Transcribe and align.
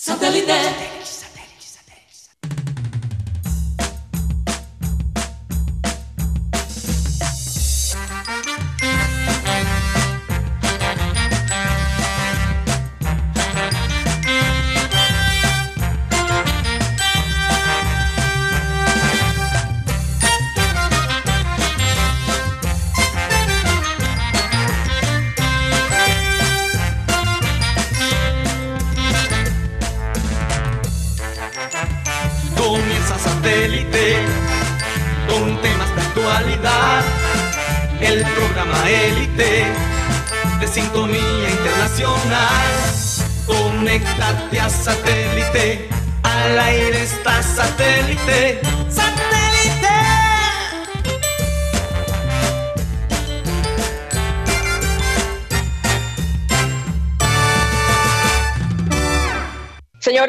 Satellite. 0.00 1.17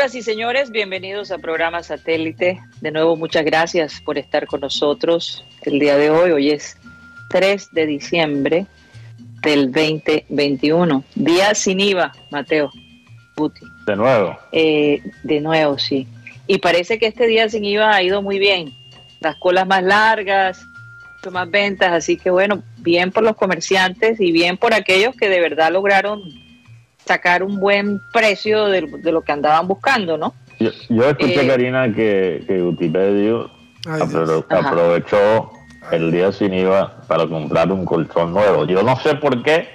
Señoras 0.10 0.28
y 0.28 0.32
señores, 0.32 0.72
bienvenidos 0.72 1.30
a 1.30 1.38
programa 1.38 1.84
Satélite. 1.84 2.60
De 2.82 2.90
nuevo, 2.90 3.16
muchas 3.16 3.46
gracias 3.46 4.02
por 4.02 4.18
estar 4.18 4.48
con 4.48 4.62
nosotros 4.62 5.46
el 5.62 5.78
día 5.78 5.98
de 5.98 6.10
hoy. 6.10 6.32
Hoy 6.32 6.50
es 6.50 6.78
3 7.30 7.70
de 7.74 7.86
diciembre 7.86 8.66
del 9.44 9.72
2021. 9.72 11.04
Día 11.14 11.54
sin 11.54 11.80
IVA, 11.80 12.12
Mateo. 12.32 12.72
Guti. 13.38 13.62
De 13.86 13.96
nuevo. 13.96 14.36
Eh, 14.52 15.04
de 15.22 15.42
nuevo, 15.42 15.78
sí. 15.78 16.08
Y 16.48 16.58
parece 16.58 16.98
que 16.98 17.06
este 17.06 17.28
día 17.28 17.48
sin 17.48 17.64
IVA 17.64 17.94
ha 17.94 18.02
ido 18.02 18.24
muy 18.24 18.40
bien. 18.40 18.74
Las 19.20 19.36
colas 19.36 19.68
más 19.68 19.84
largas, 19.84 20.66
mucho 21.18 21.30
más 21.30 21.52
ventas. 21.52 21.92
Así 21.92 22.18
que 22.18 22.32
bueno, 22.32 22.64
bien 22.78 23.12
por 23.12 23.22
los 23.22 23.36
comerciantes 23.36 24.20
y 24.20 24.32
bien 24.32 24.58
por 24.58 24.74
aquellos 24.74 25.16
que 25.16 25.30
de 25.30 25.40
verdad 25.40 25.72
lograron 25.72 26.49
sacar 27.10 27.42
un 27.42 27.60
buen 27.60 28.00
precio 28.14 28.66
de, 28.68 28.82
de 28.82 29.12
lo 29.12 29.22
que 29.24 29.32
andaban 29.32 29.68
buscando, 29.68 30.16
¿no? 30.16 30.36
Yo, 30.60 30.70
yo 30.90 31.10
escuché, 31.10 31.44
Eh, 31.44 31.48
Karina, 31.48 31.92
que, 31.92 32.44
que 32.46 32.62
Utipedio 32.62 33.50
apro- 33.86 34.46
Ajá. 34.50 34.70
aprovechó 34.70 35.52
el 35.92 36.12
día 36.12 36.32
sin 36.32 36.54
IVA 36.54 37.02
para 37.08 37.26
comprar 37.26 37.72
un 37.72 37.84
colchón 37.84 38.32
nuevo. 38.34 38.66
Yo 38.66 38.84
no 38.84 38.96
sé 39.00 39.16
por 39.16 39.42
qué 39.42 39.68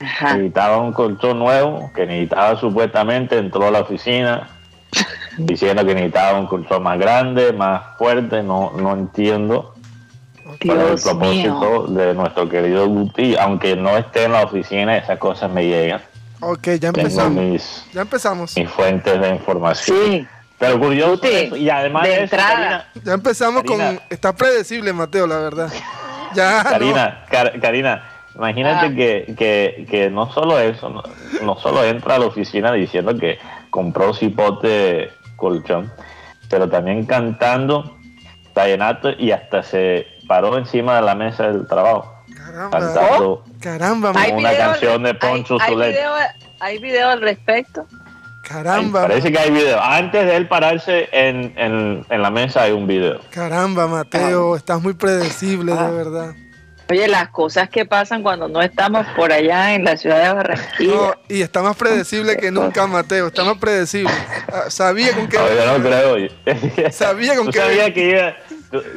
Ajá. 0.00 0.34
necesitaba 0.34 0.78
un 0.78 0.92
colchón 0.92 1.38
nuevo, 1.38 1.92
que 1.94 2.04
necesitaba 2.04 2.58
supuestamente, 2.58 3.38
entró 3.38 3.68
a 3.68 3.70
la 3.70 3.80
oficina 3.82 4.48
diciendo 5.38 5.86
que 5.86 5.94
necesitaba 5.94 6.38
un 6.40 6.46
colchón 6.46 6.82
más 6.82 6.98
grande, 6.98 7.52
más 7.52 7.96
fuerte, 7.96 8.42
no, 8.42 8.72
no 8.76 8.92
entiendo. 8.92 9.72
es 10.60 10.68
el 10.68 11.00
propósito 11.12 11.84
mío. 11.84 11.86
de 11.88 12.14
nuestro 12.14 12.48
querido 12.48 12.88
Guti, 12.88 13.36
aunque 13.36 13.76
no 13.76 13.96
esté 13.96 14.24
en 14.24 14.32
la 14.32 14.42
oficina, 14.42 14.96
esas 14.96 15.18
cosas 15.18 15.48
me 15.50 15.64
llegan. 15.66 16.00
Ok, 16.46 16.62
ya 16.78 16.92
Tengo 16.92 17.00
empezamos. 17.00 17.42
mis, 17.44 17.84
Ya 17.92 18.00
empezamos. 18.02 18.56
mis 18.56 18.70
fuentes 18.70 19.20
de 19.20 19.28
información. 19.30 19.96
Sí, 20.10 20.26
Pero 20.58 20.78
curioso 20.78 21.24
eso, 21.24 21.56
y 21.56 21.68
además 21.70 22.04
de 22.04 22.08
de, 22.10 22.22
eso. 22.24 22.36
Karina, 22.36 22.88
Ya 23.02 23.12
empezamos 23.14 23.62
Karina. 23.64 23.86
con. 23.86 24.00
Está 24.10 24.32
predecible, 24.34 24.92
Mateo, 24.92 25.26
la 25.26 25.38
verdad. 25.38 25.72
Ya. 26.34 26.62
no. 26.64 26.70
Karina, 26.70 27.24
Kar- 27.30 27.60
Karina, 27.60 28.04
imagínate 28.34 28.86
Ah. 28.86 28.94
que, 28.94 29.34
que, 29.38 29.86
que 29.88 30.10
no 30.10 30.32
solo 30.32 30.58
eso, 30.58 30.90
no, 30.90 31.02
no 31.42 31.56
solo 31.60 31.84
entra 31.84 32.16
a 32.16 32.18
la 32.18 32.26
oficina 32.26 32.72
diciendo 32.72 33.16
que 33.16 33.38
compró 33.70 34.12
cipote 34.12 35.10
colchón, 35.36 35.92
pero 36.50 36.68
también 36.68 37.06
cantando 37.06 37.96
vallenato 38.52 39.10
y 39.16 39.30
hasta 39.30 39.62
se 39.62 40.06
paró 40.26 40.58
encima 40.58 40.96
de 40.96 41.02
la 41.02 41.14
mesa 41.14 41.44
del 41.48 41.66
trabajo 41.68 42.12
Caramba. 42.36 42.78
cantando 42.80 43.44
Caramba, 43.68 44.12
Hay 44.14 44.30
una 44.32 44.54
canción 44.54 45.02
de 45.04 45.14
Poncho 45.14 45.56
hay, 45.58 45.72
hay 45.74 45.90
video, 45.92 46.12
hay 46.60 46.78
video 46.78 47.08
al 47.08 47.22
respecto. 47.22 47.86
caramba. 48.46 49.02
Parece 49.02 49.32
que 49.32 49.38
hay 49.38 49.50
video. 49.50 49.80
Antes 49.82 50.26
de 50.26 50.36
él 50.36 50.46
pararse 50.48 51.08
en, 51.12 51.54
en, 51.56 52.04
en 52.10 52.22
la 52.22 52.30
mesa 52.30 52.64
hay 52.64 52.72
un 52.72 52.86
video. 52.86 53.20
Caramba, 53.30 53.86
Mateo. 53.86 54.54
Estás 54.54 54.82
muy 54.82 54.92
predecible, 54.92 55.72
Ah. 55.74 55.88
de 55.90 55.96
verdad. 55.96 56.34
Oye, 56.90 57.08
las 57.08 57.30
cosas 57.30 57.70
que 57.70 57.86
pasan 57.86 58.22
cuando 58.22 58.46
no 58.46 58.60
estamos 58.60 59.06
por 59.16 59.32
allá 59.32 59.74
en 59.74 59.84
la 59.84 59.96
ciudad 59.96 60.22
de 60.22 60.34
Barranquilla. 60.34 60.94
No, 60.94 61.14
y 61.30 61.40
está 61.40 61.62
más 61.62 61.74
predecible 61.76 62.36
que 62.36 62.50
nunca, 62.50 62.86
Mateo. 62.86 63.28
Está 63.28 63.42
más 63.44 63.56
predecible. 63.56 64.12
Ah, 64.52 64.64
Sabía 64.68 65.14
con 65.14 65.26
qué. 65.26 65.38
No, 65.38 65.48
yo 65.48 65.78
no 65.78 65.82
creo. 65.82 66.90
Sabía 66.92 67.36
con 67.36 67.46
qué- 67.50 67.58
sabías 67.60 67.90
que 67.92 68.10
iba, 68.10 68.36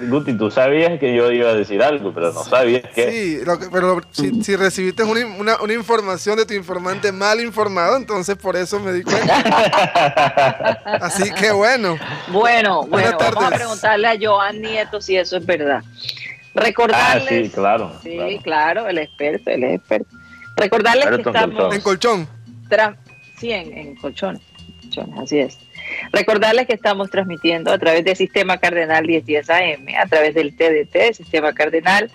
Guti, 0.09 0.33
tú 0.33 0.49
sabías 0.51 0.99
que 0.99 1.15
yo 1.15 1.31
iba 1.31 1.49
a 1.49 1.53
decir 1.53 1.81
algo, 1.83 2.13
pero 2.13 2.31
no 2.33 2.43
sabías 2.43 2.83
que. 2.93 3.11
Sí, 3.11 3.45
lo 3.45 3.59
que- 3.59 3.67
pero 3.71 4.01
si, 4.11 4.43
si 4.43 4.55
recibiste 4.55 5.03
una, 5.03 5.25
una- 5.37 5.61
una 5.61 5.73
información 5.73 6.37
de 6.37 6.45
tu 6.45 6.53
informante 6.53 7.11
mal 7.11 7.39
informado, 7.41 7.97
entonces 7.97 8.35
por 8.35 8.55
eso 8.55 8.79
me 8.79 8.91
di 8.93 9.03
cuenta. 9.03 9.35
Así 11.01 11.31
que 11.31 11.51
bueno. 11.51 11.97
Bueno, 12.29 12.85
bueno, 12.87 13.17
Buenas 13.17 13.33
vamos 13.35 13.43
a 13.51 13.55
preguntarle 13.55 14.07
a 14.07 14.15
Joan 14.19 14.61
Nieto 14.61 15.01
si 15.01 15.17
eso 15.17 15.37
es 15.37 15.45
verdad. 15.45 15.81
Ah, 15.83 16.59
Recordarles. 16.61 17.45
sí, 17.47 17.51
claro. 17.53 17.91
Sí, 18.01 18.15
claro. 18.17 18.41
claro, 18.43 18.87
el 18.87 18.97
experto, 18.97 19.49
el 19.51 19.63
experto. 19.63 20.07
Recordarles 20.55 21.05
que 21.07 21.15
estamos. 21.21 21.55
colchón. 21.55 21.73
En 21.73 21.81
colchón. 21.81 22.27
Tra- 22.69 22.97
sí, 23.39 23.51
en, 23.51 23.77
en 23.77 23.95
colchones, 23.97 24.41
colchones, 24.81 25.19
así 25.19 25.39
es. 25.39 25.57
Recordarles 26.11 26.67
que 26.67 26.73
estamos 26.73 27.09
transmitiendo 27.09 27.71
a 27.71 27.77
través 27.77 28.03
del 28.03 28.15
Sistema 28.15 28.57
Cardenal 28.57 29.05
1010 29.05 29.49
AM, 29.49 29.87
a 30.01 30.07
través 30.07 30.35
del 30.35 30.55
TDT, 30.55 31.13
Sistema 31.13 31.53
Cardenal, 31.53 32.09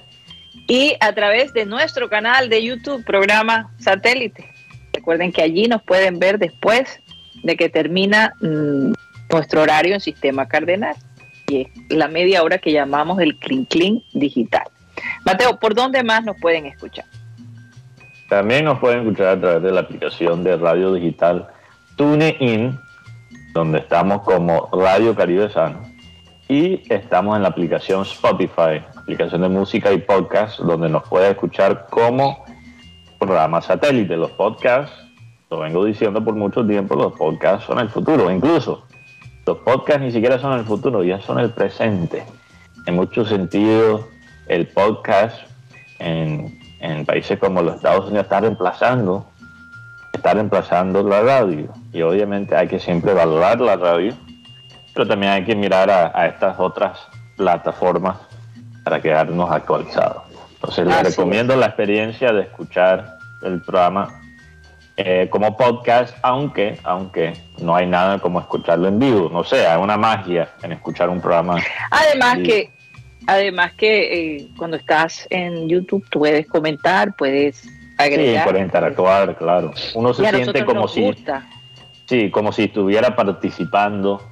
y 0.67 0.97
a 1.01 1.13
través 1.13 1.53
de 1.53 1.67
nuestro 1.67 2.09
canal 2.09 2.49
de 2.49 2.63
YouTube, 2.63 3.05
programa 3.05 3.73
Satélite. 3.79 4.49
Recuerden 4.93 5.33
que 5.33 5.43
allí 5.43 5.67
nos 5.67 5.83
pueden 5.83 6.19
ver 6.19 6.39
después 6.39 7.01
de 7.43 7.57
que 7.57 7.69
termina 7.69 8.35
mm, 8.41 8.93
nuestro 9.31 9.63
horario 9.63 9.95
en 9.95 10.01
Sistema 10.01 10.47
Cardenal, 10.47 10.97
y 11.49 11.63
es 11.63 11.69
la 11.89 12.09
media 12.09 12.43
hora 12.43 12.59
que 12.59 12.73
llamamos 12.73 13.21
el 13.21 13.37
Clean 13.39 13.65
Clean 13.65 14.03
Digital. 14.13 14.65
Mateo, 15.25 15.59
¿por 15.59 15.75
dónde 15.75 16.03
más 16.03 16.25
nos 16.25 16.37
pueden 16.41 16.67
escuchar? 16.67 17.05
También 18.29 18.65
nos 18.65 18.79
pueden 18.79 19.01
escuchar 19.01 19.27
a 19.27 19.41
través 19.41 19.63
de 19.63 19.73
la 19.73 19.81
aplicación 19.81 20.43
de 20.43 20.57
radio 20.57 20.95
digital 20.95 21.49
TuneIn, 21.97 22.79
donde 23.53 23.79
estamos 23.79 24.23
como 24.23 24.69
Radio 24.73 25.15
Caribe 25.15 25.51
Sano. 25.51 25.81
Y 26.49 26.83
estamos 26.93 27.37
en 27.37 27.43
la 27.43 27.49
aplicación 27.49 28.03
Spotify, 28.03 28.85
aplicación 28.97 29.43
de 29.43 29.49
música 29.49 29.93
y 29.93 29.99
podcast, 29.99 30.59
donde 30.61 30.89
nos 30.89 31.09
puede 31.09 31.31
escuchar 31.31 31.87
como 31.91 32.45
programa 33.19 33.63
satélite. 33.63 34.17
Los 34.17 34.33
podcasts, 34.33 34.95
lo 35.51 35.61
vengo 35.61 35.85
diciendo 35.85 36.23
por 36.23 36.35
mucho 36.35 36.67
tiempo, 36.67 36.95
los 36.95 37.13
podcasts 37.13 37.67
son 37.67 37.79
el 37.79 37.89
futuro. 37.89 38.31
Incluso 38.31 38.85
los 39.47 39.59
podcasts 39.59 40.03
ni 40.03 40.11
siquiera 40.11 40.39
son 40.39 40.59
el 40.59 40.65
futuro, 40.65 41.03
ya 41.03 41.21
son 41.21 41.39
el 41.39 41.51
presente. 41.51 42.25
En 42.87 42.97
muchos 42.97 43.29
sentidos, 43.29 44.03
el 44.49 44.67
podcast 44.67 45.37
en, 45.99 46.59
en 46.81 47.07
países 47.07 47.39
como 47.39 47.63
los 47.63 47.77
Estados 47.77 48.07
Unidos 48.07 48.25
está 48.25 48.41
reemplazando, 48.41 49.27
está 50.23 50.35
reemplazando 50.35 51.03
la 51.03 51.21
radio. 51.21 51.69
Y 51.93 52.01
obviamente 52.03 52.55
hay 52.55 52.69
que 52.69 52.79
siempre 52.79 53.13
valorar 53.13 53.61
la 53.61 53.75
radio, 53.75 54.15
pero 54.95 55.09
también 55.09 55.33
hay 55.33 55.45
que 55.45 55.57
mirar 55.57 55.91
a, 55.91 56.13
a 56.15 56.27
estas 56.27 56.61
otras 56.61 56.97
plataformas 57.37 58.19
para 58.85 59.03
quedarnos 59.03 59.51
actualizados. 59.51 60.23
Entonces 60.55 60.87
les 60.87 60.95
Así 60.95 61.05
recomiendo 61.07 61.57
la 61.57 61.67
experiencia 61.67 62.33
de 62.33 62.43
escuchar 62.43 63.19
el 63.43 63.63
programa 63.63 64.21
eh, 64.97 65.27
como 65.29 65.57
podcast, 65.57 66.17
aunque, 66.23 66.79
aunque 66.85 67.33
no 67.61 67.75
hay 67.75 67.89
nada 67.89 68.21
como 68.21 68.39
escucharlo 68.39 68.87
en 68.87 69.01
vivo. 69.01 69.29
No 69.29 69.43
sé, 69.43 69.67
hay 69.67 69.83
una 69.83 69.97
magia 69.97 70.51
en 70.63 70.71
escuchar 70.71 71.09
un 71.09 71.21
programa. 71.21 71.57
Además 71.91 72.39
que, 72.45 72.71
además 73.27 73.73
que 73.73 74.37
eh, 74.37 74.49
cuando 74.57 74.77
estás 74.77 75.27
en 75.31 75.69
YouTube 75.69 76.07
puedes 76.13 76.47
comentar, 76.47 77.17
puedes 77.17 77.67
Sí, 78.07 78.15
agregar. 78.15 78.47
por 78.47 78.57
interactuar, 78.57 79.37
claro. 79.37 79.73
Uno 79.95 80.15
se 80.15 80.29
siente 80.29 80.65
como 80.65 80.89
si, 80.89 81.03
gusta. 81.03 81.47
sí, 82.07 82.31
como 82.31 82.53
si 82.53 82.65
estuviera 82.65 83.15
participando 83.15 84.23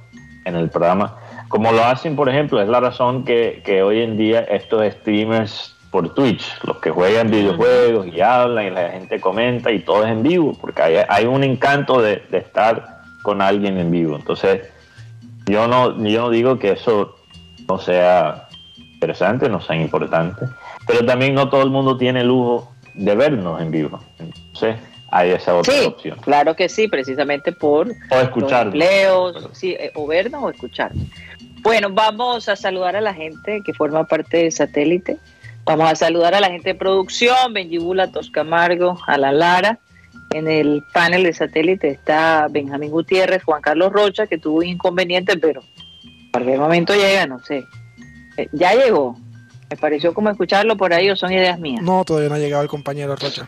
en 0.45 0.55
el 0.55 0.69
programa. 0.69 1.17
Como 1.47 1.71
lo 1.71 1.83
hacen, 1.83 2.15
por 2.15 2.29
ejemplo, 2.29 2.61
es 2.61 2.69
la 2.69 2.79
razón 2.79 3.25
que, 3.25 3.61
que 3.65 3.83
hoy 3.83 4.01
en 4.01 4.17
día 4.17 4.41
estos 4.41 4.85
streamers 4.93 5.75
por 5.91 6.13
Twitch, 6.13 6.45
los 6.63 6.77
que 6.77 6.89
juegan 6.89 7.29
videojuegos 7.29 8.07
y 8.07 8.21
hablan 8.21 8.67
y 8.67 8.69
la 8.69 8.89
gente 8.91 9.19
comenta 9.19 9.71
y 9.71 9.79
todo 9.79 10.05
es 10.05 10.11
en 10.11 10.23
vivo, 10.23 10.57
porque 10.59 10.81
hay, 10.81 10.95
hay 11.07 11.25
un 11.25 11.43
encanto 11.43 12.01
de, 12.01 12.23
de 12.31 12.37
estar 12.37 13.01
con 13.21 13.41
alguien 13.41 13.77
en 13.77 13.91
vivo. 13.91 14.15
Entonces, 14.15 14.69
yo 15.47 15.67
no, 15.67 16.01
yo 16.03 16.21
no 16.21 16.29
digo 16.29 16.57
que 16.57 16.71
eso 16.71 17.15
no 17.67 17.77
sea 17.77 18.47
interesante, 18.77 19.49
no 19.49 19.59
sea 19.59 19.75
importante, 19.75 20.45
pero 20.87 21.05
también 21.05 21.33
no 21.33 21.49
todo 21.49 21.63
el 21.63 21.69
mundo 21.69 21.97
tiene 21.97 22.23
lujo 22.23 22.70
de 22.93 23.15
vernos 23.15 23.61
en 23.61 23.71
vivo. 23.71 23.99
Entonces, 24.19 24.75
hay 25.11 25.31
esa 25.31 25.55
otra 25.55 25.73
Sí, 25.73 25.85
opción. 25.85 26.17
claro 26.21 26.55
que 26.55 26.69
sí, 26.69 26.87
precisamente 26.87 27.51
por 27.51 27.89
O 28.09 28.15
escuchar. 28.19 28.67
empleos, 28.67 29.49
sí, 29.53 29.71
eh, 29.79 29.91
o 29.95 30.07
vernos 30.07 30.43
o 30.43 30.49
escuchar. 30.49 30.91
Bueno, 31.61 31.89
vamos 31.91 32.49
a 32.49 32.55
saludar 32.55 32.95
a 32.95 33.01
la 33.01 33.13
gente 33.13 33.61
que 33.65 33.73
forma 33.73 34.05
parte 34.05 34.37
de 34.37 34.51
satélite. 34.51 35.17
Vamos 35.63 35.91
a 35.91 35.95
saludar 35.95 36.33
a 36.33 36.39
la 36.39 36.49
gente 36.49 36.69
de 36.69 36.75
producción, 36.75 37.53
Benjibula 37.53 38.11
Toscamargo, 38.11 38.97
a 39.05 39.17
la 39.17 39.31
Lara. 39.31 39.79
En 40.33 40.47
el 40.47 40.81
panel 40.93 41.23
de 41.23 41.33
satélite 41.33 41.89
está 41.89 42.47
Benjamín 42.49 42.89
Gutiérrez, 42.89 43.43
Juan 43.43 43.61
Carlos 43.61 43.91
Rocha, 43.91 44.25
que 44.27 44.37
tuvo 44.37 44.59
un 44.59 44.65
inconveniente, 44.65 45.37
pero 45.37 45.61
en 46.05 46.31
cualquier 46.31 46.57
momento 46.57 46.93
llega, 46.95 47.27
no 47.27 47.37
sé. 47.39 47.63
Eh, 48.37 48.47
ya 48.53 48.73
llegó. 48.73 49.17
Me 49.71 49.77
pareció 49.77 50.13
como 50.13 50.29
escucharlo 50.29 50.75
por 50.75 50.93
ahí 50.93 51.09
o 51.09 51.15
son 51.15 51.31
ideas 51.31 51.57
mías. 51.57 51.81
No, 51.81 52.03
todavía 52.03 52.27
no 52.27 52.35
ha 52.35 52.39
llegado 52.39 52.61
el 52.61 52.67
compañero 52.67 53.15
Rocha. 53.15 53.47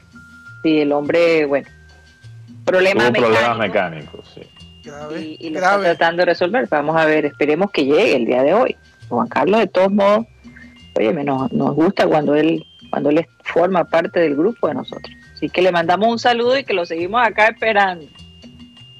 Sí, 0.63 0.79
el 0.79 0.93
hombre, 0.93 1.45
bueno. 1.45 1.67
Problema 2.63 3.09
Hubo 3.09 3.11
problemas 3.11 3.57
mecánico 3.57 3.57
mecánicos, 3.57 4.31
sí. 4.33 4.41
Grave. 4.85 5.21
y, 5.21 5.37
y 5.47 5.49
lo 5.49 5.59
está 5.59 5.79
tratando 5.81 6.21
de 6.21 6.25
resolver. 6.27 6.65
Vamos 6.69 6.95
a 6.95 7.03
ver, 7.05 7.25
esperemos 7.25 7.71
que 7.71 7.83
llegue 7.83 8.15
el 8.15 8.25
día 8.25 8.41
de 8.41 8.53
hoy. 8.53 8.77
Juan 9.09 9.27
Carlos, 9.27 9.59
de 9.59 9.67
todos 9.67 9.91
modos, 9.91 10.25
oye, 10.97 11.11
nos, 11.11 11.51
nos 11.51 11.75
gusta 11.75 12.07
cuando 12.07 12.35
él, 12.35 12.65
cuando 12.89 13.09
él 13.09 13.27
forma 13.43 13.83
parte 13.83 14.21
del 14.21 14.37
grupo 14.37 14.69
de 14.69 14.75
nosotros. 14.75 15.13
Así 15.33 15.49
que 15.49 15.61
le 15.61 15.73
mandamos 15.73 16.07
un 16.07 16.19
saludo 16.19 16.57
y 16.57 16.63
que 16.63 16.73
lo 16.73 16.85
seguimos 16.85 17.21
acá 17.21 17.47
esperando. 17.47 18.05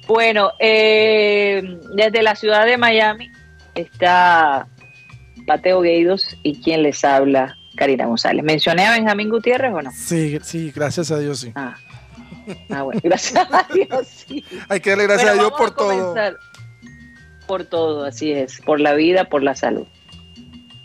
Bueno, 0.06 0.50
eh, 0.58 1.78
desde 1.94 2.22
la 2.22 2.34
ciudad 2.36 2.66
de 2.66 2.76
Miami 2.76 3.30
está 3.74 4.66
Mateo 5.46 5.80
Gueidos 5.80 6.36
y 6.42 6.60
quien 6.60 6.82
les 6.82 7.04
habla, 7.04 7.56
Karina 7.76 8.06
González. 8.06 8.44
¿Mencioné 8.44 8.86
a 8.86 8.92
Benjamín 8.92 9.30
Gutiérrez 9.30 9.72
o 9.72 9.82
no? 9.82 9.90
Sí, 9.92 10.38
sí, 10.42 10.72
gracias 10.74 11.10
a 11.10 11.18
Dios, 11.18 11.40
sí. 11.40 11.52
Ah, 11.54 11.74
ah 12.70 12.82
bueno, 12.82 13.00
gracias 13.02 13.46
a 13.52 13.66
Dios, 13.74 14.06
sí. 14.06 14.44
Hay 14.68 14.80
que 14.80 14.90
darle 14.90 15.04
gracias 15.04 15.30
Bueno, 15.30 15.40
a 15.40 15.44
Dios 15.48 15.58
por 15.58 15.70
todo. 15.74 15.88
comenzar. 15.88 16.36
Por 17.46 17.64
todo, 17.64 18.04
así 18.04 18.32
es. 18.32 18.60
Por 18.62 18.80
la 18.80 18.94
vida, 18.94 19.24
por 19.24 19.42
la 19.42 19.54
salud. 19.54 19.86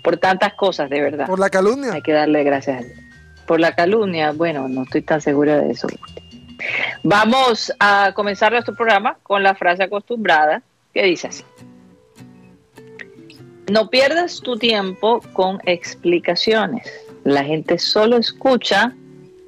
Por 0.03 0.17
tantas 0.17 0.53
cosas, 0.53 0.89
de 0.89 1.01
verdad. 1.01 1.27
Por 1.27 1.39
la 1.39 1.49
calumnia. 1.49 1.93
Hay 1.93 2.01
que 2.01 2.11
darle 2.11 2.43
gracias 2.43 2.81
a 2.81 2.83
Dios. 2.85 2.99
Por 3.45 3.59
la 3.59 3.75
calumnia, 3.75 4.31
bueno, 4.31 4.67
no 4.67 4.83
estoy 4.83 5.01
tan 5.01 5.21
segura 5.21 5.57
de 5.57 5.71
eso. 5.71 5.87
Vamos 7.03 7.73
a 7.79 8.11
comenzar 8.13 8.51
nuestro 8.51 8.75
programa 8.75 9.17
con 9.23 9.43
la 9.43 9.55
frase 9.55 9.83
acostumbrada 9.83 10.61
que 10.93 11.03
dice 11.03 11.27
así. 11.27 11.43
No 13.71 13.89
pierdas 13.89 14.41
tu 14.41 14.57
tiempo 14.57 15.21
con 15.33 15.59
explicaciones. 15.65 16.91
La 17.23 17.43
gente 17.43 17.77
solo 17.77 18.17
escucha 18.17 18.93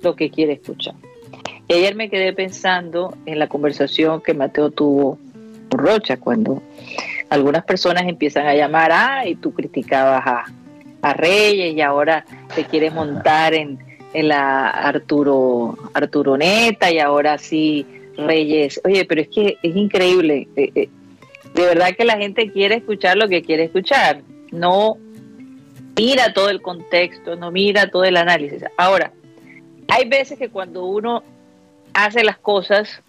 lo 0.02 0.16
que 0.16 0.30
quiere 0.30 0.54
escuchar. 0.54 0.94
Y 1.68 1.74
ayer 1.74 1.96
me 1.96 2.10
quedé 2.10 2.34
pensando 2.34 3.16
en 3.26 3.40
la 3.40 3.48
conversación 3.48 4.22
que 4.22 4.34
Mateo 4.34 4.70
tuvo 4.70 5.18
con 5.70 5.80
Rocha 5.80 6.18
cuando 6.18 6.62
algunas 7.30 7.64
personas 7.64 8.04
empiezan 8.04 8.46
a 8.46 8.54
llamar, 8.54 8.92
ah, 8.92 9.26
y 9.26 9.36
tú 9.36 9.54
criticabas 9.54 10.22
a, 10.26 10.46
a 11.02 11.14
Reyes 11.14 11.74
y 11.76 11.82
ahora 11.82 12.26
te 12.54 12.66
quieres 12.66 12.94
montar 12.94 13.54
en, 13.54 13.80
en 14.14 14.28
la 14.28 14.70
Arturo, 14.70 15.78
Arturo 15.94 16.38
Neta 16.38 16.92
y 16.92 17.00
ahora 17.00 17.38
sí 17.38 17.86
Reyes. 18.18 18.82
Oye, 18.84 19.06
pero 19.06 19.22
es 19.22 19.30
que 19.30 19.58
es 19.64 19.76
increíble. 19.76 20.48
eh, 20.56 20.72
eh, 20.76 20.90
de 21.53 21.63
verdad 21.63 21.95
que 21.95 22.06
la 22.06 22.18
gente 22.18 22.51
quiere 22.51 22.75
escuchar 22.75 23.18
lo 23.18 23.27
que 23.27 23.42
quiere 23.42 23.65
escuchar. 23.65 24.21
No 24.51 24.98
mira 25.98 26.33
todo 26.33 26.50
el 26.50 26.62
contexto, 26.62 27.36
no 27.36 27.51
mira 27.51 27.89
todo 27.89 28.03
el 28.03 28.18
análisis. 28.18 28.63
Ahora, 28.77 29.12
hay 29.88 30.07
veces 30.07 30.38
que 30.39 30.50
cuando 30.50 30.86
uno 30.86 31.24
hace 31.94 32.24
las 32.24 32.38
cosas, 32.38 33.01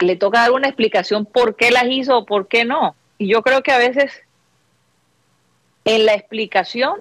le 0.00 0.16
toca 0.16 0.40
dar 0.40 0.52
una 0.52 0.68
explicación 0.68 1.26
por 1.26 1.56
qué 1.56 1.70
las 1.70 1.84
hizo 1.86 2.18
o 2.18 2.26
por 2.26 2.48
qué 2.48 2.64
no. 2.64 2.94
Y 3.18 3.28
yo 3.28 3.42
creo 3.42 3.62
que 3.62 3.72
a 3.72 3.78
veces 3.78 4.12
en 5.84 6.06
la 6.06 6.14
explicación 6.14 7.00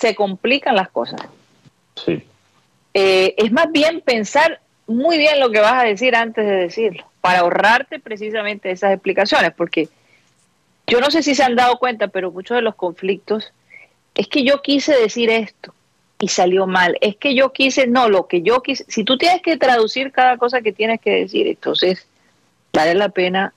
se 0.00 0.14
complican 0.14 0.74
las 0.74 0.88
cosas. 0.88 1.20
Sí. 1.94 2.22
Eh, 2.94 3.34
es 3.36 3.52
más 3.52 3.70
bien 3.70 4.00
pensar 4.00 4.60
muy 4.86 5.18
bien 5.18 5.38
lo 5.38 5.50
que 5.50 5.60
vas 5.60 5.74
a 5.74 5.84
decir 5.84 6.16
antes 6.16 6.44
de 6.44 6.52
decirlo, 6.52 7.04
para 7.20 7.40
ahorrarte 7.40 7.98
precisamente 7.98 8.70
esas 8.70 8.92
explicaciones, 8.92 9.52
porque 9.52 9.88
yo 10.86 11.00
no 11.00 11.10
sé 11.10 11.22
si 11.22 11.34
se 11.34 11.42
han 11.42 11.56
dado 11.56 11.78
cuenta, 11.78 12.08
pero 12.08 12.32
muchos 12.32 12.56
de 12.56 12.62
los 12.62 12.74
conflictos 12.74 13.52
es 14.14 14.26
que 14.28 14.44
yo 14.44 14.62
quise 14.62 14.96
decir 14.96 15.30
esto 15.30 15.74
y 16.18 16.28
salió 16.28 16.66
mal, 16.66 16.96
es 17.00 17.16
que 17.16 17.34
yo 17.34 17.52
quise, 17.52 17.86
no, 17.86 18.08
lo 18.08 18.26
que 18.26 18.42
yo 18.42 18.62
quise, 18.62 18.84
si 18.88 19.04
tú 19.04 19.16
tienes 19.16 19.40
que 19.40 19.56
traducir 19.56 20.12
cada 20.12 20.36
cosa 20.36 20.60
que 20.60 20.72
tienes 20.72 21.00
que 21.00 21.12
decir, 21.12 21.46
entonces 21.46 22.06
vale 22.72 22.94
la 22.94 23.08
pena 23.08 23.54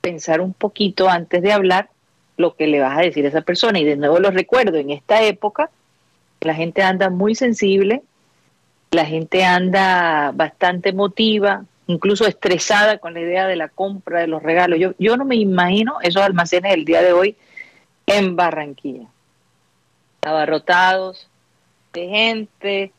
pensar 0.00 0.40
un 0.40 0.54
poquito 0.54 1.08
antes 1.08 1.42
de 1.42 1.52
hablar 1.52 1.90
lo 2.36 2.56
que 2.56 2.66
le 2.66 2.80
vas 2.80 2.96
a 2.98 3.02
decir 3.02 3.24
a 3.26 3.28
esa 3.28 3.42
persona. 3.42 3.78
Y 3.78 3.84
de 3.84 3.96
nuevo 3.96 4.18
lo 4.18 4.30
recuerdo, 4.30 4.78
en 4.78 4.90
esta 4.90 5.22
época 5.22 5.70
la 6.40 6.54
gente 6.54 6.82
anda 6.82 7.10
muy 7.10 7.34
sensible, 7.34 8.02
la 8.90 9.04
gente 9.04 9.44
anda 9.44 10.32
bastante 10.34 10.88
emotiva, 10.88 11.64
incluso 11.90 12.26
estresada 12.26 12.98
con 12.98 13.14
la 13.14 13.20
idea 13.20 13.46
de 13.46 13.56
la 13.56 13.68
compra 13.68 14.20
de 14.20 14.26
los 14.26 14.42
regalos. 14.42 14.78
Yo, 14.78 14.92
yo 14.98 15.16
no 15.16 15.24
me 15.24 15.36
imagino 15.36 15.98
esos 16.02 16.22
almacenes 16.22 16.72
el 16.74 16.84
día 16.84 17.02
de 17.02 17.12
hoy 17.12 17.36
en 18.06 18.36
Barranquilla, 18.36 19.06
abarrotados 20.22 21.28
de 21.92 22.06
gente, 22.08 22.92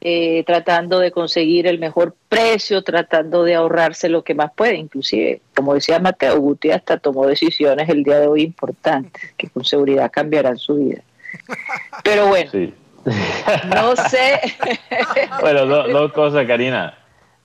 eh, 0.00 0.42
tratando 0.46 0.98
de 0.98 1.12
conseguir 1.12 1.66
el 1.66 1.78
mejor 1.78 2.16
precio, 2.28 2.82
tratando 2.82 3.44
de 3.44 3.54
ahorrarse 3.54 4.08
lo 4.08 4.22
que 4.24 4.34
más 4.34 4.52
puede. 4.52 4.74
Inclusive, 4.76 5.40
como 5.54 5.74
decía 5.74 5.98
Mateo 6.00 6.38
Guti, 6.40 6.70
hasta 6.70 6.98
tomó 6.98 7.26
decisiones 7.26 7.88
el 7.88 8.02
día 8.02 8.18
de 8.18 8.26
hoy 8.26 8.42
importantes 8.42 9.32
que 9.36 9.48
con 9.48 9.64
seguridad 9.64 10.10
cambiarán 10.10 10.58
su 10.58 10.74
vida. 10.76 11.02
Pero 12.02 12.26
bueno, 12.28 12.50
sí. 12.50 12.74
no 13.74 13.94
sé. 13.96 14.40
Bueno, 15.40 15.66
do- 15.66 15.88
dos 15.88 16.12
cosas, 16.12 16.46
Karina. 16.46 16.98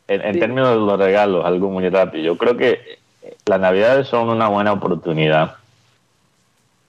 En, 0.08 0.22
en 0.22 0.34
Sí. 0.36 0.40
términos 0.40 0.70
de 0.70 0.76
los 0.76 0.98
regalos, 0.98 1.46
algo 1.46 1.70
muy 1.70 1.88
rápido. 1.90 2.24
Yo 2.24 2.38
creo 2.38 2.56
que 2.56 3.00
las 3.46 3.60
navidades 3.60 4.08
son 4.08 4.30
una 4.30 4.48
buena 4.48 4.72
oportunidad 4.74 5.56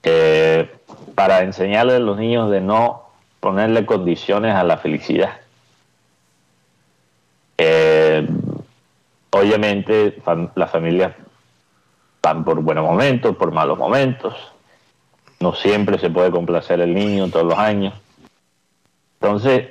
eh, 0.03 0.69
para 1.15 1.41
enseñarle 1.41 1.95
a 1.95 1.99
los 1.99 2.17
niños 2.17 2.49
de 2.49 2.61
no 2.61 3.03
ponerle 3.41 3.85
condiciones 3.85 4.55
a 4.55 4.63
la 4.63 4.77
felicidad. 4.77 5.31
Eh, 7.57 8.27
obviamente 9.31 10.21
fam- 10.23 10.51
las 10.55 10.71
familias 10.71 11.13
van 12.21 12.43
por 12.43 12.61
buenos 12.61 12.85
momentos, 12.85 13.35
por 13.35 13.51
malos 13.51 13.77
momentos. 13.77 14.33
No 15.39 15.53
siempre 15.53 15.99
se 15.99 16.09
puede 16.09 16.31
complacer 16.31 16.79
el 16.81 16.93
niño 16.93 17.29
todos 17.29 17.45
los 17.45 17.57
años. 17.57 17.93
Entonces, 19.21 19.67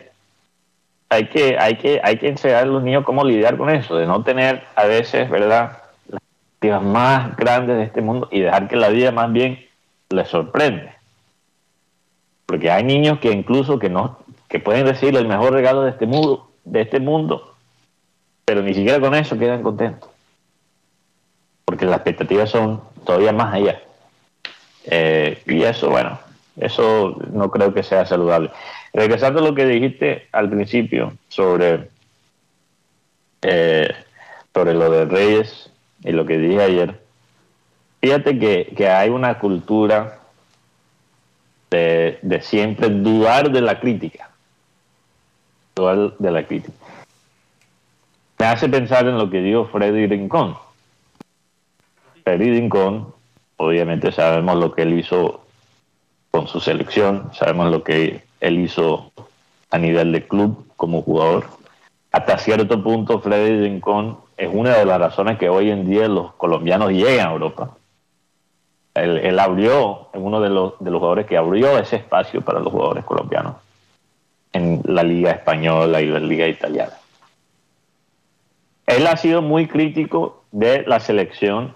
hay 1.11 1.29
que, 1.29 1.57
hay 1.59 1.77
que, 1.77 2.01
hay 2.03 2.19
que 2.19 2.29
enseñar 2.29 2.65
a 2.65 2.67
los 2.67 2.83
niños 2.83 3.05
cómo 3.05 3.25
lidiar 3.25 3.57
con 3.57 3.71
eso, 3.71 3.97
de 3.97 4.07
no 4.07 4.23
tener 4.23 4.65
a 4.75 4.85
veces, 4.85 5.31
¿verdad?, 5.31 5.79
las 6.09 6.21
expectativas 6.21 6.83
más 6.83 7.37
grandes 7.37 7.77
de 7.77 7.85
este 7.85 8.03
mundo 8.03 8.29
y 8.31 8.41
dejar 8.41 8.69
que 8.69 8.77
la 8.77 8.89
vida 8.89 9.11
más 9.13 9.33
bien 9.33 9.67
les 10.11 10.29
sorprende. 10.29 10.93
Porque 12.47 12.71
hay 12.71 12.85
niños 12.85 13.19
que 13.21 13.31
incluso 13.31 13.79
que 13.79 13.89
no, 13.89 14.19
que 14.49 14.59
pueden 14.59 14.87
recibir 14.87 15.17
el 15.17 15.29
mejor 15.29 15.53
regalo 15.53 15.83
de 15.83 15.91
este 15.91 16.07
mundo, 16.07 16.51
de 16.65 16.83
este 16.83 17.01
mundo, 17.01 17.55
pero 18.45 18.63
ni 18.63 18.75
siquiera 18.75 19.01
con 19.01 19.15
eso 19.15 19.39
quedan 19.39 19.63
contentos. 19.63 20.09
Porque 21.65 21.85
las 21.85 21.97
expectativas 21.97 22.51
son 22.51 22.83
todavía 23.05 23.33
más 23.33 23.55
allá. 23.55 23.81
Eh, 24.85 25.43
y 25.47 25.63
eso, 25.63 25.91
bueno, 25.91 26.19
eso 26.57 27.17
no 27.31 27.51
creo 27.51 27.75
que 27.75 27.83
sea 27.83 28.07
saludable. 28.07 28.51
Regresando 28.93 29.41
a 29.41 29.43
lo 29.43 29.55
que 29.55 29.67
dijiste 29.67 30.29
al 30.33 30.49
principio 30.49 31.15
sobre, 31.29 31.89
eh, 33.43 33.95
sobre 34.55 34.75
lo 34.75 34.91
de 34.91 35.05
Reyes 35.05 35.71
y 36.03 36.13
lo 36.13 36.25
que 36.27 36.39
dije 36.39 36.63
ayer, 36.63 37.01
fíjate 38.01 38.39
que, 38.39 38.73
que 38.77 38.89
hay 38.89 39.11
una 39.11 39.39
cultura 39.39 40.21
de, 41.71 42.19
de 42.23 42.41
siempre 42.41 42.89
dudar 42.89 43.51
de 43.51 43.61
la 43.61 43.79
crítica. 43.79 44.31
Dudar 45.77 46.17
de 46.19 46.31
la 46.31 46.45
crítica. 46.45 46.77
Me 48.39 48.47
hace 48.47 48.69
pensar 48.69 49.07
en 49.07 49.19
lo 49.19 49.29
que 49.29 49.41
dijo 49.41 49.67
Freddy 49.67 50.07
Rincón. 50.07 50.57
Freddy 52.23 52.51
Rincón, 52.51 53.13
obviamente 53.57 54.13
sabemos 54.13 54.57
lo 54.57 54.73
que 54.73 54.83
él 54.83 54.99
hizo 54.99 55.45
con 56.31 56.47
su 56.47 56.61
selección, 56.61 57.31
sabemos 57.35 57.71
lo 57.71 57.83
que 57.83 58.23
él 58.41 58.59
hizo 58.59 59.13
a 59.71 59.79
nivel 59.79 60.13
de 60.13 60.27
club 60.27 60.67
como 60.77 61.03
jugador. 61.03 61.47
Hasta 62.13 62.39
cierto 62.39 62.83
punto 62.83 63.21
Freddy 63.21 63.61
Rincón 63.61 64.19
es 64.37 64.49
una 64.53 64.77
de 64.77 64.85
las 64.85 64.99
razones 64.99 65.39
que 65.39 65.49
hoy 65.49 65.71
en 65.71 65.89
día 65.89 66.09
los 66.09 66.35
colombianos 66.35 66.91
llegan 66.93 67.29
a 67.29 67.33
Europa. 67.33 67.77
Él, 68.95 69.39
abrió, 69.39 70.09
es 70.13 70.21
uno 70.21 70.41
de 70.41 70.49
los, 70.49 70.75
de 70.81 70.91
los 70.91 70.99
jugadores 70.99 71.27
que 71.27 71.37
abrió 71.37 71.79
ese 71.79 71.97
espacio 71.97 72.41
para 72.41 72.59
los 72.59 72.73
jugadores 72.73 73.05
colombianos 73.05 73.57
en 74.53 74.81
la 74.85 75.03
liga 75.03 75.31
española 75.31 76.01
y 76.01 76.07
la 76.07 76.19
liga 76.19 76.49
italiana. 76.49 76.95
Él 78.87 79.07
ha 79.07 79.17
sido 79.17 79.43
muy 79.43 79.69
crítico 79.69 80.45
de 80.51 80.83
la 80.87 80.99
selección 80.99 81.75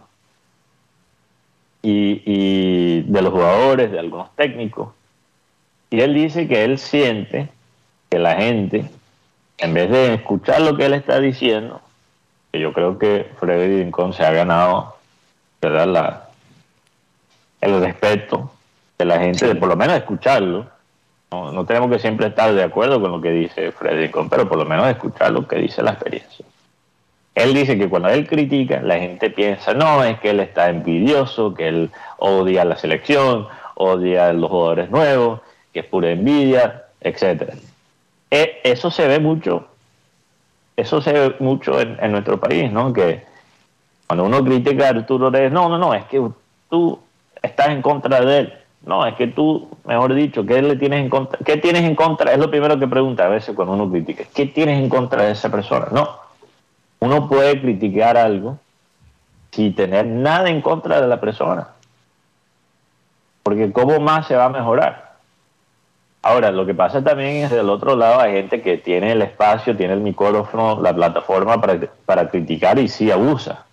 y, 1.82 3.02
de 3.02 3.22
los 3.22 3.32
jugadores, 3.32 3.90
de 3.90 3.98
algunos 3.98 4.34
técnicos. 4.36 4.94
Y 5.92 6.00
él 6.00 6.14
dice 6.14 6.48
que 6.48 6.64
él 6.64 6.78
siente 6.78 7.48
que 8.08 8.18
la 8.18 8.34
gente, 8.36 8.86
en 9.58 9.74
vez 9.74 9.90
de 9.90 10.14
escuchar 10.14 10.62
lo 10.62 10.76
que 10.76 10.86
él 10.86 10.94
está 10.94 11.20
diciendo, 11.20 11.82
que 12.50 12.60
yo 12.60 12.72
creo 12.72 12.98
que 12.98 13.30
Freddy 13.38 13.82
Rincón 13.82 14.14
se 14.14 14.24
ha 14.24 14.32
ganado 14.32 14.96
¿verdad? 15.62 15.86
La, 15.86 16.28
el 17.60 17.80
respeto 17.80 18.50
de 18.98 19.04
la 19.04 19.20
gente, 19.20 19.46
de 19.46 19.54
por 19.54 19.68
lo 19.68 19.76
menos 19.76 19.96
escucharlo. 19.96 20.66
No, 21.30 21.52
no, 21.52 21.64
tenemos 21.64 21.90
que 21.90 21.98
siempre 21.98 22.26
estar 22.26 22.52
de 22.52 22.62
acuerdo 22.62 23.00
con 23.00 23.12
lo 23.12 23.20
que 23.20 23.30
dice 23.30 23.70
Freddy 23.70 24.06
Rincón, 24.06 24.28
pero 24.28 24.48
por 24.48 24.58
lo 24.58 24.64
menos 24.64 24.88
escuchar 24.88 25.30
lo 25.30 25.46
que 25.46 25.56
dice 25.56 25.82
la 25.82 25.92
experiencia. 25.92 26.44
Él 27.34 27.54
dice 27.54 27.78
que 27.78 27.88
cuando 27.88 28.08
él 28.08 28.26
critica, 28.26 28.80
la 28.82 28.98
gente 28.98 29.30
piensa, 29.30 29.72
no, 29.72 30.02
es 30.04 30.18
que 30.20 30.30
él 30.30 30.40
está 30.40 30.68
envidioso, 30.68 31.54
que 31.54 31.68
él 31.68 31.90
odia 32.18 32.64
la 32.64 32.76
selección, 32.76 33.46
odia 33.74 34.28
a 34.28 34.32
los 34.32 34.50
jugadores 34.50 34.90
nuevos, 34.90 35.40
que 35.72 35.80
es 35.80 35.86
pura 35.86 36.10
envidia, 36.10 36.84
etc. 37.00 37.54
E, 38.30 38.60
eso 38.64 38.90
se 38.90 39.06
ve 39.06 39.18
mucho, 39.18 39.66
eso 40.76 41.00
se 41.02 41.12
ve 41.12 41.36
mucho 41.40 41.80
en, 41.80 42.12
nuestro 42.12 42.38
país, 42.38 42.70
¿no? 42.70 42.92
Que 42.92 43.24
cuando 44.06 44.24
uno 44.24 44.44
critica 44.44 44.86
a 44.86 44.90
Arturo 44.90 45.30
Reyes, 45.30 45.52
no, 45.52 45.68
no, 45.68 45.78
no, 45.78 45.94
es 45.94 46.04
que 46.06 46.22
tú 46.68 46.98
estás 47.42 47.68
en 47.68 47.82
contra 47.82 48.20
de 48.20 48.38
él. 48.38 48.52
No, 48.84 49.06
es 49.06 49.14
que 49.14 49.28
tú, 49.28 49.68
mejor 49.84 50.12
dicho, 50.12 50.44
¿qué 50.44 50.60
le 50.60 50.74
tienes 50.74 51.00
en 51.00 51.08
contra? 51.08 51.38
¿Qué 51.44 51.56
tienes 51.56 51.82
en 51.82 51.94
contra? 51.94 52.32
Es 52.32 52.38
lo 52.38 52.50
primero 52.50 52.78
que 52.78 52.88
pregunta 52.88 53.26
a 53.26 53.28
veces 53.28 53.54
cuando 53.54 53.74
uno 53.74 53.88
critica. 53.88 54.24
¿Qué 54.34 54.46
tienes 54.46 54.82
en 54.82 54.88
contra 54.88 55.22
de 55.22 55.32
esa 55.32 55.50
persona? 55.50 55.86
No, 55.92 56.18
uno 56.98 57.28
puede 57.28 57.60
criticar 57.60 58.16
algo 58.16 58.58
sin 59.52 59.74
tener 59.74 60.06
nada 60.06 60.48
en 60.48 60.62
contra 60.62 61.00
de 61.00 61.06
la 61.06 61.20
persona. 61.20 61.68
Porque 63.42 63.72
¿cómo 63.72 64.00
más 64.00 64.26
se 64.26 64.34
va 64.34 64.46
a 64.46 64.48
mejorar? 64.48 65.11
Ahora, 66.22 66.52
lo 66.52 66.64
que 66.64 66.74
pasa 66.74 67.02
también 67.02 67.44
es 67.44 67.50
del 67.50 67.68
otro 67.68 67.96
lado 67.96 68.20
hay 68.20 68.34
gente 68.34 68.62
que 68.62 68.78
tiene 68.78 69.10
el 69.10 69.22
espacio, 69.22 69.76
tiene 69.76 69.94
el 69.94 70.00
micrófono, 70.00 70.80
la 70.80 70.94
plataforma 70.94 71.60
para, 71.60 71.80
para 72.06 72.30
criticar 72.30 72.78
y 72.78 72.88
sí 72.88 73.10
abusa. 73.10 73.66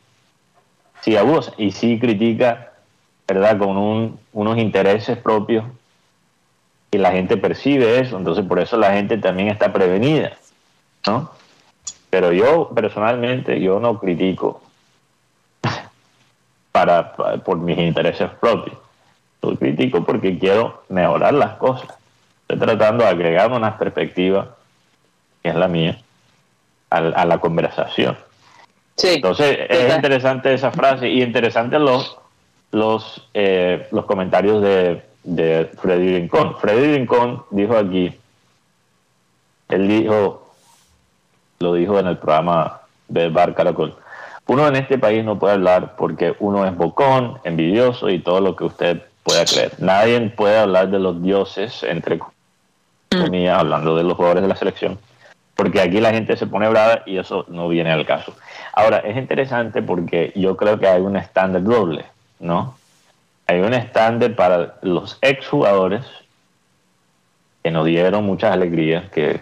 Sí 1.01 1.15
abusa 1.15 1.53
y 1.57 1.71
sí 1.71 1.99
critica, 1.99 2.71
¿verdad? 3.27 3.59
Con 3.59 4.17
unos 4.33 4.57
intereses 4.57 5.17
propios 5.19 5.63
y 6.91 6.97
la 6.97 7.11
gente 7.11 7.37
percibe 7.37 7.99
eso. 7.99 8.17
Entonces, 8.17 8.43
por 8.45 8.59
eso 8.59 8.77
la 8.77 8.93
gente 8.93 9.19
también 9.19 9.49
está 9.49 9.71
prevenida, 9.71 10.31
¿no? 11.05 11.29
Pero 12.09 12.31
yo 12.31 12.69
personalmente, 12.73 13.61
yo 13.61 13.79
no 13.79 13.99
critico 13.99 14.61
para, 16.71 17.13
por 17.13 17.57
mis 17.59 17.77
intereses 17.77 18.31
propios. 18.41 18.75
Yo 19.43 19.55
critico 19.55 20.03
porque 20.03 20.39
quiero 20.39 20.83
mejorar 20.89 21.35
las 21.35 21.55
cosas. 21.57 21.98
Estoy 22.49 22.67
tratando 22.67 23.03
de 23.03 23.11
agregar 23.11 23.51
una 23.51 23.77
perspectiva, 23.77 24.55
que 25.43 25.49
es 25.49 25.55
la 25.55 25.67
mía, 25.67 25.99
a, 26.89 27.25
la 27.25 27.37
conversación. 27.37 28.17
Sí, 28.95 29.13
Entonces, 29.15 29.57
es 29.69 29.95
interesante 29.95 30.53
esa 30.53 30.71
frase 30.71 31.07
y 31.07 31.21
interesante 31.21 31.77
los, 31.77 32.17
los, 32.71 33.29
eh, 33.35 33.87
los 33.91 34.05
comentarios 34.05 34.63
de, 34.63 35.03
de 35.23 35.69
Freddy 35.79 36.15
Rincón. 36.15 36.57
Freddy 36.59 36.97
Rincón 36.97 37.43
dijo 37.51 37.77
aquí, 37.77 38.17
él 39.69 39.87
dijo, 39.87 40.51
lo 41.59 41.73
dijo 41.75 41.99
en 41.99 42.07
el 42.07 42.17
programa 42.17 42.81
de 43.07 43.29
Bar 43.29 43.53
Caracol. 43.53 43.95
Uno 44.47 44.67
en 44.67 44.75
este 44.75 44.97
país 44.97 45.23
no 45.23 45.37
puede 45.37 45.53
hablar 45.53 45.95
porque 45.95 46.35
uno 46.39 46.65
es 46.65 46.75
bocón, 46.75 47.37
envidioso 47.43 48.09
y 48.09 48.17
todo 48.17 48.41
lo 48.41 48.55
que 48.55 48.63
usted 48.63 49.03
pueda 49.21 49.45
creer. 49.45 49.73
Nadie 49.77 50.19
puede 50.31 50.57
hablar 50.57 50.89
de 50.89 50.97
los 50.97 51.21
dioses, 51.21 51.83
entre 51.83 52.19
comillas, 53.09 53.59
hablando 53.59 53.95
de 53.95 54.03
los 54.03 54.13
jugadores 54.13 54.43
de 54.43 54.49
la 54.49 54.55
selección, 54.55 54.99
porque 55.55 55.81
aquí 55.81 55.99
la 55.99 56.11
gente 56.11 56.37
se 56.37 56.47
pone 56.47 56.69
brava 56.69 57.01
y 57.05 57.17
eso 57.17 57.45
no 57.49 57.67
viene 57.67 57.91
al 57.91 58.05
caso. 58.05 58.35
Ahora, 58.73 58.99
es 58.99 59.17
interesante 59.17 59.81
porque 59.81 60.31
yo 60.35 60.55
creo 60.55 60.79
que 60.79 60.87
hay 60.87 61.01
un 61.01 61.17
estándar 61.17 61.63
doble, 61.63 62.05
¿no? 62.39 62.75
Hay 63.47 63.61
un 63.61 63.73
estándar 63.73 64.35
para 64.35 64.75
los 64.83 65.17
exjugadores 65.21 66.05
que 67.63 67.71
nos 67.71 67.85
dieron 67.85 68.23
muchas 68.23 68.53
alegrías, 68.53 69.09
que 69.09 69.41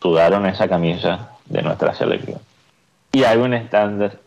sudaron 0.00 0.46
esa 0.46 0.68
camisa 0.68 1.30
de 1.44 1.62
nuestra 1.62 1.94
selección. 1.94 2.40
Y 3.12 3.24
hay 3.24 3.38
un 3.38 3.52
estándar 3.54 4.18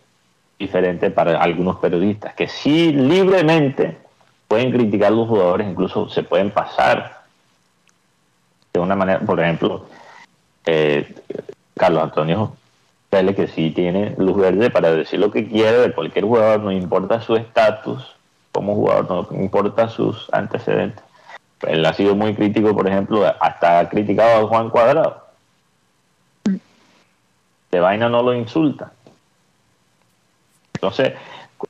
diferente 0.60 1.10
para 1.10 1.42
algunos 1.42 1.78
periodistas 1.80 2.34
que 2.36 2.48
sí 2.48 2.94
libremente 2.94 3.98
pueden 4.48 4.72
criticar 4.72 5.12
a 5.12 5.16
los 5.16 5.28
jugadores, 5.28 5.68
incluso 5.68 6.08
se 6.08 6.24
pueden 6.24 6.52
pasar 6.52 7.15
de 8.78 8.84
una 8.84 8.96
manera, 8.96 9.20
por 9.20 9.40
ejemplo, 9.40 9.86
eh, 10.66 11.16
Carlos 11.76 12.04
Antonio 12.04 12.56
Pérez, 13.10 13.36
que 13.36 13.48
sí 13.48 13.72
tiene 13.72 14.16
luz 14.18 14.36
verde 14.38 14.70
para 14.70 14.94
decir 14.94 15.20
lo 15.20 15.32
que 15.32 15.48
quiere 15.48 15.80
de 15.80 15.94
cualquier 15.94 16.26
jugador, 16.26 16.62
no 16.62 16.72
importa 16.72 17.22
su 17.22 17.36
estatus 17.36 18.16
como 18.52 18.76
jugador, 18.76 19.32
no 19.32 19.42
importa 19.42 19.88
sus 19.88 20.28
antecedentes. 20.34 21.04
Él 21.62 21.86
ha 21.86 21.94
sido 21.94 22.16
muy 22.16 22.36
crítico, 22.36 22.76
por 22.76 22.88
ejemplo, 22.88 23.26
hasta 23.40 23.80
ha 23.80 23.90
criticado 23.90 24.46
a 24.46 24.48
Juan 24.48 24.70
Cuadrado 24.70 25.26
de 27.76 27.82
vaina 27.82 28.08
no 28.10 28.24
lo 28.24 28.34
insulta. 28.34 28.92
Entonces, 30.74 31.14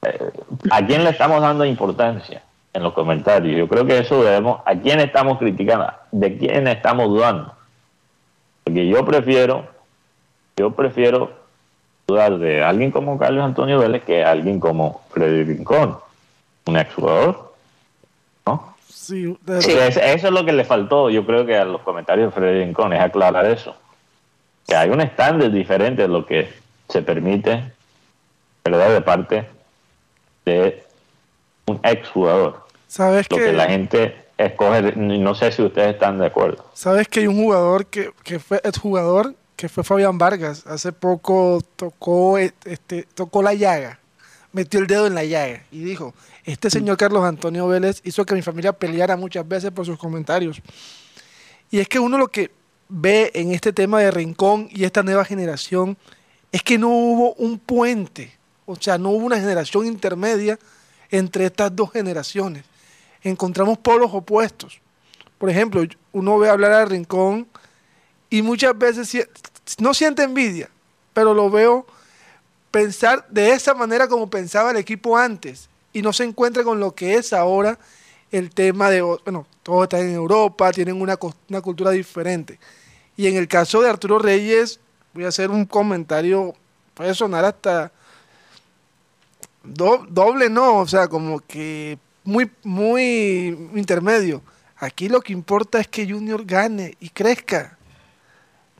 eh, 0.04 0.32
¿a 0.70 0.86
quién 0.86 1.04
le 1.04 1.10
estamos 1.10 1.42
dando 1.42 1.66
importancia 1.66 2.44
en 2.75 2.84
los 2.84 2.94
comentarios? 2.94 3.58
Yo 3.58 3.67
creo 3.67 3.86
que 3.86 3.98
eso 3.98 4.24
debemos, 4.24 4.62
¿a 4.65 4.75
quién 4.75 5.00
estamos 5.00 5.39
criticando? 5.39 5.91
¿De 6.12 6.38
quién 6.38 6.67
estamos 6.67 7.08
dudando? 7.08 7.53
Porque 8.63 8.88
yo 8.88 9.05
prefiero, 9.05 9.65
yo 10.58 10.72
prefiero 10.72 11.32
dudar 12.08 12.38
de 12.38 12.63
alguien 12.63 12.91
como 12.91 13.17
Carlos 13.17 13.44
Antonio 13.44 13.79
Vélez 13.79 14.03
que 14.03 14.24
alguien 14.24 14.60
como 14.60 15.01
Freddy 15.10 15.44
Rincón, 15.44 15.98
un 16.65 16.77
exjugador. 16.77 17.53
¿no? 18.46 18.75
Sí, 18.88 19.36
Eso 19.48 20.00
es 20.01 20.32
lo 20.32 20.46
que 20.46 20.53
le 20.53 20.65
faltó, 20.65 21.10
yo 21.10 21.25
creo 21.25 21.46
que 21.46 21.58
a 21.58 21.65
los 21.65 21.82
comentarios 21.82 22.27
de 22.27 22.39
Freddy 22.39 22.65
Rincón, 22.65 22.94
es 22.94 23.01
aclarar 23.01 23.46
eso 23.48 23.75
que 24.67 24.75
hay 24.75 24.89
un 24.89 25.01
estándar 25.01 25.51
diferente 25.51 26.03
de 26.03 26.08
lo 26.08 26.25
que 26.25 26.51
se 26.89 27.01
permite, 27.01 27.72
¿verdad? 28.63 28.89
De 28.94 29.01
parte 29.01 29.48
de 30.46 30.84
un 31.67 31.79
exjugador. 31.84 32.65
¿Sabes 32.96 33.30
lo 33.30 33.36
que, 33.36 33.52
la 33.52 33.68
gente 33.68 34.16
escoge, 34.38 34.94
no 34.96 35.36
sé 35.36 35.52
si 35.52 35.62
ustedes 35.62 35.96
están 35.96 36.18
de 36.18 36.28
acuerdo. 36.28 36.66
¿Sabes 36.74 37.10
que 37.10 37.20
hay 37.20 37.28
un 37.28 37.36
jugador 37.36 37.88
que, 37.88 38.12
que 38.24 38.40
fue 38.40 38.62
exjugador, 38.64 39.36
que 39.58 39.68
fue 39.68 39.84
Fabián 39.84 40.18
Vargas? 40.18 40.66
Hace 40.66 40.94
poco 40.94 41.60
tocó, 41.75 42.38
este, 42.38 43.04
tocó 43.14 43.44
la 43.44 43.54
llaga, 43.54 44.00
metió 44.54 44.80
el 44.80 44.88
dedo 44.88 45.08
en 45.08 45.14
la 45.14 45.25
llaga 45.25 45.64
y 45.74 45.80
dijo, 45.80 46.14
este 46.46 46.70
señor 46.70 46.96
Carlos 46.96 47.25
Antonio 47.25 47.68
Vélez 47.68 48.00
hizo 48.06 48.25
que 48.25 48.34
mi 48.34 48.42
familia 48.42 48.72
peleara 48.72 49.18
muchas 49.18 49.46
veces 49.46 49.72
por 49.72 49.86
sus 49.86 49.98
comentarios. 49.98 50.62
Y 51.70 51.80
es 51.80 51.90
que 51.90 52.00
uno 52.00 52.18
lo 52.18 52.30
que 52.30 52.50
ve 52.88 53.30
en 53.34 53.52
este 53.52 53.74
tema 53.74 54.00
de 54.00 54.10
Rincón 54.10 54.70
y 54.72 54.86
esta 54.86 55.04
nueva 55.04 55.25
generación 55.25 55.98
es 56.50 56.64
que 56.64 56.78
no 56.78 56.88
hubo 56.88 57.34
un 57.34 57.60
puente, 57.60 58.32
o 58.66 58.78
sea, 58.78 58.98
no 58.98 59.10
hubo 59.10 59.25
una 59.25 59.38
generación 59.38 59.86
intermedia 59.86 60.58
entre 61.12 61.48
estas 61.48 61.75
dos 61.75 61.92
generaciones. 61.92 62.64
Encontramos 63.25 63.79
polos 63.79 64.12
opuestos. 64.13 64.79
Por 65.39 65.50
ejemplo, 65.50 65.84
uno 66.13 66.38
ve 66.38 66.48
hablar 66.48 66.72
a 66.72 66.86
Rincón 66.86 67.48
y 68.29 68.44
muchas 68.44 68.77
veces 68.77 69.27
no 69.79 69.94
siente 69.96 70.24
envidia, 70.24 70.70
pero 71.13 71.34
lo 71.34 71.50
veo 71.50 71.88
pensar 72.70 73.27
de 73.29 73.51
esa 73.51 73.74
manera 73.74 74.08
como 74.08 74.29
pensaba 74.29 74.70
el 74.72 74.77
equipo 74.77 75.17
antes 75.17 75.70
y 75.91 76.03
no 76.03 76.13
se 76.13 76.24
encuentra 76.24 76.63
con 76.63 76.79
lo 76.79 76.94
que 76.94 77.15
es 77.15 77.34
ahora 77.34 77.79
el 78.32 78.51
tema 78.51 78.89
de, 78.91 79.01
bueno, 79.01 79.48
todos 79.63 79.84
están 79.84 80.01
en 80.01 80.13
Europa, 80.13 80.72
tienen 80.72 81.01
una 81.01 81.17
cultura 81.62 81.91
diferente. 81.91 82.60
Y 83.17 83.27
en 83.27 83.38
el 83.38 83.48
caso 83.48 83.82
de 83.82 83.89
Arturo 83.89 84.20
Reyes, 84.20 84.79
voy 85.13 85.25
a 85.25 85.29
hacer 85.29 85.50
un 85.50 85.65
comentario, 85.65 86.53
puede 86.94 87.15
sonar 87.15 87.44
hasta 87.46 87.91
doble, 89.63 90.50
no, 90.50 90.79
o 90.82 90.88
sea, 90.88 91.08
como 91.08 91.39
que 91.39 91.98
muy, 92.25 92.51
muy 92.63 93.48
intermedio. 93.75 94.41
Aquí 94.77 95.08
lo 95.08 95.22
que 95.22 95.32
importa 95.32 95.79
es 95.79 95.88
que 95.88 96.10
Junior 96.10 96.46
gane 96.46 96.96
y 97.00 97.10
crezca. 97.10 97.77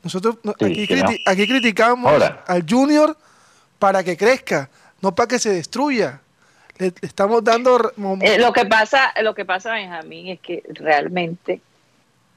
Nosotros 0.02 0.36
aquí, 0.60 0.86
criticamos 0.86 2.22
al 2.46 2.64
Junior 2.68 3.16
para 3.78 4.04
que 4.04 4.16
crezca, 4.16 4.70
no 5.00 5.14
para 5.14 5.28
que 5.28 5.38
se 5.38 5.50
destruya. 5.50 6.20
Le, 6.78 6.92
estamos 7.00 7.42
dando... 7.42 7.92
Eh, 8.20 8.38
lo 8.38 8.52
que 8.52 8.66
pasa, 8.66 9.14
lo 9.22 9.34
que 9.34 9.44
pasa, 9.44 9.72
Benjamín, 9.72 10.28
es 10.28 10.40
que 10.40 10.62
realmente 10.68 11.60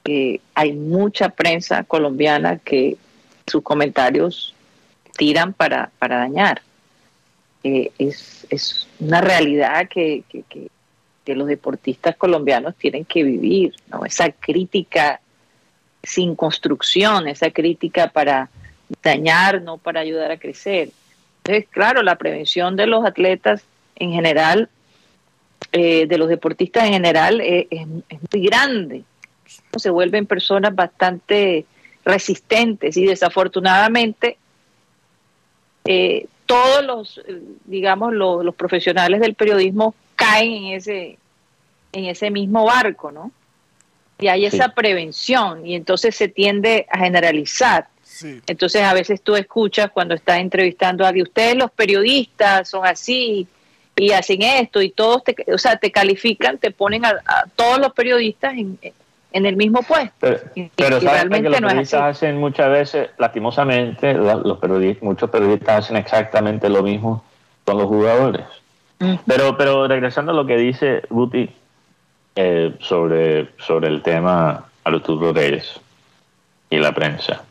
eh, 0.04 0.40
hay 0.54 0.72
mucha 0.72 1.28
prensa 1.28 1.84
colombiana 1.84 2.58
que 2.58 2.96
sus 3.46 3.62
comentarios 3.62 4.54
tiran 5.16 5.52
para, 5.52 5.90
para 5.98 6.18
dañar. 6.18 6.62
Eh, 7.62 7.92
es, 7.98 8.46
es, 8.48 8.88
una 8.98 9.20
realidad 9.20 9.88
que, 9.88 10.24
que, 10.30 10.42
que, 10.48 10.70
los 11.34 11.48
deportistas 11.48 12.16
colombianos 12.16 12.74
tienen 12.76 13.04
que 13.04 13.22
vivir, 13.22 13.74
¿no? 13.90 14.04
Esa 14.04 14.30
crítica 14.30 15.20
sin 16.02 16.34
construcción, 16.34 17.28
esa 17.28 17.50
crítica 17.50 18.08
para 18.08 18.48
dañar, 19.02 19.62
no 19.62 19.78
para 19.78 20.00
ayudar 20.00 20.30
a 20.30 20.38
crecer. 20.38 20.90
Entonces, 21.38 21.66
claro, 21.70 22.02
la 22.02 22.16
prevención 22.16 22.76
de 22.76 22.86
los 22.86 23.04
atletas 23.04 23.62
en 23.96 24.12
general, 24.12 24.68
eh, 25.72 26.06
de 26.06 26.18
los 26.18 26.28
deportistas 26.28 26.84
en 26.84 26.92
general, 26.92 27.40
eh, 27.40 27.66
es, 27.70 27.86
muy 27.86 28.46
grande. 28.46 29.04
Se 29.76 29.90
vuelven 29.90 30.26
personas 30.26 30.74
bastante 30.74 31.66
resistentes 32.04 32.96
y 32.96 33.04
desafortunadamente 33.04 34.38
eh, 35.84 36.26
todos 36.46 36.84
los, 36.84 37.20
digamos, 37.64 38.12
los, 38.12 38.54
profesionales 38.54 39.20
del 39.20 39.34
periodismo 39.34 39.94
caen 40.30 40.52
en 40.52 40.72
ese, 40.74 41.18
en 41.92 42.04
ese 42.06 42.30
mismo 42.30 42.64
barco, 42.64 43.10
¿no? 43.10 43.30
Y 44.18 44.28
hay 44.28 44.44
esa 44.44 44.68
prevención 44.74 45.66
y 45.66 45.74
entonces 45.74 46.14
se 46.14 46.28
tiende 46.28 46.86
a 46.90 46.98
generalizar. 46.98 47.88
Entonces 48.46 48.82
a 48.82 48.92
veces 48.92 49.22
tú 49.22 49.34
escuchas 49.34 49.90
cuando 49.92 50.14
estás 50.14 50.40
entrevistando 50.40 51.04
a 51.04 51.08
alguien, 51.08 51.26
ustedes 51.26 51.56
los 51.56 51.70
periodistas 51.70 52.68
son 52.68 52.84
así 52.84 53.46
y 53.96 54.12
hacen 54.12 54.42
esto 54.42 54.82
y 54.82 54.90
todos 54.90 55.24
te, 55.24 55.34
o 55.52 55.58
sea, 55.58 55.76
te 55.76 55.90
califican, 55.90 56.58
te 56.58 56.70
ponen 56.70 57.04
a, 57.04 57.14
todos 57.56 57.78
los 57.78 57.92
periodistas 57.92 58.54
en, 58.54 58.78
el 59.32 59.56
mismo 59.56 59.82
puesto. 59.82 60.12
Pero, 60.74 61.00
realmente 61.00 61.44
que 61.44 61.60
los 61.60 61.60
periodistas 61.60 62.02
hacen 62.02 62.36
muchas 62.38 62.70
veces, 62.70 63.10
lastimosamente, 63.16 64.12
los 64.14 64.58
periodistas, 64.58 65.02
muchos 65.02 65.30
periodistas 65.30 65.84
hacen 65.84 65.96
exactamente 65.96 66.68
lo 66.68 66.82
mismo 66.82 67.24
con 67.64 67.78
los 67.78 67.86
jugadores. 67.86 68.44
Pero, 69.26 69.56
pero 69.56 69.88
regresando 69.88 70.32
a 70.32 70.34
lo 70.34 70.44
que 70.44 70.56
dice 70.58 71.02
Guti 71.08 71.48
eh, 72.36 72.74
sobre, 72.80 73.48
sobre 73.58 73.88
el 73.88 74.02
tema 74.02 74.66
Arturo 74.84 75.32
Reyes 75.32 75.80
y 76.68 76.76
la 76.76 76.92
prensa. 76.92 77.42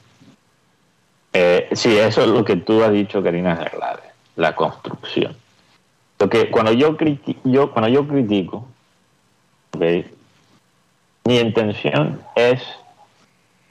Eh, 1.33 1.69
sí, 1.73 1.97
eso 1.97 2.21
es 2.21 2.27
lo 2.27 2.43
que 2.43 2.55
tú 2.55 2.83
has 2.83 2.91
dicho, 2.91 3.23
Karina, 3.23 3.53
es 3.53 3.71
clave, 3.71 4.01
la 4.35 4.55
construcción. 4.55 5.35
Porque 6.17 6.51
cuando 6.51 6.71
yo, 6.71 6.95
yo, 7.43 7.71
cuando 7.71 7.89
yo 7.89 8.07
critico, 8.07 8.67
mi 11.23 11.37
intención 11.39 12.19
es 12.35 12.61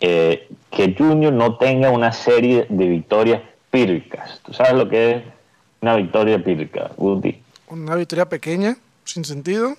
eh, 0.00 0.48
que 0.70 0.94
Junior 0.96 1.32
no 1.32 1.56
tenga 1.56 1.90
una 1.90 2.12
serie 2.12 2.66
de 2.68 2.88
victorias 2.88 3.42
pírricas. 3.70 4.40
¿Tú 4.44 4.52
sabes 4.52 4.74
lo 4.74 4.88
que 4.88 5.10
es 5.10 5.22
una 5.80 5.96
victoria 5.96 6.42
pírrica, 6.42 6.90
Woody? 6.96 7.38
Una 7.70 7.94
victoria 7.94 8.28
pequeña, 8.28 8.76
sin 9.04 9.24
sentido. 9.24 9.74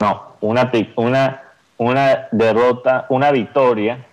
No, 0.00 0.36
una, 0.40 0.70
una, 0.96 1.42
una 1.78 2.28
derrota, 2.30 3.06
una 3.08 3.30
victoria 3.30 4.04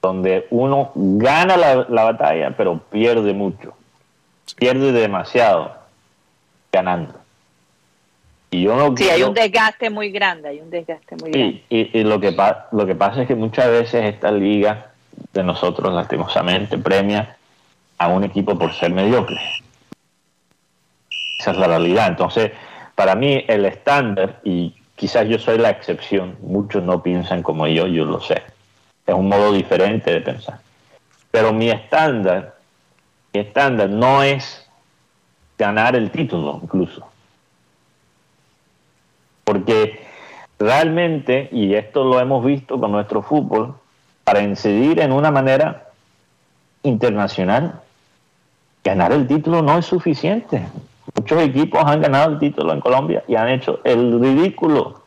donde 0.00 0.46
uno 0.50 0.90
gana 0.94 1.56
la, 1.56 2.04
batalla, 2.04 2.54
pero 2.56 2.78
pierde 2.78 3.32
mucho. 3.32 3.74
Pierde 4.56 4.92
demasiado 4.92 5.76
ganando. 6.72 7.14
Y 8.50 8.62
yo 8.62 8.76
no 8.76 8.94
sí, 8.96 9.08
hay 9.08 9.22
un 9.22 9.32
desgaste 9.32 9.88
muy 9.88 10.10
grande, 10.10 10.48
hay 10.48 10.60
un 10.60 10.70
desgaste 10.70 11.16
muy 11.16 11.30
grande. 11.30 11.64
Y, 11.70 11.98
y, 11.98 12.02
lo, 12.04 12.20
que 12.20 12.36
lo 12.72 12.86
que 12.86 12.94
pasa 12.94 13.22
es 13.22 13.28
que 13.28 13.34
muchas 13.34 13.68
veces 13.68 14.04
esta 14.04 14.30
liga 14.30 14.92
de 15.32 15.42
nosotros, 15.42 15.92
lastimosamente, 15.92 16.76
premia 16.78 17.36
a 17.96 18.08
un 18.08 18.24
equipo 18.24 18.58
por 18.58 18.72
ser 18.74 18.92
mediocre. 18.92 19.40
Esa 21.42 21.50
es 21.50 21.58
la 21.58 21.66
realidad. 21.66 22.08
Entonces, 22.08 22.52
para 22.94 23.14
mí, 23.14 23.44
el 23.48 23.66
estándar, 23.66 24.40
y 24.44 24.74
quizás 24.96 25.28
yo 25.28 25.38
soy 25.38 25.58
la 25.58 25.70
excepción, 25.70 26.36
muchos 26.40 26.82
no 26.82 27.02
piensan 27.02 27.42
como 27.42 27.66
yo, 27.66 27.86
yo 27.86 28.04
lo 28.04 28.20
sé 28.20 28.42
es 29.06 29.14
un 29.14 29.28
modo 29.28 29.52
diferente 29.52 30.12
de 30.12 30.20
pensar. 30.20 30.60
Pero 31.30 31.52
mi 31.52 31.70
estándar, 31.70 32.56
mi 33.32 33.40
estándar 33.40 33.88
no 33.88 34.22
es 34.22 34.66
ganar 35.58 35.96
el 35.96 36.10
título 36.10 36.60
incluso. 36.62 37.06
Porque 39.44 40.06
realmente, 40.58 41.48
y 41.52 41.74
esto 41.74 42.04
lo 42.04 42.20
hemos 42.20 42.44
visto 42.44 42.78
con 42.78 42.92
nuestro 42.92 43.22
fútbol, 43.22 43.74
para 44.24 44.40
incidir 44.40 45.00
en 45.00 45.12
una 45.12 45.32
manera 45.32 45.88
internacional, 46.84 47.80
ganar 48.84 49.12
el 49.12 49.26
título 49.26 49.62
no 49.62 49.78
es 49.78 49.86
suficiente. 49.86 50.62
Muchos 51.22 51.40
equipos 51.40 51.84
han 51.84 52.00
ganado 52.00 52.32
el 52.32 52.40
título 52.40 52.72
en 52.72 52.80
Colombia 52.80 53.22
y 53.28 53.36
han 53.36 53.48
hecho 53.48 53.78
el 53.84 54.20
ridículo 54.20 55.02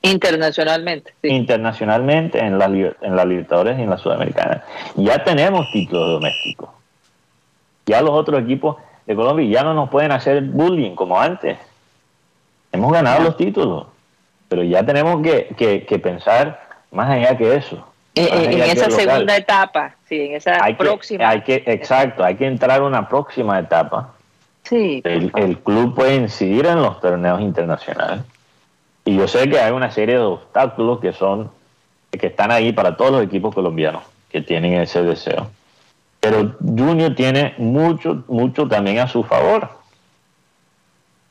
Internacionalmente. 0.00 1.12
Internacionalmente 1.24 2.38
en 2.38 2.56
la, 2.56 2.66
en 2.66 3.16
la 3.16 3.24
Libertadores 3.24 3.76
y 3.80 3.82
en 3.82 3.90
la 3.90 3.98
Sudamericana. 3.98 4.62
Ya 4.94 5.24
tenemos 5.24 5.66
títulos 5.72 6.12
domésticos. 6.12 6.68
Ya 7.84 8.00
los 8.00 8.12
otros 8.12 8.42
equipos 8.42 8.76
de 9.06 9.16
Colombia 9.16 9.48
ya 9.50 9.64
no 9.64 9.74
nos 9.74 9.90
pueden 9.90 10.12
hacer 10.12 10.40
bullying 10.42 10.94
como 10.94 11.20
antes. 11.20 11.58
Hemos 12.70 12.92
ganado 12.92 13.24
los 13.24 13.36
títulos, 13.36 13.88
pero 14.48 14.62
ya 14.62 14.86
tenemos 14.86 15.20
que, 15.20 16.00
pensar 16.00 16.60
más 16.92 17.10
allá 17.10 17.36
que 17.36 17.56
eso. 17.56 17.84
Eh, 18.14 18.28
eh, 18.32 18.50
en, 18.52 18.62
esa 18.62 18.88
segunda 18.88 19.36
etapa, 19.36 19.96
sí, 20.08 20.20
en 20.20 20.36
esa 20.36 20.60
próxima. 20.78 21.28
hay 21.28 21.40
que, 21.42 21.64
exacto, 21.66 22.22
hay 22.22 22.36
que 22.36 22.46
entrar 22.46 22.80
a 22.80 22.84
una 22.84 23.08
próxima 23.08 23.58
etapa. 23.58 24.14
El, 24.70 25.32
el 25.34 25.58
club 25.58 25.94
puede 25.94 26.16
incidir 26.16 26.66
en 26.66 26.82
los 26.82 27.00
torneos 27.00 27.40
internacionales 27.40 28.24
y 29.04 29.16
yo 29.16 29.26
sé 29.26 29.48
que 29.48 29.58
hay 29.58 29.72
una 29.72 29.90
serie 29.90 30.16
de 30.16 30.20
obstáculos 30.20 31.00
que 31.00 31.12
son 31.12 31.50
que 32.10 32.26
están 32.26 32.50
ahí 32.50 32.72
para 32.72 32.96
todos 32.96 33.12
los 33.12 33.22
equipos 33.22 33.54
colombianos 33.54 34.02
que 34.30 34.42
tienen 34.42 34.74
ese 34.74 35.02
deseo. 35.02 35.50
Pero 36.20 36.56
Junior 36.60 37.14
tiene 37.14 37.54
mucho, 37.58 38.24
mucho 38.28 38.66
también 38.66 38.98
a 38.98 39.08
su 39.08 39.22
favor. 39.22 39.70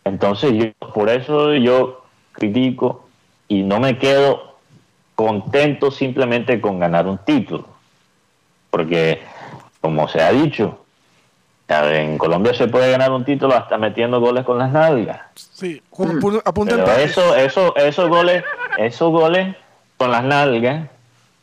Entonces, 0.05 0.53
yo, 0.53 0.87
por 0.89 1.09
eso 1.09 1.53
yo 1.53 2.03
critico 2.31 3.07
y 3.47 3.63
no 3.63 3.79
me 3.79 3.97
quedo 3.97 4.55
contento 5.15 5.91
simplemente 5.91 6.61
con 6.61 6.79
ganar 6.79 7.05
un 7.05 7.17
título. 7.19 7.65
Porque, 8.69 9.21
como 9.81 10.07
se 10.07 10.21
ha 10.21 10.31
dicho, 10.31 10.85
en 11.69 12.17
Colombia 12.17 12.53
se 12.53 12.67
puede 12.67 12.91
ganar 12.91 13.11
un 13.11 13.25
título 13.25 13.55
hasta 13.55 13.77
metiendo 13.77 14.19
goles 14.19 14.45
con 14.45 14.57
las 14.57 14.71
nalgas. 14.71 15.19
Sí, 15.35 15.81
mm. 15.97 16.19
Pero 16.53 16.91
eso, 16.97 17.35
eso, 17.35 17.75
esos 17.75 18.09
goles, 18.09 18.43
esos 18.77 19.11
goles 19.11 19.55
con 19.97 20.11
las 20.11 20.23
nalgas 20.23 20.87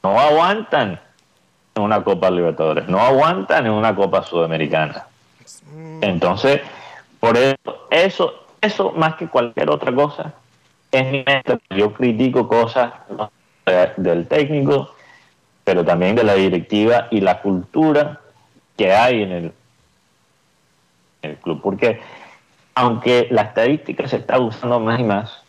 no 0.03 0.19
aguantan 0.19 1.01
en 1.75 1.83
una 1.83 2.03
Copa 2.03 2.31
Libertadores, 2.31 2.89
no 2.89 3.01
aguantan 3.01 3.67
en 3.67 3.73
una 3.73 3.95
Copa 3.95 4.23
Sudamericana. 4.23 5.07
Mm. 5.75 6.03
Entonces, 6.03 6.61
por 7.21 7.37
eso, 7.37 7.87
eso, 7.91 8.35
eso 8.61 8.93
más 8.93 9.17
que 9.17 9.29
cualquier 9.29 9.71
otra 9.71 9.95
cosa, 9.95 10.33
es 10.91 11.11
mi 11.11 11.25
Yo 11.77 11.93
critico 11.93 12.49
cosas 12.49 12.93
del 13.97 14.27
técnico, 14.27 14.95
pero 15.65 15.85
también 15.85 16.15
de 16.15 16.25
la 16.25 16.35
directiva 16.35 17.09
y 17.11 17.21
la 17.21 17.43
cultura 17.43 18.21
que 18.77 18.93
hay 18.93 19.23
en 19.23 19.33
el 19.33 19.53
el 21.25 21.37
club, 21.37 21.61
porque 21.63 22.01
aunque 22.75 23.29
la 23.31 23.43
estadística 23.43 24.09
se 24.09 24.17
está 24.17 24.39
usando 24.39 24.81
más 24.81 25.01
y 25.01 25.05
más, 25.05 25.43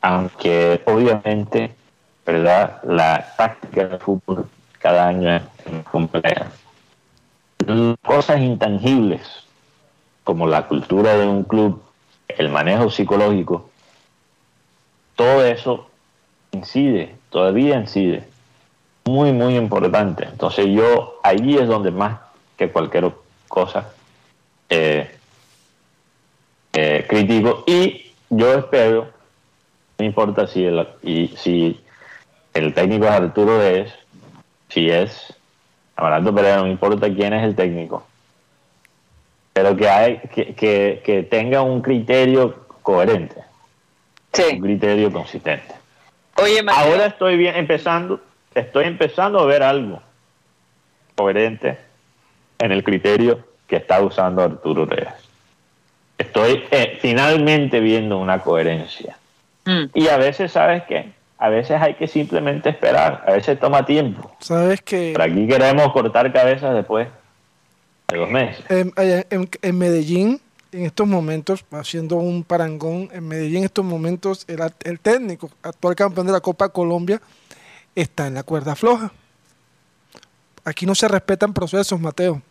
aunque 0.00 0.82
obviamente, 0.86 1.74
¿verdad? 2.24 2.82
La 2.84 3.34
táctica 3.36 3.86
del 3.86 3.98
fútbol 3.98 4.48
cada 4.78 5.08
año 5.08 5.34
es 5.34 5.42
compleja. 5.90 6.46
Cosas 8.02 8.40
intangibles 8.40 9.44
como 10.24 10.46
la 10.46 10.66
cultura 10.66 11.16
de 11.16 11.26
un 11.26 11.44
club, 11.44 11.82
el 12.28 12.50
manejo 12.50 12.90
psicológico, 12.90 13.70
todo 15.16 15.44
eso 15.44 15.88
incide, 16.52 17.16
todavía 17.30 17.76
incide. 17.76 18.28
Muy, 19.06 19.32
muy 19.32 19.56
importante. 19.56 20.24
Entonces 20.24 20.66
yo, 20.66 21.18
allí 21.22 21.56
es 21.56 21.66
donde 21.66 21.90
más 21.90 22.20
que 22.58 22.70
cualquier 22.70 23.10
cosa 23.48 23.90
eh, 24.68 25.10
eh, 26.72 27.06
crítico 27.08 27.64
y 27.66 28.12
yo 28.30 28.54
espero, 28.54 29.08
no 29.98 30.04
importa 30.04 30.46
si 30.46 30.64
el, 30.64 30.86
y, 31.02 31.28
si 31.28 31.80
el 32.54 32.74
técnico 32.74 33.06
es 33.06 33.10
Arturo 33.10 33.62
es, 33.62 33.92
si 34.68 34.90
es 34.90 35.34
Amaranto 35.96 36.34
Pereira, 36.34 36.58
no 36.58 36.68
importa 36.68 37.12
quién 37.12 37.32
es 37.32 37.44
el 37.44 37.56
técnico, 37.56 38.06
pero 39.52 39.74
que, 39.76 39.88
hay, 39.88 40.18
que, 40.32 40.54
que, 40.54 41.02
que 41.04 41.22
tenga 41.24 41.62
un 41.62 41.80
criterio 41.80 42.66
coherente, 42.82 43.42
un 44.52 44.60
criterio 44.60 45.10
consistente. 45.10 45.74
Oye, 46.36 46.62
Mateo, 46.62 46.92
Ahora 46.92 47.06
estoy 47.06 47.36
bien 47.36 47.56
empezando, 47.56 48.20
estoy 48.54 48.84
empezando 48.84 49.40
a 49.40 49.46
ver 49.46 49.62
algo 49.62 50.00
coherente 51.16 51.78
en 52.60 52.70
el 52.70 52.84
criterio 52.84 53.47
que 53.68 53.76
está 53.76 54.00
usando 54.02 54.42
Arturo 54.42 54.84
Reyes. 54.86 55.12
Estoy 56.16 56.64
eh, 56.70 56.98
finalmente 57.00 57.78
viendo 57.80 58.18
una 58.18 58.40
coherencia. 58.40 59.16
mm, 59.66 59.84
Y 59.94 60.08
a 60.08 60.16
veces, 60.16 60.50
¿sabes 60.50 60.82
qué? 60.88 61.12
A 61.38 61.48
veces 61.50 61.80
hay 61.80 61.94
que 61.94 62.08
simplemente 62.08 62.70
esperar, 62.70 63.22
a 63.26 63.32
veces 63.32 63.60
toma 63.60 63.86
tiempo. 63.86 64.34
Sabes 64.40 64.82
que 64.82 65.12
Por 65.12 65.22
aquí 65.22 65.46
queremos 65.46 65.92
cortar 65.92 66.32
cabezas 66.32 66.74
después 66.74 67.06
de 68.08 68.18
dos 68.18 68.28
meses. 68.30 68.64
en, 68.68 68.92
allá 68.96 69.24
en- 69.30 69.48
en 69.62 69.78
Medellín, 69.78 70.40
en 70.72 70.86
estos 70.86 71.06
momentos, 71.06 71.64
haciendo 71.70 72.16
un 72.16 72.42
parangón, 72.42 73.08
en 73.12 73.28
Medellín 73.28 73.58
en 73.58 73.64
estos 73.64 73.84
momentos 73.84 74.44
el, 74.48 74.58
el 74.82 74.98
técnico, 74.98 75.50
actual 75.62 75.94
campeón 75.94 76.26
de 76.26 76.32
la 76.32 76.40
Copa 76.40 76.70
Colombia, 76.70 77.20
está 77.94 78.26
en 78.26 78.34
la 78.34 78.42
cuerda 78.42 78.74
floja. 78.74 79.12
Aquí 80.64 80.84
no 80.86 80.94
se 80.96 81.06
respetan 81.06 81.54
procesos, 81.54 82.00
Mateo. 82.00 82.42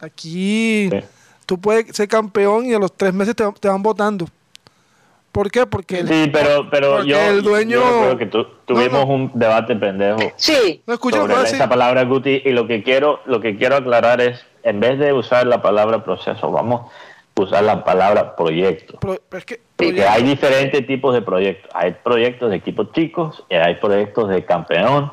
Aquí 0.00 0.88
Sí. 0.90 1.00
tú 1.46 1.58
puedes 1.58 1.94
ser 1.96 2.08
campeón 2.08 2.66
y 2.66 2.74
a 2.74 2.78
los 2.78 2.92
tres 2.92 3.12
meses 3.14 3.34
te, 3.34 3.44
te 3.60 3.68
van 3.68 3.82
votando. 3.82 4.26
¿Por 5.32 5.50
qué? 5.50 5.66
Porque 5.66 5.98
el- 6.00 6.08
Sí, 6.08 6.30
pero, 6.32 6.70
pero 6.70 6.92
porque 6.96 7.10
yo, 7.10 7.18
el 7.20 7.42
dueño- 7.42 7.78
yo 7.78 8.00
creo 8.00 8.18
que 8.18 8.26
tu- 8.26 8.44
tuvimos 8.64 9.06
no. 9.06 9.12
un 9.14 9.30
debate 9.34 9.76
pendejo 9.76 10.18
sí, 10.36 10.82
no 10.86 10.94
escucha, 10.94 11.18
sobre 11.18 11.34
esa 11.34 11.46
sí. 11.64 11.68
palabra 11.68 12.04
Guti 12.04 12.40
y 12.44 12.52
lo 12.52 12.66
que 12.66 12.82
quiero 12.82 13.20
lo 13.26 13.40
que 13.40 13.56
quiero 13.58 13.76
aclarar 13.76 14.20
es 14.22 14.40
en 14.62 14.80
vez 14.80 14.98
de 14.98 15.12
usar 15.12 15.46
la 15.46 15.60
palabra 15.60 16.02
proceso 16.02 16.50
vamos 16.50 16.90
a 17.36 17.40
usar 17.42 17.64
la 17.64 17.84
palabra 17.84 18.34
proyecto 18.34 18.98
Pro- 18.98 19.18
es 19.30 19.44
que- 19.44 19.60
porque 19.76 20.04
hay 20.06 20.22
diferentes 20.22 20.86
tipos 20.86 21.12
de 21.14 21.20
proyectos 21.20 21.70
hay 21.74 21.92
proyectos 22.02 22.48
de 22.50 22.56
equipos 22.56 22.90
chicos 22.92 23.44
y 23.50 23.56
hay 23.56 23.74
proyectos 23.74 24.30
de 24.30 24.42
campeón 24.42 25.12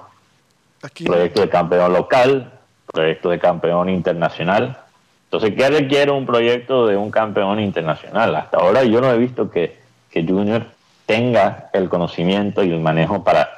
aquí, 0.82 1.04
proyectos 1.04 1.44
de 1.44 1.50
campeón 1.50 1.92
local 1.92 2.62
proyectos 2.94 3.32
de 3.32 3.40
campeón 3.40 3.90
internacional. 3.90 4.78
Entonces 5.26 5.54
qué 5.58 5.68
requiere 5.70 6.12
un 6.12 6.26
proyecto 6.26 6.86
de 6.88 6.96
un 6.96 7.10
campeón 7.12 7.60
internacional 7.60 8.36
hasta 8.36 8.58
ahora 8.58 8.84
yo 8.84 9.02
no 9.02 9.12
he 9.12 9.18
visto 9.18 9.50
que 9.52 9.82
que 10.12 10.24
Junior 10.24 10.68
tenga 11.08 11.70
el 11.74 11.90
conocimiento 11.90 12.64
y 12.64 12.72
el 12.72 12.80
manejo 12.80 13.24
para 13.24 13.50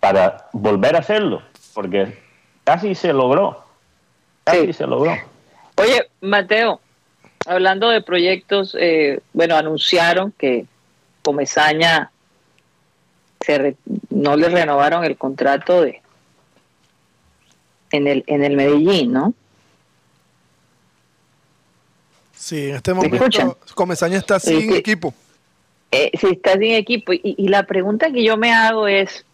para 0.00 0.48
volver 0.52 0.96
a 0.96 1.00
hacerlo 1.00 1.42
porque 1.74 2.18
casi 2.64 2.94
se 2.94 3.12
logró 3.12 3.62
casi 4.44 4.66
Sí. 4.68 4.72
se 4.72 4.86
logró. 4.86 5.12
Oye, 5.76 6.08
Mateo, 6.22 6.80
hablando 7.46 7.90
de 7.90 8.00
proyectos, 8.00 8.74
eh, 8.80 9.20
bueno, 9.34 9.54
anunciaron 9.56 10.32
que 10.32 10.64
Comesaña 11.22 12.10
se 13.40 13.58
re- 13.58 13.76
no 14.08 14.34
le 14.36 14.48
renovaron 14.48 15.04
el 15.04 15.16
contrato 15.18 15.82
de 15.82 16.00
en 17.90 18.06
el 18.06 18.24
en 18.26 18.44
el 18.44 18.56
Medellín, 18.56 19.12
¿no? 19.12 19.34
sí, 22.34 22.68
en 22.70 22.76
este 22.76 22.94
momento 22.94 23.56
Comesaña 23.74 24.18
está 24.18 24.38
Sí, 24.40 24.60
sin 24.60 24.70
que- 24.70 24.78
equipo. 24.78 25.14
Eh, 25.90 26.10
si 26.20 26.26
está 26.28 26.52
sin 26.52 26.74
equipo 26.74 27.12
y, 27.14 27.20
y 27.24 27.48
la 27.48 27.62
pregunta 27.62 28.12
que 28.12 28.22
yo 28.22 28.36
me 28.36 28.52
hago 28.52 28.86
es 28.86 29.24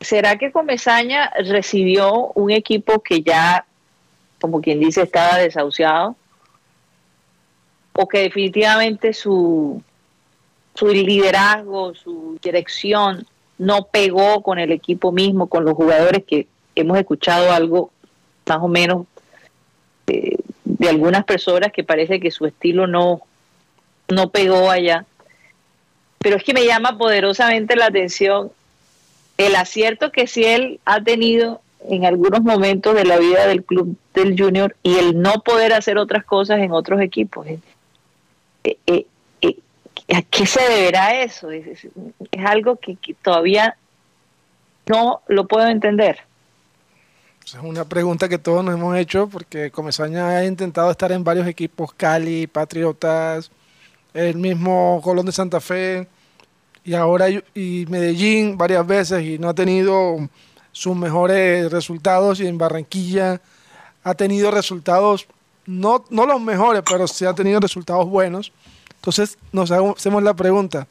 ¿será 0.00 0.36
que 0.38 0.52
Comesaña 0.52 1.30
recibió 1.44 2.28
un 2.34 2.50
equipo 2.52 3.02
que 3.02 3.22
ya 3.22 3.66
como 4.40 4.60
quien 4.60 4.78
dice 4.78 5.02
estaba 5.02 5.38
desahuciado 5.38 6.14
o 7.94 8.06
que 8.06 8.18
definitivamente 8.20 9.12
su 9.12 9.82
su 10.76 10.86
liderazgo, 10.88 11.94
su 11.94 12.38
dirección 12.42 13.26
no 13.58 13.86
pegó 13.86 14.42
con 14.42 14.58
el 14.58 14.72
equipo 14.72 15.12
mismo, 15.12 15.46
con 15.46 15.64
los 15.64 15.74
jugadores 15.74 16.24
que 16.24 16.46
hemos 16.74 16.98
escuchado 16.98 17.52
algo 17.52 17.90
más 18.46 18.58
o 18.60 18.68
menos 18.68 19.06
eh, 20.06 20.36
de 20.64 20.88
algunas 20.88 21.24
personas 21.24 21.72
que 21.72 21.84
parece 21.84 22.20
que 22.20 22.30
su 22.30 22.46
estilo 22.46 22.86
no 22.86 23.22
no 24.08 24.30
pegó 24.30 24.70
allá. 24.70 25.04
Pero 26.18 26.36
es 26.36 26.44
que 26.44 26.54
me 26.54 26.64
llama 26.64 26.96
poderosamente 26.98 27.76
la 27.76 27.86
atención 27.86 28.50
el 29.36 29.54
acierto 29.54 30.12
que 30.12 30.26
sí 30.26 30.44
él 30.44 30.80
ha 30.84 31.02
tenido 31.02 31.60
en 31.88 32.04
algunos 32.04 32.42
momentos 32.42 32.94
de 32.94 33.04
la 33.04 33.18
vida 33.18 33.46
del 33.46 33.64
club 33.64 33.96
del 34.14 34.38
junior 34.38 34.74
y 34.82 34.96
el 34.96 35.20
no 35.20 35.42
poder 35.44 35.72
hacer 35.72 35.98
otras 35.98 36.24
cosas 36.24 36.60
en 36.60 36.72
otros 36.72 37.00
equipos. 37.00 37.46
Eh, 37.46 38.78
eh, 38.86 39.06
¿A 40.14 40.22
qué 40.22 40.46
se 40.46 40.60
deberá 40.62 41.22
eso? 41.22 41.50
Es, 41.50 41.66
es- 41.66 41.88
es 42.30 42.44
algo 42.44 42.76
que, 42.76 42.96
que 42.96 43.14
todavía 43.14 43.76
no 44.86 45.20
lo 45.26 45.46
puedo 45.46 45.66
entender. 45.66 46.18
Es 47.44 47.54
una 47.54 47.84
pregunta 47.84 48.28
que 48.28 48.38
todos 48.38 48.64
nos 48.64 48.74
hemos 48.74 48.96
hecho 48.96 49.28
porque 49.28 49.70
Comesaña 49.70 50.28
ha 50.28 50.44
intentado 50.44 50.90
estar 50.90 51.12
en 51.12 51.22
varios 51.24 51.46
equipos, 51.46 51.92
Cali, 51.92 52.46
Patriotas, 52.46 53.50
el 54.14 54.36
mismo 54.36 55.00
Colón 55.02 55.26
de 55.26 55.32
Santa 55.32 55.60
Fe 55.60 56.08
y 56.84 56.94
ahora 56.94 57.26
y 57.30 57.84
Medellín 57.88 58.56
varias 58.58 58.86
veces 58.86 59.22
y 59.24 59.38
no 59.38 59.48
ha 59.48 59.54
tenido 59.54 60.16
sus 60.72 60.96
mejores 60.96 61.70
resultados 61.70 62.40
y 62.40 62.46
en 62.46 62.58
Barranquilla 62.58 63.40
ha 64.04 64.14
tenido 64.14 64.50
resultados, 64.50 65.26
no, 65.66 66.04
no 66.10 66.26
los 66.26 66.40
mejores, 66.40 66.82
pero 66.88 67.06
sí 67.08 67.24
ha 67.24 67.32
tenido 67.34 67.58
resultados 67.60 68.06
buenos. 68.08 68.52
Entonces 69.06 69.38
nos 69.52 69.70
hacemos 69.70 70.20
la 70.24 70.34
pregunta, 70.34 70.88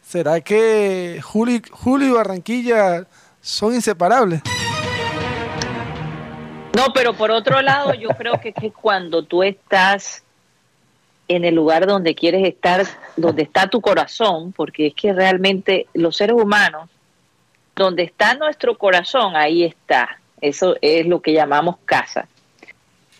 ¿será 0.00 0.40
que 0.40 1.20
Julio, 1.22 1.60
y 2.00 2.10
Barranquilla 2.10 3.06
son 3.42 3.74
inseparables? 3.74 4.40
No, 6.74 6.86
pero 6.94 7.12
por 7.12 7.30
otro 7.30 7.60
lado, 7.60 7.92
yo 7.92 8.08
creo 8.16 8.40
que, 8.40 8.54
que 8.54 8.72
cuando 8.72 9.24
tú 9.24 9.42
estás 9.42 10.22
en 11.28 11.44
el 11.44 11.54
lugar 11.54 11.86
donde 11.86 12.14
quieres 12.14 12.48
estar, 12.48 12.86
donde 13.14 13.42
está 13.42 13.68
tu 13.68 13.82
corazón, 13.82 14.52
porque 14.52 14.86
es 14.86 14.94
que 14.94 15.12
realmente 15.12 15.86
los 15.92 16.16
seres 16.16 16.36
humanos, 16.40 16.88
donde 17.76 18.04
está 18.04 18.32
nuestro 18.36 18.78
corazón, 18.78 19.36
ahí 19.36 19.64
está. 19.64 20.18
Eso 20.40 20.76
es 20.80 21.06
lo 21.06 21.20
que 21.20 21.34
llamamos 21.34 21.76
casa. 21.84 22.26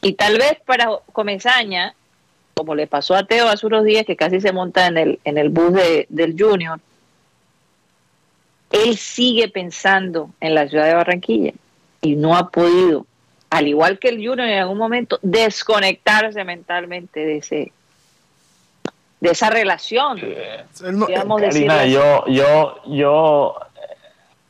Y 0.01 0.15
tal 0.15 0.39
vez 0.39 0.57
para 0.65 0.89
Comesaña, 1.13 1.95
como 2.55 2.75
le 2.75 2.87
pasó 2.87 3.15
a 3.15 3.25
Teo 3.25 3.49
hace 3.49 3.67
unos 3.67 3.85
días, 3.85 4.07
que 4.07 4.17
casi 4.17 4.41
se 4.41 4.53
monta 4.53 4.87
en 4.87 4.97
el, 4.97 5.19
en 5.25 5.39
el 5.39 5.49
bus 5.49 5.73
de- 5.73 6.07
del 6.09 6.35
Junior, 6.39 6.79
él 8.71 8.97
sigue 8.97 9.49
pensando 9.49 10.31
en 10.41 10.55
la 10.55 10.69
ciudad 10.69 10.87
de 10.87 10.95
Barranquilla 10.95 11.53
y 12.01 12.17
no 12.17 12.37
ha 12.37 12.51
podido, 12.51 13.07
al 13.51 13.69
igual 13.69 13.99
que 13.99 14.09
el 14.09 14.17
Junior 14.17 14.41
en 14.49 14.59
algún 14.59 14.79
momento, 14.79 15.19
desconectarse 15.23 16.43
mentalmente 16.45 17.21
de 17.21 17.37
ese 17.39 17.73
de 19.21 19.31
esa 19.31 19.49
relación. 19.49 20.19
Él 20.19 20.99
no- 20.99 21.07
digamos, 21.07 21.41
Karina, 21.41 21.79
decirlo 21.83 22.27
yo, 22.27 22.27
yo, 22.27 22.83
yo, 22.95 23.55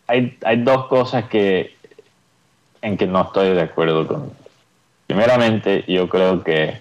hay, 0.08 0.36
hay 0.44 0.56
dos 0.62 0.86
cosas 0.88 1.28
que 1.28 1.76
en 2.82 2.96
que 2.96 3.06
no 3.06 3.22
estoy 3.22 3.50
de 3.54 3.62
acuerdo 3.62 4.06
con. 4.06 4.32
Primeramente, 5.06 5.84
yo 5.86 6.08
creo 6.08 6.42
que, 6.42 6.78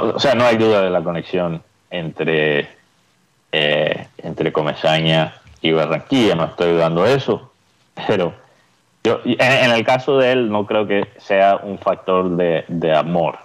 no, 0.00 0.12
o 0.14 0.18
sea, 0.20 0.34
no 0.34 0.44
hay 0.44 0.56
duda 0.56 0.82
de 0.82 0.90
la 0.90 1.02
conexión 1.02 1.62
entre 1.90 2.68
eh, 3.52 4.06
entre 4.18 4.52
Comesaña 4.52 5.34
y 5.60 5.72
Barranquilla, 5.72 6.34
no 6.34 6.44
estoy 6.46 6.72
dudando 6.72 7.02
de 7.04 7.14
eso, 7.14 7.52
pero 8.06 8.32
yo, 9.04 9.20
en, 9.24 9.40
en 9.40 9.70
el 9.72 9.84
caso 9.84 10.16
de 10.18 10.32
él, 10.32 10.50
no 10.50 10.64
creo 10.66 10.86
que 10.86 11.06
sea 11.18 11.56
un 11.62 11.78
factor 11.78 12.30
de, 12.36 12.64
de 12.68 12.94
amor 12.94 13.38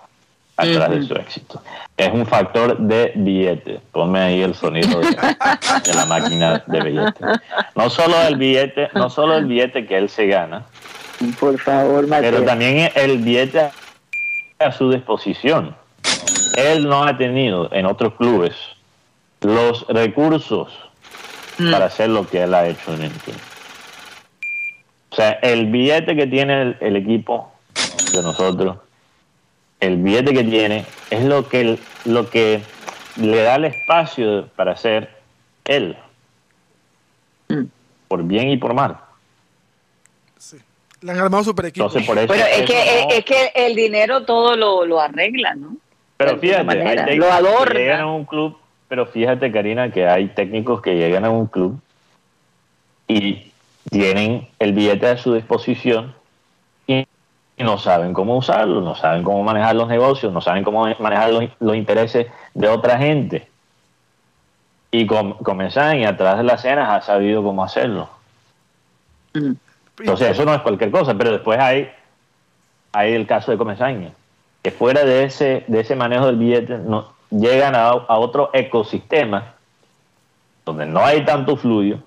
atrás 0.55 0.89
de 0.89 1.03
su 1.03 1.13
éxito. 1.15 1.62
Es 1.97 2.12
un 2.12 2.25
factor 2.25 2.77
de 2.77 3.12
billete. 3.15 3.79
Ponme 3.91 4.19
ahí 4.19 4.41
el 4.41 4.55
sonido 4.55 4.99
de, 5.01 5.07
de 5.10 5.93
la 5.93 6.05
máquina 6.07 6.63
de 6.65 6.81
billete. 6.81 7.25
No 7.75 7.89
solo 7.89 8.19
el 8.23 8.38
billete, 8.38 8.89
no 8.93 9.10
solo 9.10 9.36
el 9.36 9.45
billete 9.45 9.86
que 9.86 9.97
él 9.97 10.10
se 10.10 10.25
gana, 10.27 10.63
Por 11.39 11.60
favor, 11.60 12.07
Mateo. 12.07 12.31
pero 12.31 12.43
también 12.43 12.89
el 12.95 13.17
billete 13.19 13.69
a 14.60 14.71
su 14.71 14.89
disposición. 14.91 15.75
Él 16.58 16.89
no 16.89 17.04
ha 17.04 17.15
tenido 17.17 17.72
en 17.72 17.86
otros 17.86 18.15
clubes 18.15 18.56
los 19.41 19.86
recursos 19.88 20.70
Mm. 21.60 21.72
para 21.72 21.86
hacer 21.86 22.10
lo 22.10 22.28
que 22.28 22.41
él 22.43 22.54
ha 22.54 22.67
hecho 22.67 22.93
en 22.93 23.02
el 23.04 23.12
club. 23.12 23.36
O 25.10 25.15
sea, 25.15 25.32
el 25.41 25.67
billete 25.67 26.15
que 26.15 26.28
tiene 26.28 26.62
el, 26.62 26.78
el 26.82 26.96
equipo 26.98 27.52
de 28.13 28.22
nosotros, 28.22 28.78
el 29.80 29.98
billete 29.98 30.34
que 30.34 30.43
tiene, 30.43 30.86
es 31.10 31.24
lo 31.24 31.48
que, 31.50 31.80
lo 32.06 32.30
que 32.30 32.62
le 33.15 33.41
da 33.41 33.56
el 33.56 33.65
espacio 33.65 34.48
para 34.56 34.76
ser 34.78 35.10
él, 35.65 35.96
Mm. 37.50 37.63
por 38.08 38.24
bien 38.24 38.50
y 38.50 38.58
por 38.58 38.74
mal. 38.74 38.98
Sí. 40.38 40.58
Le 41.02 41.12
han 41.12 41.20
armado 41.20 41.43
super 41.43 41.65
equipo. 41.65 41.86
Entonces, 41.86 42.06
por 42.08 42.17
eso, 42.20 42.28
Pero 42.28 42.46
es 42.46 42.65
que, 42.70 42.74
no- 43.06 43.10
es 43.15 43.26
que 43.26 43.52
el 43.56 43.76
dinero 43.76 44.26
todo 44.26 44.56
lo, 44.56 44.86
lo 44.86 45.00
arregla, 45.00 45.56
¿no? 45.56 45.76
Pero 46.17 46.38
fíjate, 46.39 46.82
hay 46.82 47.17
lo 47.17 47.27
que 47.65 47.73
llegan 47.73 48.01
a 48.01 48.08
un 48.08 48.25
club, 48.25 48.58
pero 48.88 49.06
fíjate, 49.06 49.51
Karina, 49.51 49.91
que 49.91 50.08
hay 50.08 50.27
técnicos 50.30 50.82
que 50.82 50.95
llegan 50.95 51.25
a 51.25 51.30
un 51.30 51.45
club 51.45 51.80
y 53.08 53.51
tienen 53.89 54.47
el 54.60 54.73
billete 54.73 55.08
a 55.08 55.17
su 55.17 55.34
disposición 55.34 56.15
y, 56.88 57.08
no 57.58 57.77
saben 57.80 58.13
cómo 58.13 58.38
usarlo, 58.38 58.82
no 58.82 58.95
saben 58.95 59.23
cómo 59.23 59.43
manejar 59.43 59.75
los 59.75 59.88
negocios, 59.88 60.32
no 60.32 60.41
saben 60.41 60.63
cómo 60.63 60.88
manejar 60.99 61.32
los, 61.32 61.45
los 61.60 61.75
intereses 61.75 62.27
de 62.53 62.67
otra 62.67 62.97
gente. 62.97 63.47
Y 64.91 65.06
com 65.06 65.36
y 65.39 66.06
atrás 66.06 66.38
de 66.38 66.43
las 66.43 66.63
escenas 66.63 66.89
ha 66.89 67.01
sabido 67.01 67.43
cómo 67.43 67.63
hacerlo. 67.63 68.10
Mm. 69.34 69.53
Entonces, 69.99 70.30
eso 70.30 70.45
no 70.45 70.53
es 70.53 70.62
cualquier 70.62 70.91
cosa, 70.91 71.15
pero 71.15 71.32
después 71.32 71.60
hay, 71.60 71.89
hay 72.91 73.13
el 73.13 73.25
caso 73.25 73.51
de 73.51 73.58
Comesaña, 73.58 74.12
que 74.67 74.71
fuera 74.71 75.06
de 75.06 75.23
ese, 75.23 75.63
de 75.67 75.80
ese 75.80 75.95
manejo 75.95 76.25
del 76.25 76.36
billete 76.36 76.77
no, 76.77 77.13
llegan 77.30 77.73
a, 77.73 77.88
a 77.88 78.17
otro 78.17 78.49
ecosistema 78.51 79.53
donde 80.65 80.86
no 80.86 80.99
hay 81.06 81.23
tanto 81.23 81.56
fluido 81.56 81.99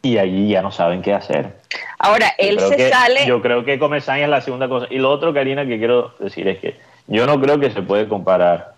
y 0.00 0.16
allí 0.16 0.48
ya 0.48 0.62
no 0.62 0.70
saben 0.70 1.02
qué 1.02 1.12
hacer. 1.12 1.58
Ahora, 1.98 2.32
él 2.38 2.58
se 2.58 2.76
que- 2.76 2.88
sale. 2.88 3.26
Yo 3.26 3.42
creo 3.42 3.66
que 3.66 3.78
Comesaña 3.78 4.24
es 4.24 4.30
la 4.30 4.40
segunda 4.40 4.66
cosa. 4.66 4.86
Y 4.88 4.96
lo 4.96 5.10
otro, 5.10 5.34
Karina, 5.34 5.66
que 5.66 5.76
quiero 5.76 6.14
decir 6.20 6.48
es 6.48 6.58
que 6.58 6.80
yo 7.06 7.26
no 7.26 7.38
creo 7.38 7.60
que 7.60 7.70
se 7.70 7.82
puede 7.82 8.08
comparar 8.08 8.72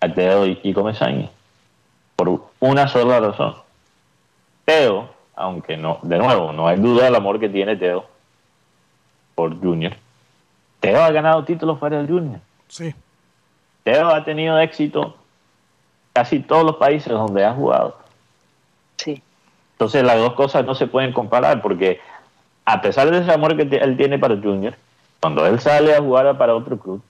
a 0.00 0.08
Teo 0.08 0.46
y, 0.46 0.58
y 0.62 0.72
Comesaña 0.72 1.28
por 2.16 2.46
una 2.60 2.88
sola 2.88 3.20
razón. 3.20 3.56
Teo, 4.64 5.10
aunque 5.36 5.76
no, 5.76 5.98
de 6.00 6.16
nuevo, 6.16 6.50
no 6.50 6.66
hay 6.66 6.78
duda 6.78 7.04
del 7.04 7.14
amor 7.14 7.38
que 7.38 7.50
tiene 7.50 7.76
Teo 7.76 8.06
por 9.34 9.60
Junior. 9.60 9.92
Teo 10.84 11.02
ha 11.02 11.10
ganado 11.10 11.44
títulos 11.44 11.78
fuera 11.78 11.98
del 11.98 12.06
Junior. 12.08 12.40
Sí. 12.68 12.94
Teo 13.82 14.08
ha 14.08 14.24
tenido 14.24 14.58
éxito 14.58 15.16
casi 16.12 16.40
todos 16.40 16.64
los 16.64 16.76
países 16.76 17.12
donde 17.12 17.44
ha 17.44 17.52
jugado. 17.52 17.98
Sí. 18.96 19.22
Entonces 19.72 20.02
las 20.04 20.16
dos 20.18 20.34
cosas 20.34 20.64
no 20.64 20.74
se 20.74 20.86
pueden 20.86 21.12
comparar 21.12 21.60
porque 21.60 22.00
a 22.64 22.80
pesar 22.80 23.10
de 23.10 23.18
ese 23.18 23.32
amor 23.32 23.56
que 23.56 23.76
él 23.76 23.96
tiene 23.96 24.18
para 24.18 24.36
Junior, 24.36 24.74
cuando 25.20 25.46
él 25.46 25.58
sale 25.60 25.94
a 25.94 26.00
jugar 26.00 26.36
para 26.38 26.54
otro 26.54 26.78
club, 26.78 27.02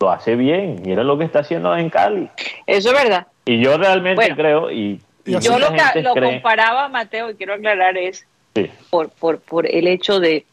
lo 0.00 0.10
hace 0.10 0.36
bien. 0.36 0.82
Mira 0.84 1.02
lo 1.04 1.18
que 1.18 1.24
está 1.24 1.40
haciendo 1.40 1.76
en 1.76 1.90
Cali. 1.90 2.28
Eso 2.66 2.90
es 2.92 3.02
verdad. 3.02 3.26
Y 3.44 3.60
yo 3.62 3.76
realmente 3.76 4.16
Bueno. 4.16 4.36
creo 4.36 4.70
y, 4.70 5.00
y 5.24 5.38
Yo 5.40 5.58
lo, 5.58 5.70
lo 5.70 6.14
cree- 6.14 6.32
comparaba, 6.34 6.88
Mateo, 6.88 7.30
y 7.30 7.34
quiero 7.34 7.54
aclarar, 7.54 7.96
es 7.96 8.26
sí, 8.54 8.70
por, 8.90 9.08
por, 9.10 9.40
por 9.40 9.66
el 9.66 9.86
hecho 9.88 10.20
de, 10.20 10.44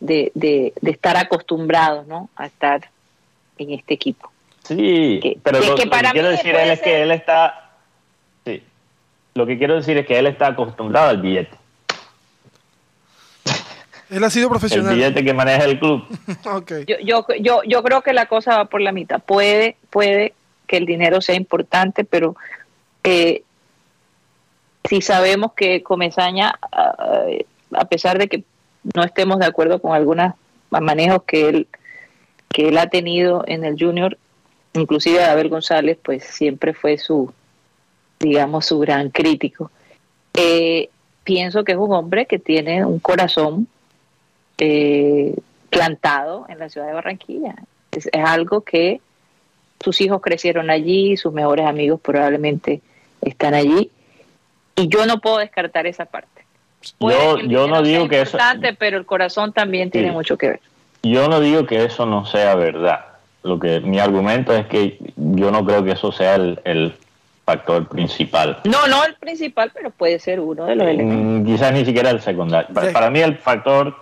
de, 0.00 0.30
de, 0.34 0.72
de 0.80 0.90
estar 0.90 1.16
acostumbrados 1.16 2.06
¿no? 2.06 2.28
a 2.36 2.46
estar 2.46 2.88
en 3.58 3.70
este 3.72 3.94
equipo. 3.94 4.30
sí, 4.64 5.20
Que- 5.22 5.38
pero 5.42 5.60
que- 5.60 5.66
lo, 5.68 5.74
que 5.74 5.84
lo 5.84 5.90
para 5.90 6.08
que 6.08 6.12
quiero 6.14 6.28
decir 6.28 6.54
él 6.54 6.70
es 6.70 6.80
que 6.80 7.02
él 7.02 7.10
está 7.10 7.70
sí. 8.44 8.62
Lo 9.34 9.46
que 9.46 9.58
quiero 9.58 9.74
decir 9.76 9.96
es 9.98 10.06
que 10.06 10.18
él 10.18 10.26
está 10.26 10.48
acostumbrado 10.48 11.08
al 11.10 11.20
billete. 11.20 11.56
Él 14.08 14.22
ha 14.22 14.30
sido 14.30 14.46
El 14.46 14.50
profesional. 14.50 14.94
billete 14.94 15.24
que 15.24 15.34
maneja 15.34 15.64
el 15.64 15.78
club. 15.80 16.04
Ok. 16.46 16.72
Yo, 16.86 16.96
yo, 17.02 17.26
yo, 17.40 17.62
yo 17.66 17.82
creo 17.82 18.02
que 18.02 18.12
la 18.12 18.26
cosa 18.26 18.56
va 18.58 18.64
por 18.66 18.80
la 18.80 18.92
mitad. 18.92 19.20
Puede, 19.20 19.76
puede 19.90 20.32
que 20.68 20.76
el 20.76 20.86
dinero 20.86 21.20
sea 21.20 21.34
importante, 21.34 22.04
pero 22.04 22.36
eh, 23.02 23.42
si 24.88 25.00
sabemos 25.02 25.52
que 25.54 25.82
Comesaña, 25.82 26.54
ah, 26.70 27.24
a 27.72 27.84
pesar 27.86 28.18
de 28.18 28.28
que 28.28 28.44
no 28.94 29.02
estemos 29.04 29.38
de 29.38 29.46
acuerdo 29.46 29.80
con 29.80 29.94
algunos 29.94 30.34
manejos 30.70 31.22
que 31.24 31.48
él, 31.48 31.68
que 32.48 32.68
él 32.68 32.78
ha 32.78 32.88
tenido 32.88 33.44
en 33.46 33.64
el 33.64 33.76
Junior, 33.78 34.16
inclusive 34.74 35.24
Abel 35.24 35.48
González, 35.48 35.98
pues 36.02 36.24
siempre 36.24 36.74
fue 36.74 36.98
su, 36.98 37.32
digamos, 38.20 38.66
su 38.66 38.78
gran 38.78 39.10
crítico. 39.10 39.70
Eh, 40.34 40.90
pienso 41.24 41.64
que 41.64 41.72
es 41.72 41.78
un 41.78 41.92
hombre 41.92 42.26
que 42.26 42.38
tiene 42.38 42.84
un 42.84 42.98
corazón 42.98 43.68
eh, 44.58 45.34
plantado 45.70 46.46
en 46.48 46.58
la 46.58 46.68
ciudad 46.68 46.86
de 46.86 46.92
Barranquilla. 46.92 47.54
Es, 47.90 48.06
es 48.06 48.24
algo 48.24 48.60
que 48.60 49.00
sus 49.80 50.00
hijos 50.00 50.20
crecieron 50.22 50.70
allí, 50.70 51.16
sus 51.16 51.32
mejores 51.32 51.66
amigos 51.66 52.00
probablemente 52.00 52.80
están 53.20 53.54
allí, 53.54 53.90
y 54.74 54.88
yo 54.88 55.06
no 55.06 55.20
puedo 55.20 55.38
descartar 55.38 55.86
esa 55.86 56.04
parte. 56.04 56.35
Puede 56.98 57.48
Yo, 57.48 57.66
no 57.68 57.82
digo 57.82 58.08
que 58.08 58.22
eso, 58.22 58.38
pero 58.78 58.98
el 58.98 59.06
corazón 59.06 59.52
también 59.52 59.90
tiene 59.90 60.12
mucho 60.12 60.36
que 60.36 60.48
ver. 60.48 60.60
Yo 61.02 61.28
no 61.28 61.40
digo 61.40 61.66
que 61.66 61.84
eso 61.84 62.06
no 62.06 62.26
sea 62.26 62.54
verdad. 62.54 63.04
Lo 63.42 63.58
que 63.58 63.80
mi 63.80 63.98
argumento 64.00 64.52
es 64.52 64.66
que 64.66 64.98
yo 65.16 65.50
no 65.50 65.64
creo 65.64 65.84
que 65.84 65.92
eso 65.92 66.10
sea 66.10 66.34
el, 66.34 66.60
el 66.64 66.94
factor 67.44 67.86
principal. 67.86 68.58
No, 68.64 68.88
no 68.88 69.04
el 69.04 69.14
principal, 69.14 69.70
pero 69.72 69.90
puede 69.90 70.18
ser 70.18 70.40
uno 70.40 70.64
de 70.64 70.74
los 70.74 70.88
elementos. 70.88 71.42
Mm, 71.42 71.44
Quizás 71.46 71.72
ni 71.72 71.84
siquiera 71.84 72.10
el 72.10 72.20
secundario. 72.20 72.74
Para, 72.74 72.88
Sí. 72.88 72.92
para 72.92 73.10
mí 73.10 73.20
el 73.20 73.36
factor 73.38 73.94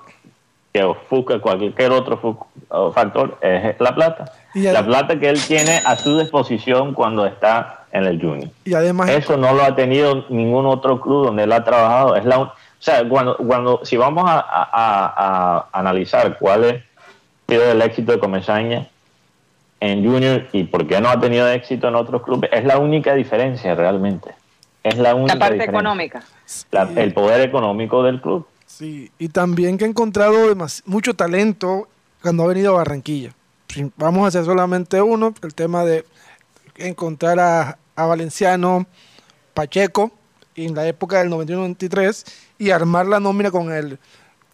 que 0.73 0.83
ofusca 0.83 1.39
cualquier 1.39 1.93
otro 1.93 2.49
factor 2.93 3.39
es 3.43 3.77
la 3.79 3.95
plata. 3.95 4.33
Y 4.55 4.63
La 4.63 4.85
plata 4.85 5.19
que 5.21 5.29
él 5.29 5.41
tiene 5.47 5.81
a 5.85 5.95
su 5.97 6.19
disposición 6.19 6.95
cuando 6.95 7.27
está 7.27 7.85
en 7.93 8.05
el 8.05 8.21
junior. 8.21 8.49
Y 8.65 8.75
además, 8.75 9.11
Eso 9.11 9.37
no 9.37 9.53
lo 9.53 9.63
ha 9.63 9.77
tenido 9.77 10.25
ningún 10.31 10.67
otro 10.67 11.01
club 11.01 11.27
donde 11.27 11.45
él 11.45 11.53
ha 11.53 11.63
trabajado. 11.63 12.17
Es 12.17 12.25
la, 12.25 12.53
sea, 12.85 13.09
cuando, 13.09 13.37
cuando 13.39 13.81
si 13.85 13.97
vamos 13.97 14.25
a, 14.29 14.39
a- 14.41 14.69
a- 14.73 15.69
analizar 15.73 16.39
cuál 16.39 16.65
es 16.65 16.83
sido 17.49 17.71
el 17.73 17.81
éxito 17.83 18.13
de 18.13 18.19
Comesaña 18.19 18.89
en 19.81 20.05
Junior 20.05 20.47
y 20.53 20.65
por 20.65 20.87
qué 20.87 21.01
no 21.01 21.09
ha 21.09 21.21
tenido 21.21 21.49
éxito 21.49 21.89
en 21.89 21.95
otros 21.95 22.23
clubes, 22.23 22.51
es 22.53 22.65
la 22.65 22.79
única 22.79 23.15
diferencia 23.15 23.75
realmente. 23.75 24.35
Es 24.83 24.99
la 24.99 25.15
única 25.15 25.35
La 25.35 25.39
parte 25.41 25.55
diferencia. 25.55 25.79
económica. 25.81 26.23
La- 26.71 26.91
el 27.03 27.13
poder 27.15 27.41
económico 27.41 28.03
del 28.03 28.21
club. 28.21 28.47
sí. 28.67 29.11
Y 29.19 29.29
también 29.29 29.79
que 29.79 29.85
ha 29.85 29.89
encontrado 29.89 30.55
mucho 30.87 31.15
talento 31.15 31.89
cuando 32.23 32.45
ha 32.45 32.47
venido 32.49 32.75
a 32.75 32.79
Barranquilla. 32.79 33.31
Vamos 33.97 34.25
a 34.25 34.29
hacer 34.29 34.45
solamente 34.45 35.01
uno, 35.03 35.35
el 35.43 35.55
tema 35.55 35.85
de 35.85 36.05
encontrar 36.77 37.41
a, 37.41 37.79
a 37.97 38.07
Valenciano, 38.07 38.87
Pacheco, 39.55 40.11
en 40.57 40.75
la 40.75 40.87
época 40.87 41.19
del 41.19 41.31
91-93, 41.31 42.25
y 42.59 42.71
armar 42.71 43.07
la 43.07 43.21
nómina 43.21 43.51
con 43.51 43.73
el 43.73 43.99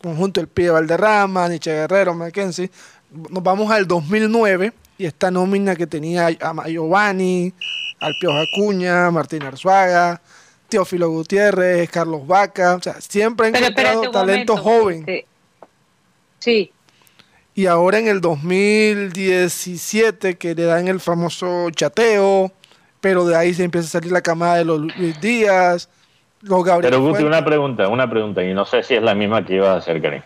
conjunto 0.02 0.40
El 0.40 0.48
Pie 0.48 0.70
Valderrama, 0.70 1.48
Nietzsche 1.48 1.72
Guerrero, 1.72 2.14
Mackenzie. 2.14 2.70
Nos 3.10 3.42
vamos 3.42 3.70
al 3.70 3.86
2009 3.86 4.72
y 4.98 5.06
esta 5.06 5.30
nómina 5.30 5.76
que 5.76 5.86
tenía 5.86 6.26
a 6.26 6.68
Giovanni, 6.68 7.52
al 8.00 8.14
Piojo 8.20 8.38
Acuña, 8.38 9.10
Martín 9.10 9.42
Arzuaga, 9.42 10.20
Teófilo 10.68 11.10
Gutiérrez, 11.10 11.90
Carlos 11.90 12.26
Vaca, 12.26 12.76
o 12.76 12.82
sea, 12.82 13.00
siempre 13.00 13.48
han 13.48 13.56
encontrado 13.56 14.10
talento 14.10 14.56
momento, 14.56 14.58
joven. 14.58 15.04
este, 15.06 15.26
Sí, 16.38 16.72
Y 17.54 17.66
ahora 17.66 17.98
en 17.98 18.08
el 18.08 18.20
2017 18.22 20.38
que 20.38 20.54
le 20.54 20.62
dan 20.64 20.88
el 20.88 21.00
famoso 21.00 21.68
chateo, 21.70 22.50
pero 23.00 23.26
de 23.26 23.36
ahí 23.36 23.52
se 23.52 23.64
empieza 23.64 23.88
a 23.88 23.90
salir 23.90 24.12
la 24.12 24.22
camada 24.22 24.56
de 24.56 24.64
los 24.64 24.80
Luis 24.80 25.20
Díaz, 25.20 25.90
los 26.42 26.64
Gabriel. 26.64 26.92
Pero 26.92 27.02
Guti, 27.04 27.22
una 27.24 27.44
pregunta, 27.44 27.88
una 27.88 28.08
pregunta, 28.08 28.42
y 28.42 28.52
no 28.54 28.64
sé 28.64 28.82
si 28.82 28.94
es 28.94 29.02
la 29.02 29.14
misma 29.14 29.44
que 29.44 29.54
iba 29.54 29.72
a 29.72 29.76
hacer 29.76 30.00
Karim. 30.00 30.22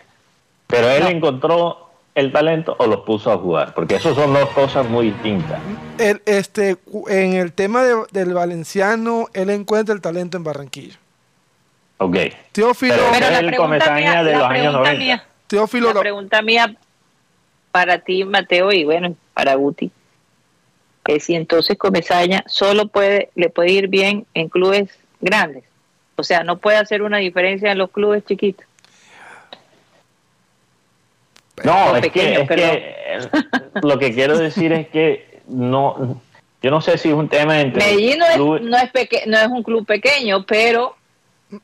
Pero 0.67 0.89
él 0.89 1.03
No. 1.03 1.09
encontró 1.09 1.89
el 2.15 2.31
talento 2.31 2.75
o 2.79 2.87
los 2.87 3.01
puso 3.01 3.31
a 3.31 3.37
jugar, 3.37 3.73
porque 3.73 3.95
eso 3.95 4.15
son 4.15 4.33
dos 4.33 4.49
cosas 4.51 4.87
muy 4.89 5.07
distintas. 5.11 5.59
El- 5.97 6.21
este, 6.25 6.77
en 7.09 7.33
el 7.33 7.51
tema 7.51 7.83
de- 7.83 8.05
del 8.11 8.33
valenciano, 8.33 9.27
él 9.33 9.49
encuentra 9.49 9.93
el 9.93 9.99
talento 10.01 10.37
en 10.37 10.43
Barranquilla. 10.45 10.95
Ok. 11.97 12.15
Teófilo, 12.53 12.93
Pero- 12.95 13.07
pero 13.11 13.29
la 13.31 13.39
el 13.39 13.45
pregunta 13.47 13.57
Comesaña 13.67 13.95
mía, 14.11 14.23
de 14.23 14.31
la 14.31 14.37
los 14.39 14.47
años 14.47 14.61
pregunta 14.61 14.79
90. 14.79 14.99
mía, 15.03 15.25
Teófilo 15.47 15.93
la 15.93 15.99
pregunta 15.99 16.41
mía 16.41 16.75
para 17.71 17.99
ti, 17.99 18.23
Mateo, 18.23 18.71
y 18.71 18.83
bueno, 18.85 19.15
para 19.33 19.55
Guti, 19.55 19.91
es 21.07 21.23
si 21.25 21.35
entonces 21.35 21.77
Comesaña 21.77 22.43
solo 22.47 22.87
puede, 22.87 23.29
le 23.35 23.49
puede 23.49 23.71
ir 23.71 23.87
bien 23.89 24.25
en 24.33 24.49
clubes 24.49 24.89
grandes. 25.21 25.63
O 26.17 26.23
sea, 26.23 26.43
no 26.43 26.57
puede 26.57 26.77
hacer 26.77 27.01
una 27.01 27.17
diferencia 27.17 27.71
en 27.71 27.77
los 27.77 27.91
clubes 27.91 28.23
chiquitos. 28.25 28.65
No, 31.63 31.91
O 31.91 31.95
es 31.95 32.01
pequeño, 32.01 32.45
que, 32.47 32.53
es 32.55 33.27
que 33.27 33.35
eh, 33.37 33.43
lo 33.81 33.97
que 33.97 34.13
quiero 34.13 34.37
decir 34.37 34.73
es 34.73 34.87
que 34.89 35.41
no, 35.47 36.21
yo 36.61 36.71
no 36.71 36.81
sé 36.81 36.97
si 36.97 37.09
es 37.09 37.15
un 37.15 37.29
tema 37.29 37.59
entre 37.61 37.81
Medellín 37.83 38.19
no 38.19 38.55
es, 38.55 38.61
no, 38.61 38.77
es 38.77 38.91
peque- 38.91 39.23
no 39.25 39.37
es 39.37 39.47
un 39.47 39.63
club 39.63 39.85
pequeño, 39.85 40.45
pero 40.45 40.95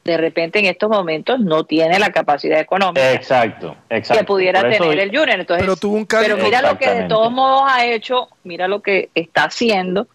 de 0.05 0.15
repente 0.15 0.59
en 0.59 0.65
estos 0.65 0.89
momentos 0.89 1.39
no 1.41 1.65
tiene 1.65 1.99
la 1.99 2.09
capacidad 2.11 2.59
económica 2.61 3.11
Exacto, 3.11 3.75
exacto. 3.89 4.21
que 4.21 4.25
pudiera 4.25 4.61
tener 4.61 4.99
el 4.99 5.09
Junior. 5.09 5.39
Entonces, 5.41 5.63
Pero 5.65 5.75
tuvo 5.75 5.97
un 5.97 6.05
cambio- 6.05 6.35
pero 6.35 6.45
mira 6.45 6.61
lo 6.61 6.77
que 6.77 6.89
de 6.89 7.03
todos 7.09 7.31
modos 7.31 7.63
ha 7.65 7.85
hecho, 7.85 8.29
mira 8.45 8.69
lo 8.69 8.81
que 8.81 9.09
está 9.13 9.45
haciendo 9.45 10.07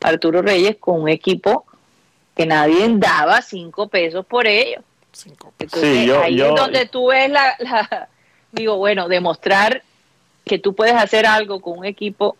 Arturo 0.00 0.40
Reyes 0.40 0.76
con 0.80 1.02
un 1.02 1.08
equipo 1.10 1.66
que 2.34 2.46
nadie 2.46 2.86
daba 2.96 3.40
cinco 3.42 3.88
pesos 3.88 4.24
por 4.26 4.46
ello. 4.46 4.80
Cinco. 5.12 5.52
Entonces, 5.58 5.98
Sí, 6.00 6.06
yo- 6.06 6.20
ahí 6.22 6.34
yo- 6.36 6.48
es 6.48 6.54
donde 6.60 6.86
tú 6.86 7.08
ves 7.08 7.30
la, 7.30 7.54
la- 7.60 8.08
digo, 8.52 8.76
bueno, 8.76 9.08
demostrar 9.08 9.82
que 10.44 10.58
tú 10.58 10.74
puedes 10.74 10.94
hacer 10.94 11.26
algo 11.26 11.60
con 11.60 11.78
un 11.78 11.84
equipo 11.84 12.36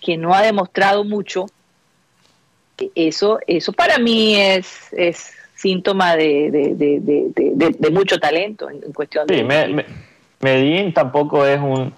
que 0.00 0.16
no 0.16 0.34
ha 0.34 0.42
demostrado 0.42 1.02
mucho, 1.04 1.46
e- 2.78 2.90
eso, 2.94 3.38
eso 3.46 3.72
para 3.72 3.98
mí 3.98 4.36
es, 4.36 4.92
es 4.92 5.32
síntoma 5.56 6.16
de, 6.16 6.50
de, 6.50 6.74
de, 6.74 7.00
de- 7.00 7.26
de- 7.34 7.50
de- 7.54 7.76
de 7.78 7.90
mucho 7.90 8.18
talento 8.18 8.70
en, 8.70 8.82
en 8.84 8.92
cuestión 8.92 9.26
de... 9.26 9.38
Sí, 9.38 9.42
me- 9.44 9.68
me- 9.68 9.86
Medellín 10.40 10.92
tampoco 10.94 11.44
es 11.44 11.60
un 11.60 11.92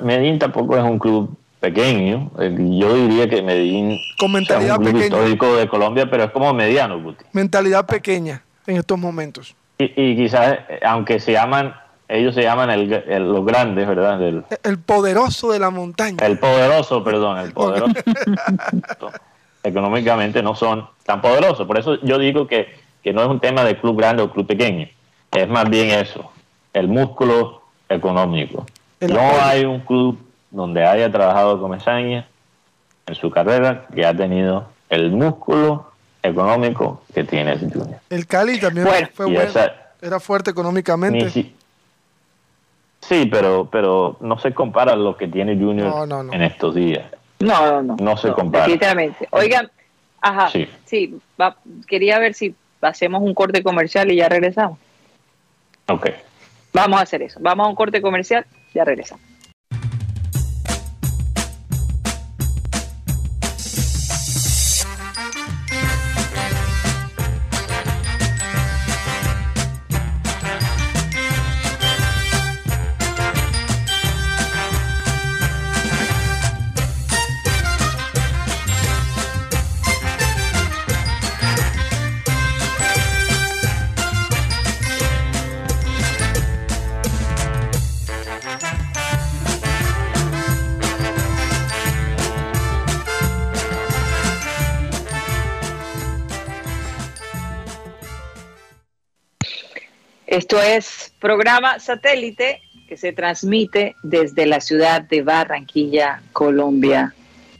Medellín 0.00 0.38
tampoco 0.38 0.74
es 0.78 0.82
un 0.82 0.98
club 0.98 1.36
pequeño. 1.64 2.30
Yo 2.38 2.94
diría 2.94 3.28
que 3.28 3.42
Medellín 3.42 3.98
Con 4.18 4.32
mentalidad 4.32 4.78
un 4.78 4.84
club 4.84 4.94
pequeña. 5.00 5.16
histórico 5.16 5.56
de 5.56 5.68
Colombia, 5.68 6.10
pero 6.10 6.24
es 6.24 6.30
como 6.30 6.52
mediano, 6.52 7.00
Guti. 7.00 7.24
Mentalidad 7.32 7.86
pequeña 7.86 8.42
en 8.66 8.76
estos 8.76 8.98
momentos. 8.98 9.54
Y, 9.78 9.84
y 10.00 10.16
quizás, 10.16 10.58
eh, 10.68 10.80
aunque 10.84 11.18
se 11.20 11.32
llaman, 11.32 11.74
ellos 12.08 12.34
se 12.34 12.42
llaman 12.42 12.70
el, 12.70 12.92
el- 12.92 13.32
los 13.32 13.44
grandes, 13.46 13.86
¿verdad? 13.88 14.20
El 14.62 14.78
poderoso 14.78 15.50
de 15.52 15.58
la 15.58 15.70
montaña. 15.70 16.18
el 16.26 16.38
poderoso, 16.38 17.02
perdón, 17.02 17.38
el 17.38 17.52
poderoso. 17.52 17.94
Económicamente 19.62 20.42
no 20.42 20.54
son 20.54 20.86
tan 21.04 21.20
poderosos. 21.22 21.66
Por 21.66 21.78
eso 21.78 21.98
yo 22.02 22.18
digo 22.18 22.46
que, 22.46 22.68
que 23.02 23.12
no 23.14 23.22
es 23.22 23.28
un 23.28 23.40
tema 23.40 23.64
de 23.64 23.78
club 23.78 23.96
grande 23.98 24.22
o 24.22 24.30
club 24.30 24.46
pequeño. 24.46 24.86
Es 25.32 25.48
más 25.48 25.68
bien 25.70 25.90
eso, 25.98 26.30
el 26.74 26.88
músculo 26.88 27.62
económico. 27.88 28.66
No 29.00 29.20
hay 29.42 29.64
un 29.64 29.80
club 29.80 30.18
donde 30.54 30.86
haya 30.86 31.10
trabajado 31.10 31.60
Comesaña 31.60 32.26
en 33.06 33.14
su 33.16 33.28
carrera 33.30 33.86
que 33.94 34.06
ha 34.06 34.16
tenido 34.16 34.68
el 34.88 35.10
músculo 35.10 35.90
económico 36.22 37.02
que 37.12 37.24
tiene 37.24 37.52
el 37.52 37.58
Junior. 37.72 37.98
El 38.08 38.26
Cali 38.26 38.58
también 38.60 38.86
Bueno, 38.86 39.08
fue 39.12 39.26
bueno. 39.26 39.40
esa- 39.42 39.72
Era 40.00 40.20
fuerte 40.20 40.50
económicamente. 40.52 41.28
si- 41.30 41.54
sí, 43.00 43.26
pero, 43.30 43.68
pero 43.70 44.16
no 44.20 44.38
se 44.38 44.54
compara 44.54 44.94
lo 44.96 45.16
que 45.16 45.26
tiene 45.28 45.56
Junior 45.56 45.88
No, 45.88 46.06
no, 46.06 46.22
no. 46.22 46.32
en 46.32 46.42
estos 46.42 46.74
días. 46.74 47.04
No, 47.40 47.66
no, 47.66 47.82
no. 47.82 47.96
No 48.00 48.16
se 48.16 48.32
compara. 48.32 48.64
Definitivamente. 48.64 49.26
Oigan, 49.32 49.70
ajá, 50.20 50.50
Sí. 50.50 50.68
sí, 50.84 51.18
va- 51.40 51.56
quería 51.88 52.18
ver 52.20 52.34
si 52.34 52.54
hacemos 52.80 53.22
un 53.22 53.34
corte 53.34 53.62
comercial 53.62 54.10
y 54.12 54.16
ya 54.16 54.28
regresamos. 54.28 54.78
Ok. 55.88 56.10
Vamos 56.72 57.00
a 57.00 57.02
hacer 57.02 57.22
eso. 57.22 57.38
Vamos 57.42 57.66
a 57.66 57.70
un 57.70 57.74
corte 57.76 58.00
comercial, 58.00 58.46
ya 58.72 58.84
regresamos. 58.84 59.24
Esto 100.54 100.66
es 100.68 101.12
programa 101.18 101.80
satélite 101.80 102.62
que 102.88 102.96
se 102.96 103.12
transmite 103.12 103.96
desde 104.04 104.46
la 104.46 104.60
ciudad 104.60 105.02
de 105.02 105.20
Barranquilla, 105.22 106.22
Colombia, 106.32 107.12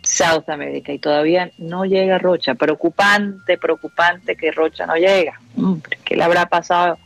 South 0.03 0.49
America. 0.49 0.93
Y 0.93 1.01
todavía 1.01 1.51
no 1.59 1.87
llega 1.87 2.19
Rocha. 2.19 2.55
Preocupante, 2.55 3.59
preocupante 3.59 4.37
que 4.37 4.53
Rocha 4.53 4.87
no 4.87 4.95
llega. 4.95 5.41
Mm, 5.57 5.75
¿Qué 6.05 6.15
le 6.15 6.23
habrá 6.23 6.47
pasado? 6.47 6.97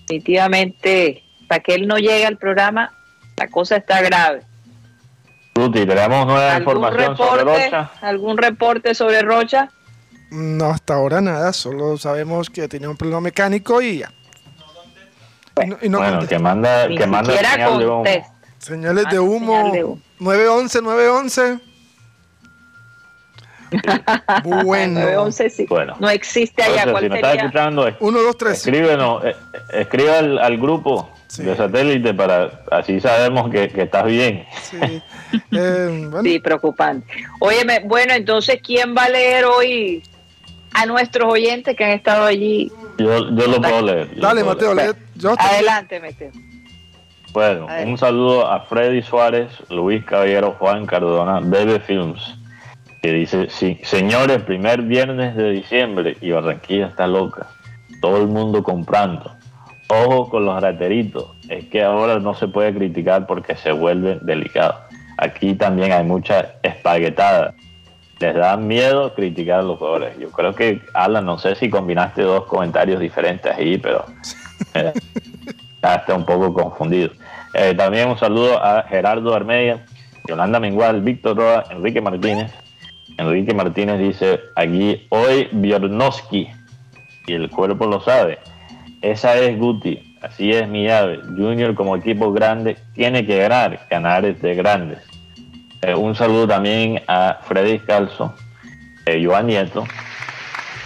Definitivamente, 0.00 1.22
para 1.46 1.62
que 1.62 1.76
él 1.76 1.86
no 1.86 1.98
llegue 1.98 2.26
al 2.26 2.36
programa, 2.36 2.92
la 3.36 3.46
cosa 3.46 3.76
está 3.76 4.02
grave. 4.02 4.40
Ruti, 5.54 5.86
tenemos 5.86 6.26
nueva 6.26 6.56
¿Algún 6.56 6.74
información 6.74 7.16
sobre 7.16 7.44
reporte, 7.44 7.64
Rocha. 7.64 7.90
¿Algún 8.00 8.38
reporte 8.38 8.92
sobre 8.92 9.22
Rocha? 9.22 9.70
No, 10.32 10.64
hasta 10.64 10.94
ahora 10.94 11.20
nada. 11.20 11.52
Solo 11.52 11.96
sabemos 11.96 12.50
que 12.50 12.66
tenía 12.66 12.90
un 12.90 12.96
problema 12.96 13.20
mecánico 13.20 13.80
y 13.80 13.98
ya. 13.98 14.12
Y 15.62 15.66
no, 15.68 15.78
y 15.82 15.88
no 15.88 15.98
bueno, 15.98 16.26
que 16.26 16.38
manda, 16.38 16.88
Ni 16.88 16.96
que 16.96 17.06
manda 17.06 17.36
señal 17.36 17.78
de 17.78 17.86
humo. 17.86 17.94
contesta. 17.96 18.32
Señales 18.58 19.04
Ah, 19.06 19.10
de 19.12 19.18
humo. 19.20 19.56
señal 19.56 19.72
de 19.72 19.84
humo. 19.84 20.00
911, 20.20 20.82
911. 20.82 21.58
Bueno. 24.64 25.00
911 25.00 25.50
sí. 25.50 25.66
Bueno. 25.68 25.94
No 26.00 26.08
existe 26.08 26.62
allá. 26.62 26.82
Entonces, 26.84 26.92
¿Cuál 26.92 27.02
si 27.04 27.08
nos 27.10 27.16
estás 27.18 27.34
escuchando, 27.36 27.86
es- 27.86 27.94
1, 28.00 28.18
2, 28.22 28.38
3. 28.38 28.52
escríbenos, 28.58 29.24
eh, 29.24 29.36
escribe 29.74 30.16
al, 30.16 30.38
al 30.38 30.56
grupo 30.58 31.10
Sí. 31.28 31.42
de 31.42 31.54
satélite 31.54 32.14
para 32.14 32.62
así 32.70 32.98
sabemos 33.00 33.50
que, 33.50 33.68
que 33.68 33.82
estás 33.82 34.06
bien. 34.06 34.46
Sí. 34.62 35.02
Eh, 35.52 36.06
bueno, 36.10 36.22
Sí, 36.22 36.38
preocupante. 36.38 37.06
Óyeme, 37.40 37.80
bueno, 37.84 38.14
entonces, 38.14 38.60
¿quién 38.64 38.96
va 38.96 39.04
a 39.04 39.08
leer 39.10 39.44
hoy 39.44 40.02
a 40.72 40.86
nuestros 40.86 41.30
oyentes 41.30 41.76
que 41.76 41.84
han 41.84 41.90
estado 41.90 42.24
allí? 42.24 42.72
Yo, 42.98 43.30
yo 43.30 43.46
lo 43.46 43.60
puedo 43.60 43.82
leer. 43.82 44.14
yo 44.14 44.20
dale, 44.20 44.42
puedo 44.42 44.54
Mateo. 44.54 44.74
leer. 44.74 44.94
lee. 44.96 45.02
Yo 45.16 45.30
estoy- 45.32 45.46
Adelante, 45.50 46.00
Mateo. 46.00 46.30
Bueno, 47.32 47.66
un 47.86 47.98
saludo 47.98 48.50
a 48.50 48.60
Freddy 48.60 49.02
Suárez, 49.02 49.50
Luis 49.70 50.04
Caballero, 50.04 50.56
Juan 50.58 50.86
Cardona, 50.86 51.40
Bebe 51.40 51.78
Films, 51.80 52.36
que 53.02 53.12
dice, 53.12 53.48
sí, 53.50 53.78
señores, 53.84 54.42
primer 54.42 54.82
viernes 54.82 55.36
de 55.36 55.50
diciembre 55.50 56.16
y 56.20 56.30
Barranquilla 56.32 56.86
está 56.86 57.06
loca, 57.06 57.46
todo 58.00 58.16
el 58.16 58.28
mundo 58.28 58.62
comprando. 58.62 59.30
Ojo 59.88 60.28
con 60.30 60.46
los 60.46 60.60
rateritos, 60.60 61.26
es 61.48 61.66
que 61.66 61.82
ahora 61.82 62.18
no 62.18 62.34
se 62.34 62.48
puede 62.48 62.74
criticar 62.74 63.26
porque 63.26 63.54
se 63.56 63.72
vuelve 63.72 64.18
delicado. 64.22 64.80
Aquí 65.18 65.54
también 65.54 65.92
hay 65.92 66.04
mucha 66.04 66.54
espaguetada. 66.62 67.54
Les 68.20 68.34
da 68.34 68.56
miedo 68.56 69.14
criticar 69.14 69.60
a 69.60 69.62
los 69.62 69.78
jugadores. 69.78 70.18
Yo 70.18 70.30
creo 70.30 70.54
que, 70.54 70.82
Alan, 70.94 71.24
no 71.24 71.38
sé 71.38 71.54
si 71.54 71.70
combinaste 71.70 72.22
dos 72.22 72.44
comentarios 72.46 73.00
diferentes 73.00 73.54
ahí, 73.54 73.78
pero 73.78 74.04
eh, 74.74 74.92
está 75.82 76.14
un 76.14 76.26
poco 76.26 76.52
confundido. 76.52 77.10
Eh, 77.54 77.74
también 77.74 78.08
un 78.08 78.18
saludo 78.18 78.62
a 78.62 78.82
Gerardo 78.82 79.34
Armedia, 79.34 79.84
Yolanda 80.26 80.60
Mengual, 80.60 81.00
Víctor 81.00 81.36
Roa, 81.36 81.64
Enrique 81.70 82.00
Martínez. 82.00 82.52
Enrique 83.16 83.54
Martínez 83.54 83.98
dice, 83.98 84.40
aquí 84.54 85.06
hoy 85.08 85.48
Bjornowski, 85.50 86.48
y 87.26 87.32
el 87.32 87.50
cuerpo 87.50 87.86
lo 87.86 88.00
sabe. 88.00 88.38
Esa 89.02 89.36
es 89.36 89.58
Guti, 89.58 90.16
así 90.22 90.50
es 90.50 90.68
mi 90.68 90.84
llave. 90.84 91.20
Junior 91.22 91.74
como 91.74 91.96
equipo 91.96 92.32
grande 92.32 92.76
tiene 92.94 93.26
que 93.26 93.38
ganar, 93.38 93.86
ganar 93.90 94.24
es 94.24 94.40
de 94.42 94.54
grandes. 94.54 94.98
Eh, 95.82 95.94
un 95.94 96.14
saludo 96.14 96.48
también 96.48 97.02
a 97.06 97.38
Freddy 97.46 97.78
Calzo, 97.78 98.34
eh, 99.06 99.24
Joan 99.24 99.46
Nieto, 99.46 99.86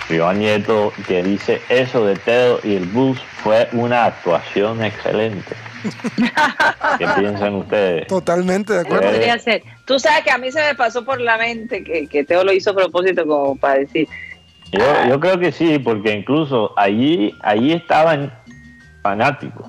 Joan 0.08 0.38
Nieto 0.38 0.92
que 1.06 1.22
dice 1.22 1.62
eso 1.68 2.04
de 2.04 2.16
Teo 2.16 2.60
y 2.62 2.76
el 2.76 2.86
bus 2.86 3.18
fue 3.42 3.68
una 3.72 4.06
actuación 4.06 4.84
excelente. 4.84 5.54
¿Qué 6.98 7.06
piensan 7.18 7.54
ustedes? 7.56 8.06
Totalmente 8.06 8.72
de 8.74 8.80
acuerdo. 8.80 9.10
Podría 9.10 9.38
ser. 9.38 9.62
Tú 9.86 9.98
sabes 9.98 10.22
que 10.22 10.30
a 10.30 10.38
mí 10.38 10.52
se 10.52 10.60
me 10.60 10.74
pasó 10.74 11.04
por 11.04 11.20
la 11.20 11.38
mente 11.38 11.82
que, 11.82 12.06
que 12.06 12.24
Teo 12.24 12.44
lo 12.44 12.52
hizo 12.52 12.70
a 12.70 12.74
propósito 12.74 13.26
como 13.26 13.56
para 13.56 13.80
decir, 13.80 14.06
Yo, 14.70 14.84
yo 15.08 15.18
creo 15.18 15.38
que 15.38 15.50
sí, 15.50 15.78
porque 15.78 16.12
incluso 16.12 16.72
allí, 16.76 17.34
allí 17.42 17.72
estaban 17.72 18.32
fanáticos. 19.02 19.66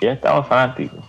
Ya 0.00 0.12
estaban 0.12 0.44
fanáticos. 0.44 1.04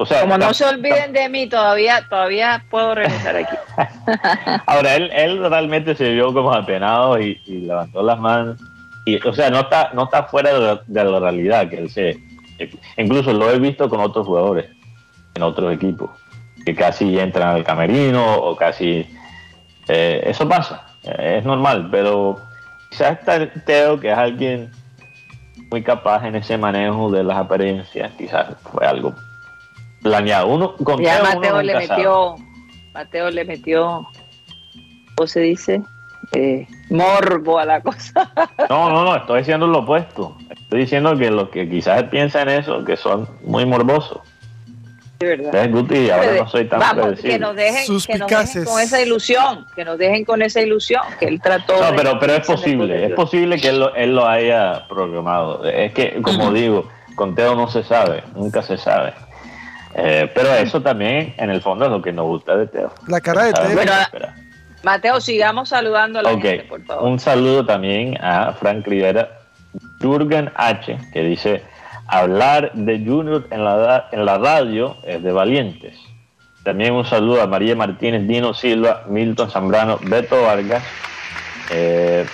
O 0.00 0.06
sea, 0.06 0.22
como 0.22 0.38
no 0.38 0.54
se 0.54 0.64
olviden 0.64 1.12
de 1.12 1.28
mí, 1.28 1.46
todavía 1.46 2.06
todavía 2.08 2.64
puedo 2.70 2.94
regresar 2.94 3.36
aquí. 3.36 3.54
Ahora, 4.66 4.94
él, 4.94 5.10
él 5.12 5.38
realmente 5.46 5.94
se 5.94 6.12
vio 6.12 6.32
como 6.32 6.54
apenado 6.54 7.20
y, 7.20 7.38
y 7.44 7.58
levantó 7.58 8.02
las 8.02 8.18
manos. 8.18 8.56
Y, 9.04 9.16
o 9.28 9.34
sea, 9.34 9.50
no 9.50 9.60
está, 9.60 9.90
no 9.92 10.04
está 10.04 10.22
fuera 10.22 10.54
de 10.54 10.58
la, 10.58 10.82
de 10.86 11.04
la 11.04 11.20
realidad 11.20 11.68
que 11.68 11.76
él 11.76 11.90
se. 11.90 12.18
Incluso 12.96 13.34
lo 13.34 13.50
he 13.50 13.58
visto 13.58 13.90
con 13.90 14.00
otros 14.00 14.26
jugadores 14.26 14.70
en 15.34 15.42
otros 15.42 15.70
equipos 15.74 16.08
que 16.64 16.74
casi 16.74 17.18
entran 17.18 17.56
al 17.56 17.64
camerino 17.64 18.36
o 18.36 18.56
casi. 18.56 19.06
eh, 19.86 20.22
eso 20.24 20.48
pasa, 20.48 20.86
eh, 21.04 21.36
es 21.40 21.44
normal, 21.44 21.88
pero 21.90 22.40
quizás 22.90 23.18
está 23.18 23.46
Teo, 23.66 24.00
que 24.00 24.10
es 24.10 24.16
alguien 24.16 24.70
muy 25.70 25.82
capaz 25.82 26.26
en 26.26 26.36
ese 26.36 26.56
manejo 26.56 27.10
de 27.10 27.22
las 27.22 27.36
apariencias, 27.36 28.10
quizás 28.16 28.46
fue 28.62 28.86
algo 28.86 29.14
planeado. 30.02 30.48
Uno, 30.48 30.74
con 30.76 31.02
Ya 31.02 31.20
uno 31.20 31.34
Mateo 31.34 31.62
le 31.62 31.72
sabe. 31.72 31.88
metió, 31.88 32.36
Mateo 32.94 33.30
le 33.30 33.44
metió, 33.44 34.08
¿cómo 35.16 35.26
se 35.26 35.40
dice? 35.40 35.82
Eh, 36.32 36.66
morbo 36.90 37.58
a 37.58 37.64
la 37.64 37.80
cosa. 37.80 38.30
No, 38.70 38.88
no, 38.90 39.04
no, 39.04 39.16
estoy 39.16 39.40
diciendo 39.40 39.66
lo 39.66 39.80
opuesto. 39.80 40.36
Estoy 40.48 40.80
diciendo 40.80 41.16
que 41.16 41.30
los 41.30 41.48
que 41.48 41.68
quizás 41.68 42.04
piensan 42.04 42.48
eso, 42.48 42.84
que 42.84 42.96
son 42.96 43.28
muy 43.42 43.66
morbosos. 43.66 44.20
De 45.18 45.26
verdad. 45.26 45.52
¿Ves, 45.52 45.72
Guti? 45.72 46.08
Ahora 46.10 46.32
no 46.34 46.48
soy 46.48 46.64
tan 46.66 46.78
Vamos, 46.78 47.20
que 47.20 47.38
nos, 47.38 47.54
dejen, 47.54 48.00
que 48.06 48.18
nos 48.18 48.28
dejen 48.28 48.64
con 48.64 48.80
esa 48.80 49.02
ilusión, 49.02 49.66
que 49.74 49.84
nos 49.84 49.98
dejen 49.98 50.24
con 50.24 50.40
esa 50.40 50.60
ilusión, 50.62 51.02
que 51.18 51.26
él 51.26 51.40
trató 51.42 51.78
No, 51.78 51.94
pero, 51.94 52.18
pero 52.18 52.34
es 52.34 52.46
posible, 52.46 53.04
es 53.04 53.12
posible 53.12 53.60
que 53.60 53.68
él 53.68 53.80
lo, 53.80 53.94
él 53.96 54.14
lo 54.14 54.26
haya 54.26 54.86
programado. 54.88 55.64
Es 55.64 55.92
que, 55.92 56.22
como 56.22 56.52
digo, 56.52 56.88
con 57.16 57.34
Teo 57.34 57.54
no 57.54 57.68
se 57.68 57.82
sabe, 57.82 58.22
nunca 58.34 58.62
se 58.62 58.78
sabe. 58.78 59.12
Eh, 59.94 60.30
pero 60.34 60.54
eso 60.54 60.80
también, 60.80 61.34
en 61.36 61.50
el 61.50 61.60
fondo, 61.60 61.84
es 61.86 61.90
lo 61.90 62.00
que 62.00 62.12
nos 62.12 62.26
gusta 62.26 62.56
de 62.56 62.66
Teo. 62.66 62.92
La 63.08 63.20
cara 63.20 63.44
de 63.44 63.52
Teo. 63.52 64.28
Mateo, 64.82 65.20
sigamos 65.20 65.68
saludando 65.68 66.20
a 66.20 66.22
la 66.22 66.30
Ok, 66.32 66.42
gente, 66.42 66.64
por 66.64 66.82
favor. 66.84 67.04
un 67.08 67.18
saludo 67.18 67.66
también 67.66 68.16
a 68.22 68.52
Frank 68.54 68.86
Rivera, 68.86 69.28
Jürgen 70.00 70.50
H, 70.54 70.96
que 71.12 71.22
dice, 71.22 71.62
hablar 72.06 72.72
de 72.72 72.98
Junior 73.04 73.46
en 73.50 73.64
la, 73.64 74.08
en 74.10 74.24
la 74.24 74.38
radio 74.38 74.96
es 75.04 75.22
de 75.22 75.32
valientes. 75.32 75.98
También 76.64 76.94
un 76.94 77.04
saludo 77.04 77.42
a 77.42 77.46
María 77.46 77.76
Martínez, 77.76 78.26
Dino 78.26 78.54
Silva, 78.54 79.04
Milton 79.08 79.50
Zambrano, 79.50 79.98
Beto 80.02 80.40
Vargas, 80.42 80.82
eh, 81.70 82.24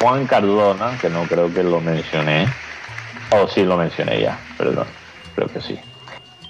Juan 0.00 0.26
Cardona, 0.26 0.98
que 1.00 1.08
no 1.08 1.22
creo 1.24 1.52
que 1.52 1.62
lo 1.62 1.80
mencioné, 1.80 2.46
o 3.30 3.46
sí 3.46 3.64
lo 3.64 3.76
mencioné 3.76 4.20
ya, 4.20 4.36
perdón, 4.58 4.86
creo 5.36 5.48
que 5.48 5.60
sí. 5.60 5.78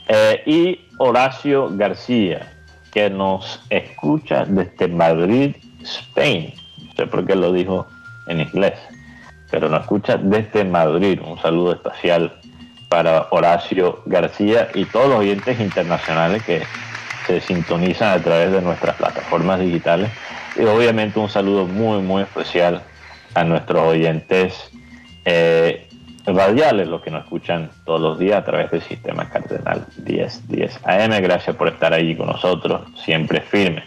Eh, 0.09 0.43
y 0.47 0.81
Horacio 0.99 1.71
García, 1.73 2.53
que 2.93 3.11
nos 3.11 3.63
escucha 3.71 4.45
desde 4.45 4.89
Madrid, 4.89 5.57
Spain. 5.83 6.53
No 6.87 6.93
sé 6.97 7.07
por 7.07 7.27
qué 7.27 7.35
lo 7.35 7.53
dijo 7.53 7.87
en 8.27 8.41
inglés, 8.41 8.75
pero 9.51 9.69
nos 9.69 9.83
escucha 9.83 10.17
desde 10.17 10.65
Madrid. 10.65 11.21
Un 11.25 11.39
saludo 11.41 11.73
especial 11.73 12.33
para 12.89 13.27
Horacio 13.31 14.03
García 14.07 14.69
y 14.75 14.85
todos 14.85 15.09
los 15.09 15.19
oyentes 15.19 15.59
internacionales 15.59 16.43
que 16.45 16.63
se 17.27 17.41
sintonizan 17.41 18.19
a 18.19 18.23
través 18.23 18.53
de 18.53 18.61
nuestras 18.61 18.95
plataformas 18.97 19.61
digitales. 19.61 20.11
Y 20.57 20.65
obviamente 20.65 21.19
un 21.19 21.29
saludo 21.29 21.67
muy, 21.67 22.03
muy 22.03 22.23
especial 22.23 22.83
a 23.35 23.43
nuestros 23.45 23.83
oyentes 23.83 24.71
eh, 25.25 25.89
radiales, 26.27 26.89
los 26.89 27.03
que 27.03 27.11
nos 27.11 27.25
escuchan 27.25 27.71
todos 27.85 28.01
los 28.01 28.19
días 28.19 28.39
a 28.39 28.45
través 28.45 28.71
del 28.71 28.83
sistema 28.83 29.29
Cardenal 29.29 29.87
1010 30.05 30.81
AM. 30.85 31.23
Gracias 31.23 31.57
por 31.57 31.69
estar 31.69 31.93
ahí 31.93 32.17
con 32.17 32.27
nosotros, 32.27 32.83
siempre 33.05 33.41
firme. 33.41 33.85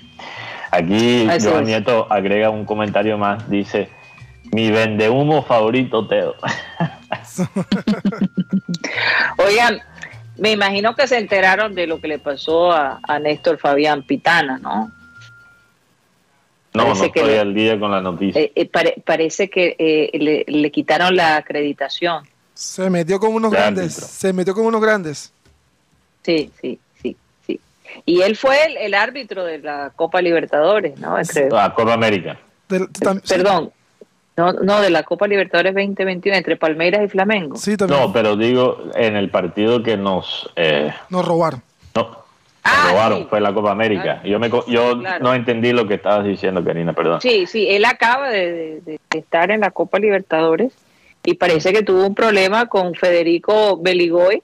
Aquí 0.72 1.28
Joan. 1.42 1.66
Nieto 1.66 2.08
agrega 2.10 2.50
un 2.50 2.66
comentario 2.66 3.18
más, 3.18 3.50
dice, 3.50 3.90
mi 4.52 4.70
vende 4.70 5.10
humo 5.10 5.44
favorito, 5.44 6.08
Teo. 6.08 6.36
Oigan, 9.38 9.80
me 10.38 10.52
imagino 10.52 10.96
que 10.96 11.08
se 11.08 11.18
enteraron 11.18 11.74
de 11.74 11.88
lo 11.88 12.00
que 12.00 12.08
le 12.08 12.20
pasó 12.20 12.72
a, 12.72 13.00
a 13.02 13.20
Néstor 13.20 13.58
Fabián 13.58 14.04
Pitana, 14.04 14.60
¿no? 14.60 14.92
No, 16.78 16.84
no 16.84 16.94
Parece 16.94 17.12
que 17.12 17.20
estoy 17.20 17.34
le- 17.34 17.40
al 17.40 17.54
día 17.54 17.80
con 17.80 17.92
la 17.92 18.02
noticia. 18.02 18.42
Eh, 18.42 18.52
eh, 18.56 18.66
pare- 18.70 18.96
parece 19.06 19.50
que 19.50 19.76
eh, 19.78 20.10
le, 20.18 20.46
le 20.48 20.72
quitaron 20.72 21.16
la 21.16 21.36
acreditación. 21.38 22.24
Se 22.54 22.90
metió 22.90 23.20
con 23.20 23.34
unos 23.34 23.52
De 23.52 23.58
grandes. 23.58 23.84
árbitro. 23.98 24.08
Se 24.08 24.34
metió 24.34 24.54
con 24.56 24.66
unos 24.66 24.82
grandes. 24.82 25.34
Sí, 26.24 26.52
sí, 26.62 26.80
sí, 27.02 27.16
sí. 27.46 27.60
Y 28.06 28.22
él 28.22 28.36
fue 28.36 28.66
el, 28.66 28.78
el 28.78 28.94
árbitro 28.94 29.44
de 29.46 29.60
la 29.60 29.92
Copa 29.96 30.22
Libertadores, 30.22 31.00
¿no? 31.00 31.18
Entre, 31.20 31.50
Ah, 31.52 31.74
Copa 31.76 31.94
América. 31.94 32.40
Del- 32.68 32.90
tam- 32.90 33.22
sí, 33.24 33.34
perdón, 33.34 33.72
no, 34.36 34.54
no, 34.54 34.82
de 34.82 34.90
la 34.90 35.04
Copa 35.04 35.26
Libertadores 35.28 35.74
2021, 35.74 36.36
entre 36.38 36.58
Palmeiras 36.58 37.02
y 37.06 37.08
Flamengo. 37.08 37.56
Sí, 37.56 37.78
también. 37.78 38.00
No, 38.00 38.12
pero 38.14 38.36
digo, 38.36 38.90
en 38.96 39.16
el 39.16 39.30
partido 39.30 39.82
que 39.82 39.96
nos... 39.98 40.50
eh, 40.56 40.94
Nos 41.10 41.26
robaron. 41.26 41.64
Ah, 42.70 42.90
robaron, 42.92 43.20
sí. 43.20 43.28
fue 43.30 43.40
la 43.42 43.54
Copa 43.54 43.72
América. 43.72 44.22
Yo, 44.24 44.40
me, 44.40 44.50
yo 44.68 45.00
Claro. 45.00 45.24
no 45.24 45.34
entendí 45.34 45.72
lo 45.74 45.88
que 45.88 45.96
estabas 45.96 46.26
diciendo, 46.26 46.64
Karina, 46.64 46.94
perdón. 46.94 47.22
Sí, 47.22 47.46
sí, 47.46 47.68
él 47.70 47.86
acaba 47.86 48.30
de, 48.30 48.82
de- 48.82 49.00
de 49.10 49.20
estar 49.20 49.52
en 49.52 49.62
la 49.62 49.72
Copa 49.72 50.00
Libertadores 50.00 50.74
y 51.24 51.34
parece 51.36 51.72
que 51.74 51.84
tuvo 51.84 52.06
un 52.06 52.16
problema 52.16 52.68
con 52.68 52.94
Federico 52.94 53.78
Beligoy, 53.78 54.42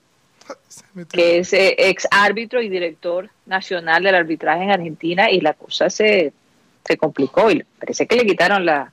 que 1.12 1.40
es 1.40 1.54
eh, 1.54 1.76
ex 1.78 2.08
árbitro 2.12 2.62
y 2.62 2.70
director 2.70 3.30
nacional 3.46 4.04
del 4.04 4.16
arbitraje 4.16 4.64
en 4.64 4.72
Argentina 4.72 5.30
y 5.32 5.40
la 5.42 5.54
cosa 5.54 5.90
se, 5.90 6.34
se 6.84 6.98
complicó 6.98 7.50
y 7.52 7.64
parece 7.80 8.06
que 8.08 8.16
le 8.16 8.26
quitaron 8.26 8.66
la... 8.66 8.92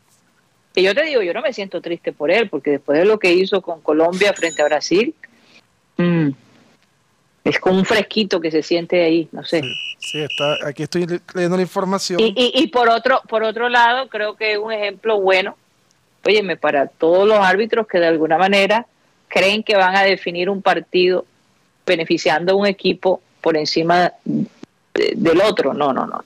Que 0.73 0.83
yo 0.85 0.95
te 0.95 1.03
digo, 1.05 1.23
yo 1.23 1.35
no 1.35 1.43
me 1.43 1.53
siento 1.53 1.81
triste 1.81 2.13
por 2.13 2.31
él, 2.31 2.49
porque 2.49 2.71
después 2.71 2.97
de 2.99 3.05
lo 3.05 3.19
que 3.19 3.33
hizo 3.33 3.61
con 3.61 3.81
Colombia 3.81 4.33
frente 4.35 4.63
a 4.63 4.67
Brasil, 4.67 5.15
mm, 5.97 6.29
es 7.45 7.59
como 7.59 7.79
un 7.79 7.85
fresquito 7.85 8.41
que 8.41 8.51
se 8.51 8.63
siente 8.63 9.03
ahí, 9.03 9.29
no 9.33 9.43
sé. 9.45 9.61
Sí, 9.63 9.73
sí, 9.99 10.21
está. 10.23 10.67
Aquí 10.67 10.83
estoy 10.83 11.07
le- 11.07 11.21
leyendo 11.35 11.57
la 11.57 11.63
información. 11.63 12.21
Y, 12.21 12.35
y, 12.37 12.53
y 12.63 12.67
por 12.69 12.89
otro 12.89 13.21
por 13.29 13.43
otro 13.43 13.69
lado, 13.69 14.09
creo 14.09 14.37
que 14.37 14.53
es 14.53 14.59
un 14.59 14.73
ejemplo 14.73 15.21
bueno, 15.21 15.57
óyeme, 16.25 16.57
para 16.57 16.87
todos 16.87 17.27
los 17.27 17.39
árbitros 17.39 17.87
que 17.87 17.99
de 17.99 18.07
alguna 18.09 18.37
manera 18.39 18.87
creen 19.29 19.63
que 19.63 19.77
van 19.77 19.97
a 19.97 20.03
definir 20.03 20.51
un 20.51 20.61
partido 20.61 21.25
beneficiando 21.87 22.53
a 22.53 22.57
un 22.57 22.67
equipo 22.67 23.23
por 23.41 23.57
encima 23.57 24.13
de- 24.25 25.13
del 25.17 25.41
otro. 25.41 25.73
No, 25.73 25.93
no, 25.93 26.07
no. 26.07 26.25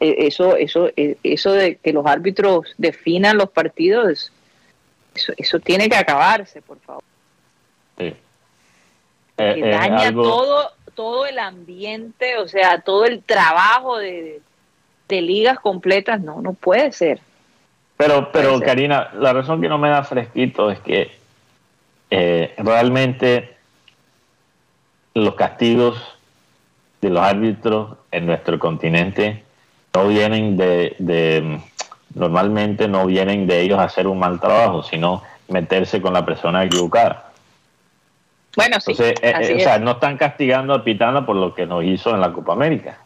E- 0.00 0.26
Eso, 0.26 0.56
eso, 0.56 0.88
e- 0.96 1.16
eso 1.22 1.52
de 1.52 1.76
que 1.76 1.92
los 1.92 2.06
árbitros 2.06 2.66
definan 2.78 3.36
los 3.36 3.50
partidos, 3.50 4.30
eso, 5.14 5.32
eso 5.36 5.58
tiene 5.58 5.88
que 5.88 5.96
acabarse, 5.96 6.62
por 6.62 6.78
favor. 6.80 7.02
Sí. 7.98 8.14
Eh, 9.40 9.54
que 9.54 9.68
eh, 9.68 9.70
daña 9.72 10.08
algo- 10.08 10.22
todo, 10.22 10.70
todo 10.94 11.26
el 11.26 11.38
ambiente, 11.38 12.36
o 12.38 12.46
sea, 12.48 12.80
todo 12.80 13.04
el 13.06 13.22
trabajo 13.22 13.98
de, 13.98 14.40
de 15.08 15.20
ligas 15.22 15.58
completas, 15.60 16.20
no, 16.20 16.40
no 16.42 16.52
puede 16.52 16.92
ser. 16.92 17.20
Pero, 17.96 18.30
pero 18.32 18.58
ser. 18.58 18.66
Karina, 18.66 19.10
la 19.14 19.32
razón 19.32 19.60
que 19.60 19.68
no 19.68 19.78
me 19.78 19.88
da 19.90 20.02
fresquito 20.04 20.70
es 20.70 20.78
que 20.80 21.10
eh, 22.10 22.54
realmente 22.58 23.56
los 25.14 25.34
castigos 25.34 25.96
de 27.00 27.10
los 27.10 27.22
árbitros 27.22 27.96
en 28.10 28.26
nuestro 28.26 28.58
continente 28.58 29.42
no 29.94 30.08
vienen 30.08 30.56
de, 30.56 30.94
de- 30.98 31.60
normalmente 32.14 32.88
no 32.88 33.06
vienen 33.06 33.46
de 33.46 33.60
ellos 33.62 33.78
hacer 33.78 34.06
un 34.06 34.18
mal 34.18 34.40
trabajo, 34.40 34.82
sino 34.82 35.22
meterse 35.48 36.00
con 36.00 36.12
la 36.12 36.24
persona 36.24 36.64
equivocada. 36.64 37.29
Bueno, 38.56 38.80
sí, 38.80 38.92
Entonces, 38.92 39.14
eh, 39.22 39.32
así 39.34 39.52
eh, 39.52 39.56
o 39.56 39.60
sea, 39.60 39.78
no 39.78 39.92
están 39.92 40.16
castigando 40.16 40.74
a 40.74 40.82
Pitana 40.84 41.24
por 41.24 41.36
lo 41.36 41.54
que 41.54 41.66
nos 41.66 41.84
hizo 41.84 42.10
en 42.14 42.20
la 42.20 42.32
Copa 42.32 42.52
América. 42.52 42.98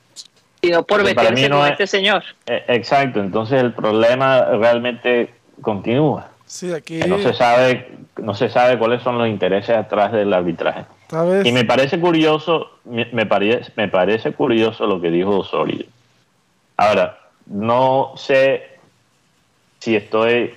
sino 0.62 0.82
por 0.82 1.05
meterse 1.05 1.49
no 1.49 1.59
con 1.59 1.66
es- 1.66 1.72
este 1.72 1.86
señor. 1.86 2.24
Eh, 2.47 2.64
exacto, 2.68 3.20
entonces 3.20 3.61
el 3.62 3.72
problema 3.74 4.45
realmente 4.45 5.34
continúa. 5.61 6.28
Sí, 6.47 6.72
aquí. 6.72 7.01
no 7.07 7.18
se 7.18 7.32
sabe 7.34 7.90
no 8.16 8.32
se 8.34 8.49
sabe 8.49 8.78
cuáles 8.78 9.03
son 9.03 9.18
los 9.18 9.26
intereses 9.28 9.76
atrás 9.76 10.12
del 10.12 10.32
arbitraje 10.32 10.84
y 11.42 11.51
me 11.51 11.64
parece 11.64 11.99
curioso 11.99 12.70
me, 12.84 13.07
me 13.07 13.26
parece 13.26 13.72
me 13.74 13.88
parece 13.88 14.32
curioso 14.32 14.86
lo 14.86 15.01
que 15.01 15.11
dijo 15.11 15.38
Osorio 15.40 15.84
ahora 16.76 17.18
no 17.47 18.12
sé 18.16 18.68
si 19.80 19.97
estoy 19.97 20.55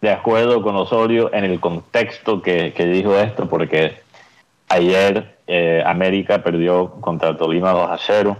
de 0.00 0.10
acuerdo 0.10 0.62
con 0.62 0.76
Osorio 0.76 1.32
en 1.34 1.44
el 1.44 1.58
contexto 1.60 2.40
que, 2.42 2.72
que 2.72 2.86
dijo 2.86 3.18
esto 3.18 3.48
porque 3.48 4.00
ayer 4.68 5.36
eh, 5.46 5.82
América 5.84 6.42
perdió 6.42 6.92
contra 7.00 7.36
Tolima 7.36 7.72
2 7.72 7.90
a 7.90 7.98
0 7.98 8.36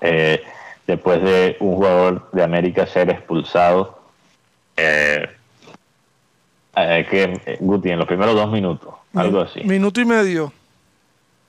eh, 0.00 0.42
después 0.86 1.22
de 1.22 1.56
un 1.60 1.76
jugador 1.76 2.28
de 2.32 2.42
América 2.42 2.86
ser 2.86 3.10
expulsado 3.10 4.00
eh, 4.76 5.28
que 6.74 7.56
Guti 7.60 7.90
en 7.90 7.98
los 7.98 8.06
primeros 8.08 8.34
dos 8.34 8.50
minutos, 8.50 8.92
algo 9.14 9.40
así, 9.42 9.62
Minuto 9.62 10.00
y 10.00 10.04
medio. 10.04 10.52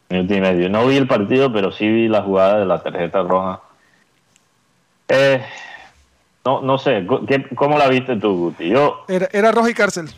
minuto 0.10 0.36
y 0.36 0.42
medio. 0.42 0.70
No 0.70 0.86
vi 0.86 0.98
el 0.98 1.08
partido, 1.08 1.52
pero 1.52 1.72
sí 1.72 1.88
vi 1.90 2.08
la 2.08 2.22
jugada 2.22 2.60
de 2.60 2.66
la 2.66 2.84
tarjeta 2.84 3.24
roja. 3.24 3.62
Eh, 5.08 5.44
no, 6.46 6.62
no 6.62 6.78
sé, 6.78 7.06
¿qué- 7.28 7.48
¿cómo 7.56 7.78
la 7.78 7.88
viste 7.88 8.16
tú, 8.18 8.38
Guti? 8.38 8.70
Yo, 8.70 9.04
Era, 9.08 9.28
era 9.32 9.52
roja 9.52 9.70
y 9.70 9.74
cárcel. 9.74 10.10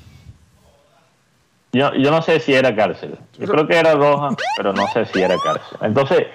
yo, 1.71 1.93
yo 1.95 2.11
no 2.11 2.21
sé 2.21 2.39
si 2.39 2.53
era 2.53 2.75
cárcel. 2.75 3.17
Yo 3.39 3.47
creo 3.47 3.67
que 3.67 3.77
era 3.77 3.93
roja, 3.93 4.35
pero 4.55 4.73
no 4.73 4.87
sé 4.93 5.05
si 5.05 5.21
era 5.21 5.35
cárcel. 5.37 5.77
Entonces, 5.81 6.27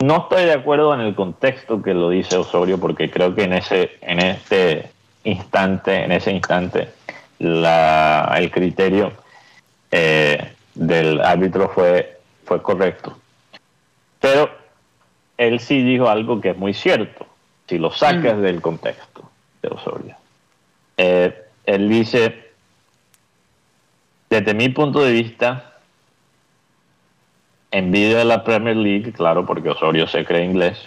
no 0.00 0.16
estoy 0.18 0.44
de 0.44 0.52
acuerdo 0.52 0.94
en 0.94 1.00
el 1.00 1.14
contexto 1.14 1.80
que 1.82 1.94
lo 1.94 2.10
dice 2.10 2.36
Osorio, 2.36 2.78
porque 2.78 3.10
creo 3.10 3.34
que 3.34 3.44
en 3.44 3.52
ese, 3.54 3.98
en 4.00 4.18
este 4.20 4.90
instante, 5.24 6.04
en 6.04 6.12
ese 6.12 6.32
instante, 6.32 6.90
la, 7.38 8.34
el 8.38 8.50
criterio 8.50 9.12
eh, 9.90 10.52
del 10.74 11.20
árbitro 11.20 11.68
fue, 11.74 12.18
fue 12.44 12.60
correcto. 12.62 13.16
Pero 14.20 14.50
él 15.36 15.60
sí 15.60 15.82
dijo 15.82 16.08
algo 16.08 16.40
que 16.40 16.50
es 16.50 16.56
muy 16.56 16.74
cierto, 16.74 17.26
si 17.68 17.78
lo 17.78 17.90
sacas 17.90 18.40
del 18.40 18.60
contexto 18.60 19.30
de 19.62 19.68
Osorio. 19.68 20.16
Eh, 20.96 21.44
él 21.66 21.88
dice 21.88 22.48
desde 24.30 24.52
mi 24.52 24.68
punto 24.68 25.00
de 25.00 25.12
vista, 25.12 25.72
envidia 27.70 28.18
de 28.18 28.24
la 28.26 28.44
Premier 28.44 28.76
League, 28.76 29.12
claro, 29.12 29.46
porque 29.46 29.70
Osorio 29.70 30.06
se 30.06 30.24
cree 30.24 30.44
inglés. 30.44 30.78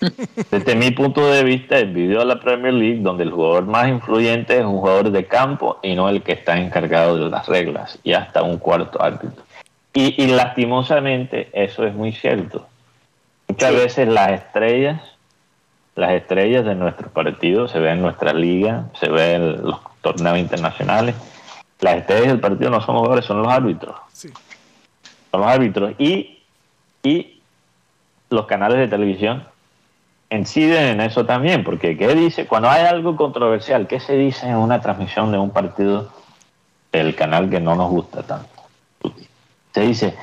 Desde 0.50 0.74
mi 0.74 0.90
punto 0.90 1.30
de 1.30 1.44
vista, 1.44 1.78
envidio 1.78 2.20
a 2.20 2.24
la 2.24 2.40
Premier 2.40 2.74
League, 2.74 3.00
donde 3.00 3.24
el 3.24 3.30
jugador 3.30 3.66
más 3.66 3.88
influyente 3.88 4.58
es 4.58 4.64
un 4.64 4.78
jugador 4.78 5.10
de 5.10 5.26
campo 5.26 5.78
y 5.82 5.94
no 5.94 6.08
el 6.08 6.22
que 6.22 6.32
está 6.32 6.58
encargado 6.58 7.16
de 7.16 7.30
las 7.30 7.46
reglas 7.46 7.98
y 8.02 8.12
hasta 8.12 8.42
un 8.42 8.58
cuarto 8.58 9.00
árbitro. 9.00 9.44
Y, 9.94 10.22
y 10.22 10.26
lastimosamente 10.28 11.48
eso 11.52 11.84
es 11.86 11.94
muy 11.94 12.12
cierto. 12.12 12.66
Muchas 13.48 13.74
veces 13.74 14.08
las 14.08 14.32
estrellas, 14.32 15.00
las 15.98 16.12
estrellas 16.12 16.64
de 16.64 16.76
nuestros 16.76 17.10
partidos 17.10 17.72
se 17.72 17.80
ven 17.80 17.94
en 17.94 18.02
nuestra 18.02 18.32
liga, 18.32 18.84
se 18.94 19.08
ven 19.08 19.42
en 19.42 19.62
los 19.62 19.80
torneos 20.00 20.38
internacionales. 20.38 21.16
Las 21.80 21.96
estrellas 21.96 22.28
del 22.28 22.38
partido 22.38 22.70
no 22.70 22.80
son 22.80 22.94
los 22.94 23.00
jugadores, 23.00 23.24
son 23.24 23.42
los 23.42 23.52
árbitros. 23.52 23.96
Sí. 24.12 24.28
Son 25.32 25.40
los 25.40 25.50
árbitros. 25.50 25.94
Y, 25.98 26.38
y 27.02 27.40
los 28.30 28.46
canales 28.46 28.78
de 28.78 28.86
televisión 28.86 29.42
inciden 30.30 30.84
en 30.84 31.00
eso 31.00 31.26
también, 31.26 31.64
porque 31.64 31.96
¿qué 31.96 32.14
dice? 32.14 32.46
Cuando 32.46 32.70
hay 32.70 32.86
algo 32.86 33.16
controversial, 33.16 33.88
¿qué 33.88 33.98
se 33.98 34.14
dice 34.14 34.48
en 34.48 34.54
una 34.54 34.80
transmisión 34.80 35.32
de 35.32 35.38
un 35.38 35.50
partido 35.50 36.12
del 36.92 37.16
canal 37.16 37.50
que 37.50 37.58
no 37.58 37.74
nos 37.74 37.90
gusta 37.90 38.22
tanto? 38.22 38.48
Se 39.74 39.80
dice, 39.80 40.16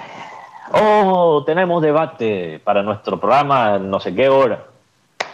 oh, 0.72 1.44
tenemos 1.46 1.82
debate 1.82 2.62
para 2.64 2.82
nuestro 2.82 3.20
programa, 3.20 3.78
no 3.78 4.00
sé 4.00 4.16
qué 4.16 4.30
hora. 4.30 4.68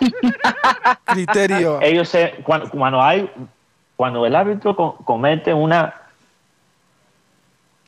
Criterio. 1.06 1.80
Ellos 1.82 2.10
se, 2.10 2.32
cuando, 2.44 2.70
cuando 2.70 3.02
hay, 3.02 3.30
cuando 3.96 4.26
el 4.26 4.36
árbitro 4.36 4.76
co- 4.76 4.98
comete 5.06 5.54
una 5.54 5.94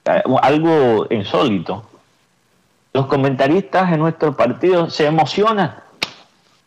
eh, 0.05 0.21
algo 0.41 1.07
insólito, 1.09 1.85
los 2.93 3.07
comentaristas 3.07 3.91
en 3.91 3.99
nuestro 3.99 4.35
partido 4.35 4.89
se 4.89 5.05
emocionan 5.05 5.75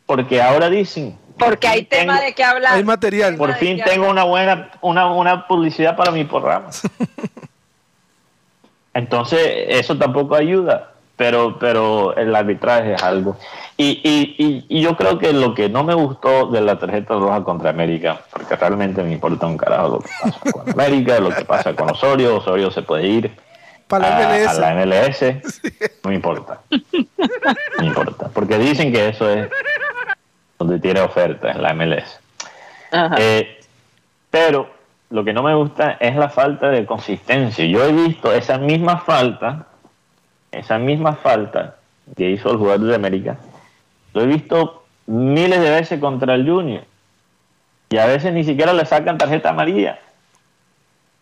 porque 0.06 0.40
ahora 0.42 0.68
dicen 0.70 1.18
Porque 1.38 1.68
hay 1.68 1.84
tema 1.84 2.20
de 2.20 2.34
qué 2.34 2.42
hablar. 2.44 2.74
Hay 2.74 2.84
material. 2.84 3.36
Por 3.36 3.54
fin 3.54 3.76
tengo 3.84 4.06
hablar. 4.06 4.10
una 4.10 4.24
buena 4.24 4.70
una, 4.80 5.06
una 5.12 5.46
publicidad 5.46 5.96
para 5.96 6.10
mi 6.10 6.24
programa. 6.24 6.70
Entonces, 8.94 9.40
eso 9.68 9.96
tampoco 9.98 10.34
ayuda, 10.34 10.92
pero, 11.16 11.58
pero 11.58 12.14
el 12.16 12.34
arbitraje 12.34 12.94
es 12.94 13.02
algo. 13.02 13.36
Y, 13.76 14.00
y, 14.04 14.34
y, 14.38 14.66
y 14.68 14.82
yo 14.82 14.96
creo 14.96 15.18
que 15.18 15.32
lo 15.32 15.54
que 15.54 15.68
no 15.68 15.84
me 15.84 15.94
gustó 15.94 16.46
de 16.48 16.60
la 16.60 16.78
tarjeta 16.78 17.14
roja 17.14 17.42
contra 17.42 17.70
América, 17.70 18.20
porque 18.30 18.56
realmente 18.56 19.02
me 19.02 19.12
importa 19.12 19.46
un 19.46 19.56
carajo 19.56 19.88
lo 19.88 19.98
que 20.00 20.10
pasa 20.22 20.52
con 20.52 20.70
América, 20.72 21.18
lo 21.20 21.30
que 21.30 21.44
pasa 21.44 21.74
con 21.74 21.90
Osorio, 21.90 22.36
Osorio 22.36 22.70
se 22.70 22.82
puede 22.82 23.06
ir 23.06 23.30
Para 23.88 24.16
a, 24.16 24.28
MLS. 24.28 24.48
a 24.48 24.60
la 24.60 24.74
MLS, 24.74 25.22
no 26.04 26.10
me 26.10 26.14
importa. 26.14 26.60
No 26.70 27.80
me 27.80 27.86
importa, 27.86 28.28
porque 28.32 28.58
dicen 28.58 28.92
que 28.92 29.08
eso 29.08 29.28
es 29.28 29.48
donde 30.58 30.78
tiene 30.78 31.00
oferta, 31.00 31.50
en 31.50 31.62
la 31.62 31.74
MLS. 31.74 32.18
Ajá. 32.92 33.16
Eh, 33.18 33.58
pero 34.30 34.70
lo 35.10 35.24
que 35.24 35.32
no 35.32 35.42
me 35.42 35.54
gusta 35.54 35.96
es 36.00 36.16
la 36.16 36.28
falta 36.28 36.68
de 36.68 36.84
consistencia. 36.84 37.64
Yo 37.64 37.84
he 37.84 37.92
visto 37.92 38.32
esa 38.32 38.58
misma 38.58 38.98
falta, 38.98 39.66
esa 40.58 40.78
misma 40.78 41.14
falta 41.14 41.76
que 42.16 42.30
hizo 42.30 42.50
el 42.50 42.56
jugador 42.58 42.86
de 42.88 42.94
América, 42.94 43.36
lo 44.14 44.22
he 44.22 44.26
visto 44.26 44.84
miles 45.06 45.60
de 45.60 45.70
veces 45.70 46.00
contra 46.00 46.34
el 46.34 46.48
Junior. 46.48 46.84
Y 47.90 47.98
a 47.98 48.06
veces 48.06 48.32
ni 48.32 48.42
siquiera 48.44 48.72
le 48.72 48.84
sacan 48.84 49.16
tarjeta 49.18 49.50
amarilla. 49.50 49.98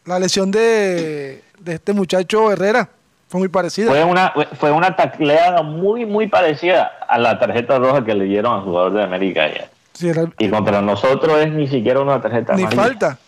La 0.07 0.19
lesión 0.19 0.51
de, 0.51 1.43
de 1.59 1.75
este 1.75 1.93
muchacho 1.93 2.51
Herrera 2.51 2.89
fue 3.29 3.41
muy 3.41 3.49
parecida. 3.49 3.91
Fue 3.91 4.05
una, 4.05 4.33
fue 4.59 4.71
una 4.71 4.95
tacleada 4.97 5.63
muy, 5.63 6.05
muy 6.07 6.27
parecida 6.29 6.93
a 7.09 7.19
la 7.19 7.39
tarjeta 7.39 7.79
roja 7.79 8.05
que 8.05 8.15
le 8.15 8.25
dieron 8.25 8.55
al 8.55 8.61
jugador 8.63 8.93
de 8.95 9.03
América 9.03 9.45
ayer. 9.45 9.69
Sí, 9.93 10.09
el, 10.09 10.33
Y 10.39 10.49
contra 10.49 10.81
nosotros 10.83 11.39
es 11.41 11.53
ni 11.53 11.69
siquiera 11.69 12.01
una 12.01 12.21
tarjeta 12.21 12.55
ni 12.55 12.63
amarilla. 12.63 12.83
falta. 12.83 13.19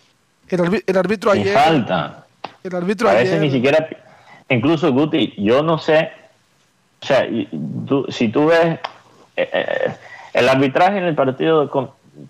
El, 0.49 0.83
el 0.85 0.97
árbitro 0.97 1.33
Ni 1.33 1.41
ayer. 1.41 1.53
falta. 1.53 2.25
El 2.63 2.75
árbitro 2.75 3.09
A 3.09 3.13
veces 3.13 3.29
ayer. 3.31 3.41
ni 3.41 3.51
siquiera, 3.51 3.87
incluso 4.49 4.91
Guti, 4.91 5.33
yo 5.37 5.61
no 5.63 5.77
sé, 5.77 6.11
o 7.01 7.05
sea, 7.05 7.27
tú- 7.85 8.05
si 8.09 8.29
tú 8.29 8.47
ves, 8.47 8.79
eh, 9.35 9.49
eh, 9.53 9.93
el 10.33 10.49
arbitraje 10.49 10.97
en 10.97 11.03
el 11.05 11.15
partido 11.15 11.69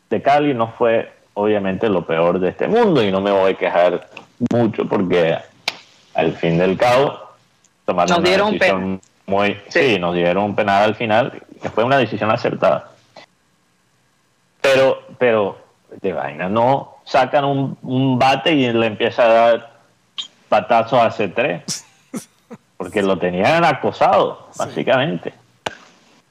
de, 0.10 0.22
Cali 0.22 0.54
no 0.54 0.70
fue 0.70 1.12
obviamente 1.34 1.88
lo 1.90 2.06
peor 2.06 2.40
de 2.40 2.50
este 2.50 2.68
mundo 2.68 3.04
y 3.04 3.12
no 3.12 3.22
me 3.22 3.32
voy 3.32 3.52
a 3.52 3.58
quejar 3.58 4.08
mucho 4.52 4.86
porque 4.88 5.38
al 6.16 6.34
fin 6.34 6.58
del 6.58 6.78
cabo 6.78 7.20
tomaron 7.86 8.10
Nos 8.10 8.20
una 8.20 8.28
dieron 8.28 8.48
un 8.48 8.54
decisión 8.54 9.02
muy, 9.28 9.54
sí. 9.68 9.94
Sí. 9.96 10.00
nos 10.00 10.16
dieron 10.16 10.44
un 10.44 10.56
penal 10.56 10.84
al 10.84 10.96
final 10.96 11.42
que 11.62 11.70
fue 11.70 11.84
una 11.84 11.98
decisión 11.98 12.32
acertada. 12.32 12.92
Pero, 14.62 15.02
pero 15.18 15.58
de 16.02 16.14
vaina 16.14 16.50
no 16.50 16.98
sacan 17.06 17.46
un, 17.46 17.78
un 17.84 18.20
bate 18.20 18.52
y 18.54 18.72
le 18.74 18.86
empieza 18.88 19.24
a 19.24 19.28
dar 19.28 19.72
patazos 20.50 21.00
a 21.00 21.10
C3 21.12 21.62
porque 22.78 23.02
lo 23.02 23.18
tenían 23.18 23.66
acosado 23.66 24.48
básicamente 24.58 25.34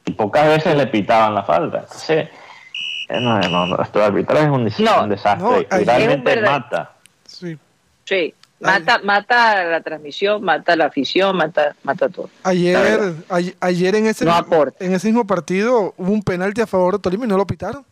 y 0.05 0.12
pocas 0.12 0.47
veces 0.49 0.76
le 0.76 0.86
pitaban 0.86 1.34
la 1.34 1.42
falta 1.42 1.78
entonces 1.80 2.28
eh, 3.09 3.20
no, 3.20 3.38
no, 3.40 3.66
no, 3.66 3.82
esto 3.82 3.99
de 3.99 4.05
arbitraje 4.07 4.44
es 4.44 4.51
un, 4.51 4.64
des- 4.64 4.80
No, 4.80 5.03
un 5.05 5.09
desastre 5.11 5.66
no, 5.70 5.84
realmente 5.84 6.40
mata 6.42 6.92
Sí. 7.26 7.59
Sí. 8.05 8.34
Mata, 8.59 9.01
mata 9.05 9.64
la 9.64 9.82
transmisión, 9.82 10.42
mata 10.42 10.74
la 10.76 10.86
afición, 10.86 11.36
mata, 11.36 11.76
mata 11.82 12.09
todo. 12.09 12.30
Ayer, 12.42 13.12
ayer 13.61 13.94
en 13.97 14.07
ese, 14.07 14.24
No 14.24 14.32
en 14.80 14.94
ese 14.94 15.09
mismo 15.09 15.26
partido 15.26 15.92
hubo 15.99 16.11
un 16.12 16.22
penalti 16.22 16.62
a 16.62 16.66
favor 16.66 16.94
de 16.94 17.01
Tolima 17.01 17.26
y 17.26 17.28
no 17.28 17.36
lo 17.36 17.47
pitaron. 17.47 17.84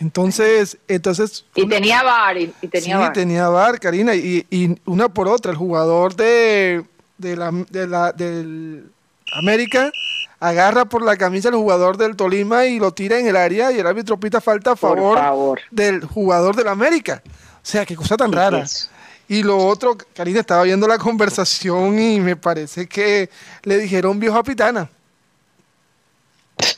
Entonces, 0.00 0.76
entonces 0.88 1.44
Y 1.54 1.68
tenía 1.68 2.02
VAR, 2.02 2.36
y, 2.38 2.52
y 2.60 2.68
tenía 2.68 2.96
sí, 2.96 3.00
VAR. 3.02 3.12
tenía 3.12 3.48
VAR, 3.48 3.78
Karina, 3.80 4.14
y, 4.14 4.46
y 4.50 4.76
una 4.84 5.08
por 5.08 5.28
otra, 5.28 5.52
el 5.52 5.58
jugador 5.58 6.14
de, 6.16 6.84
de 7.18 7.36
la, 7.36 7.50
de 7.70 7.86
la- 7.86 8.12
del 8.12 8.90
América 9.32 9.90
agarra 10.40 10.84
por 10.84 11.02
la 11.04 11.16
camisa 11.16 11.48
al 11.48 11.54
jugador 11.54 11.96
del 11.96 12.16
Tolima 12.16 12.66
y 12.66 12.78
lo 12.80 12.92
tira 12.92 13.18
en 13.18 13.26
el 13.28 13.36
área 13.36 13.70
y 13.72 13.78
el 13.78 13.86
árbitro 13.86 14.18
pita 14.18 14.40
falta 14.40 14.72
a 14.72 14.76
favor, 14.76 15.16
favor. 15.18 15.60
del 15.70 16.04
jugador 16.04 16.56
del 16.56 16.68
América. 16.68 17.22
O 17.26 17.60
sea, 17.62 17.86
qué 17.86 17.94
cosa 17.94 18.16
tan 18.16 18.30
¿Qué 18.30 18.36
rara. 18.36 18.58
es? 18.58 18.90
Y 19.28 19.44
lo 19.44 19.56
otro, 19.56 19.96
Karina, 20.14 20.40
estaba 20.40 20.64
viendo 20.64 20.86
la 20.88 20.98
conversación 20.98 21.98
y 21.98 22.20
me 22.20 22.34
parece 22.36 22.86
que 22.88 23.30
le 23.62 23.78
dijeron 23.78 24.18
viejo 24.18 24.36
a 24.36 24.42
Pitana. 24.42 24.90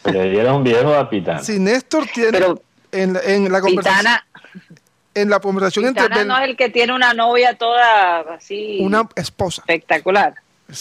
le 0.05 0.31
dieron 0.31 0.63
viejo 0.63 0.95
a 0.95 1.09
Pitán 1.09 1.45
Si 1.45 1.59
Néstor 1.59 2.07
tiene 2.13 2.33
Pero 2.33 2.63
en, 3.03 3.13
la- 3.15 3.21
en 3.23 3.51
la 3.53 3.61
conversación, 3.61 3.99
Pitana, 3.99 4.27
en 5.15 5.31
la 5.31 5.41
conversación 5.41 5.85
entre 5.87 6.05
Pitana 6.05 6.25
no 6.25 6.39
es 6.39 6.49
el 6.49 6.57
que 6.57 6.71
tiene 6.71 6.93
una 6.95 7.15
novia 7.15 7.57
toda 7.59 8.21
así 8.35 8.79
una 8.81 9.09
esposa, 9.17 9.63
espectacular. 9.63 10.35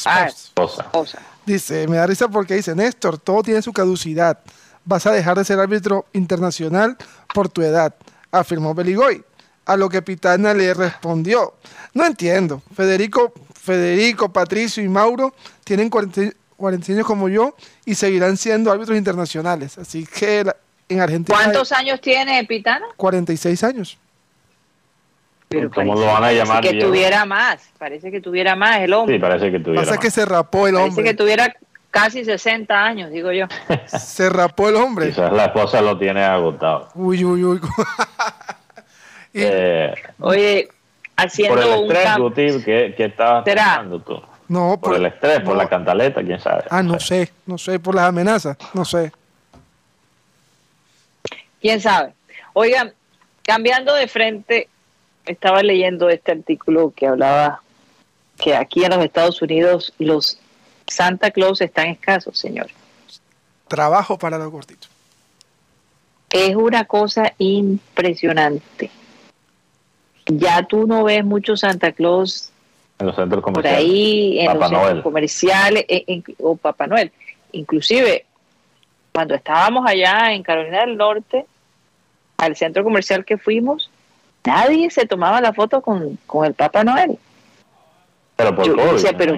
Ah, 0.06 0.26
esposa. 0.28 0.84
cosa. 0.92 1.20
Dice, 1.46 1.88
me 1.90 1.98
da 1.98 2.08
risa 2.08 2.28
porque 2.30 2.56
dice, 2.56 2.74
Néstor, 2.74 3.18
todo 3.18 3.44
tiene 3.44 3.62
su 3.62 3.74
caducidad. 3.74 4.40
Vas 4.86 5.06
a 5.06 5.12
dejar 5.12 5.38
de 5.38 5.44
ser 5.46 5.60
árbitro 5.60 6.06
internacional 6.14 6.98
por 7.34 7.50
tu 7.50 7.62
edad, 7.62 7.94
afirmó 8.32 8.74
Beligoy. 8.74 9.24
A 9.66 9.76
lo 9.78 9.88
que 9.90 10.02
Pitana 10.02 10.54
le 10.54 10.74
respondió, 10.74 11.54
no 11.94 12.06
entiendo. 12.06 12.62
Federico, 12.76 13.34
Federico, 13.62 14.32
Patricio 14.32 14.84
y 14.84 14.90
Mauro 14.90 15.34
tienen 15.64 15.90
40, 15.90 16.36
40 16.58 16.92
años 16.94 17.06
como 17.06 17.30
yo 17.30 17.56
y 17.86 17.96
seguirán 17.96 18.36
siendo 18.38 18.72
árbitros 18.72 18.98
internacionales. 18.98 19.78
Así 19.78 20.06
que 20.06 20.44
la- 20.46 20.56
en 20.94 21.02
Argentina 21.02 21.38
¿Cuántos 21.38 21.72
hay 21.72 21.86
años 21.90 22.02
tiene 22.02 22.44
Pitana? 22.46 22.86
46 22.98 23.64
años. 23.64 23.98
Pero 25.50 25.70
¿Cómo 25.70 25.94
parece- 25.94 26.00
lo 26.06 26.06
van 26.14 26.16
a 26.16 26.20
parece 26.28 26.38
llamar 26.46 26.64
que 26.64 26.72
viejo? 26.72 26.88
tuviera 26.88 27.26
más, 27.26 27.70
parece 27.78 28.12
que 28.12 28.22
tuviera 28.22 28.56
más 28.56 28.80
el 28.80 28.94
hombre. 28.94 29.16
sí 29.18 29.22
parece 29.22 29.52
que 29.52 29.60
tuviera 29.60 29.86
Pasa 29.86 29.98
que 30.00 30.10
se 30.10 30.26
rapó 30.26 30.68
el 30.68 30.74
parece 30.76 30.90
hombre. 30.90 31.04
que 31.04 31.14
tuviera 31.14 31.54
casi 31.92 32.26
60 32.26 32.74
años, 32.84 33.12
digo 33.12 33.32
yo. 33.32 33.46
Se 33.86 34.30
rapó 34.30 34.70
el 34.70 34.76
hombre. 34.78 35.10
quizás 35.10 35.32
la 35.32 35.46
esposa 35.46 35.80
lo 35.82 35.96
tiene 36.00 36.24
agotado 36.24 36.90
Uy, 36.96 37.24
uy, 37.24 37.44
uy. 37.44 37.60
Y- 39.34 39.42
Eh, 39.44 39.94
Oye, 40.20 40.68
por 40.68 41.26
haciendo 41.26 41.62
el 41.62 41.68
un 41.80 41.84
estrés 41.86 42.04
cambio. 42.04 42.24
Guti, 42.30 42.64
¿qué, 42.64 42.94
qué 42.98 43.06
estabas 43.06 43.44
pensando 43.44 44.00
tú? 44.00 44.22
no, 44.48 44.80
por 44.80 44.96
el 44.96 45.06
estrés 45.06 45.40
por 45.42 45.56
la 45.56 45.68
cantaleta 45.70 46.22
quién 46.24 46.40
sabe 46.40 46.64
Ah, 46.70 46.84
no 46.84 47.00
sé, 47.00 47.32
no 47.46 47.58
sé, 47.58 47.80
por 47.80 47.96
las 47.96 48.06
amenazas, 48.06 48.58
no 48.74 48.86
sé. 48.86 49.12
¿Quién 51.64 51.80
sabe? 51.80 52.14
Oigan, 52.52 52.94
cambiando 53.42 53.94
de 53.96 54.08
frente, 54.10 54.68
estaba 55.26 55.64
leyendo 55.64 56.10
este 56.10 56.34
artículo 56.34 56.92
que 56.94 57.08
hablaba 57.08 57.62
que 58.38 58.54
aquí 58.56 58.84
en 58.84 58.92
los 58.92 59.04
Estados 59.04 59.42
Unidos 59.42 59.94
los 59.98 60.38
Santa 60.88 61.32
Claus 61.32 61.62
están 61.62 61.88
escasos, 61.88 62.38
señor. 62.38 62.68
Trabajo 63.70 64.18
para 64.20 64.38
los 64.38 64.52
gorditos. 64.52 64.90
Es 66.30 66.54
una 66.56 66.84
cosa 66.86 67.34
impresionante. 67.38 68.92
ya 70.26 70.64
tú 70.64 70.86
no 70.88 71.04
ves 71.04 71.24
mucho 71.24 71.56
Santa 71.58 71.92
Claus 71.92 72.50
En 73.00 73.08
los 73.08 73.16
centros 73.16 73.42
por 73.42 73.54
comerciales. 73.54 73.80
ahí 73.80 74.40
en 74.40 74.46
Papá 74.48 74.58
los 74.60 74.70
centros 74.70 74.90
Noel. 74.92 75.04
comerciales 75.04 75.86
en- 75.88 76.04
en- 76.08 76.24
o 76.40 76.56
Papá 76.58 76.88
Noel. 76.88 77.12
Inclusive, 77.54 78.26
cuando 79.14 79.36
estábamos 79.36 79.86
allá 79.88 80.34
en 80.34 80.42
Carolina 80.44 80.80
del 80.82 80.96
Norte, 80.98 81.46
al 82.46 82.56
centro 82.56 82.84
comercial 82.84 83.26
que 83.26 83.38
fuimos, 83.38 83.90
nadie 84.46 84.90
se 84.90 85.06
tomaba 85.06 85.42
la 85.42 85.54
foto 85.54 85.82
con, 85.82 86.18
con 86.26 86.46
el 86.46 86.54
Papá 86.54 86.84
Noel. 86.84 87.18
Pero 88.36 88.56
por 88.56 88.66
Yo 88.66 88.76
COVID, 88.76 88.94
decía, 88.94 89.18
pero-. 89.18 89.36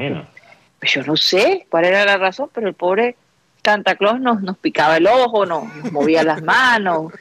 Pues 0.79 0.91
yo 0.91 1.03
no 1.03 1.15
sé 1.15 1.65
cuál 1.69 1.85
era 1.85 2.05
la 2.05 2.17
razón, 2.17 2.49
pero 2.53 2.67
el 2.67 2.73
pobre 2.73 3.15
Santa 3.63 3.95
Claus 3.95 4.19
nos, 4.19 4.41
nos 4.41 4.57
picaba 4.57 4.97
el 4.97 5.07
ojo, 5.07 5.45
nos, 5.45 5.73
nos 5.75 5.91
movía 5.91 6.23
las 6.23 6.43
manos. 6.43 7.11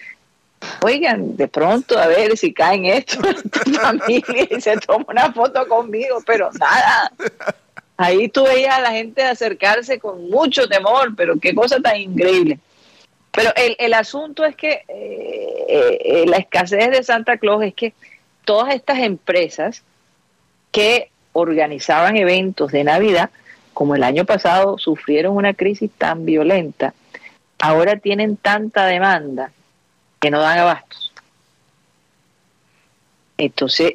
Oigan, 0.82 1.36
de 1.36 1.48
pronto, 1.48 1.98
a 1.98 2.06
ver 2.06 2.36
si 2.36 2.52
caen 2.52 2.84
esto 2.84 3.20
tu 3.64 3.72
familia 3.72 4.48
y 4.50 4.60
se 4.60 4.76
toma 4.78 5.04
una 5.08 5.32
foto 5.32 5.66
conmigo, 5.68 6.18
pero 6.26 6.50
nada. 6.58 7.12
Ahí 7.96 8.28
tú 8.28 8.44
veías 8.44 8.76
a 8.76 8.80
la 8.80 8.90
gente 8.90 9.22
acercarse 9.22 9.98
con 9.98 10.28
mucho 10.28 10.68
temor, 10.68 11.14
pero 11.16 11.38
qué 11.38 11.54
cosa 11.54 11.80
tan 11.80 11.96
increíble. 11.96 12.58
Pero 13.34 13.52
el, 13.56 13.74
el 13.80 13.94
asunto 13.94 14.44
es 14.44 14.54
que 14.54 14.84
eh, 14.88 15.64
eh, 15.68 15.98
eh, 16.04 16.24
la 16.26 16.36
escasez 16.36 16.90
de 16.90 17.02
Santa 17.02 17.36
Claus 17.36 17.64
es 17.64 17.74
que 17.74 17.92
todas 18.44 18.72
estas 18.72 19.00
empresas 19.00 19.82
que 20.70 21.10
organizaban 21.32 22.16
eventos 22.16 22.70
de 22.70 22.84
Navidad, 22.84 23.30
como 23.72 23.96
el 23.96 24.04
año 24.04 24.24
pasado 24.24 24.78
sufrieron 24.78 25.36
una 25.36 25.52
crisis 25.52 25.90
tan 25.98 26.24
violenta, 26.24 26.94
ahora 27.58 27.96
tienen 27.96 28.36
tanta 28.36 28.86
demanda 28.86 29.50
que 30.20 30.30
no 30.30 30.40
dan 30.40 30.58
abastos. 30.58 31.12
Entonces, 33.36 33.94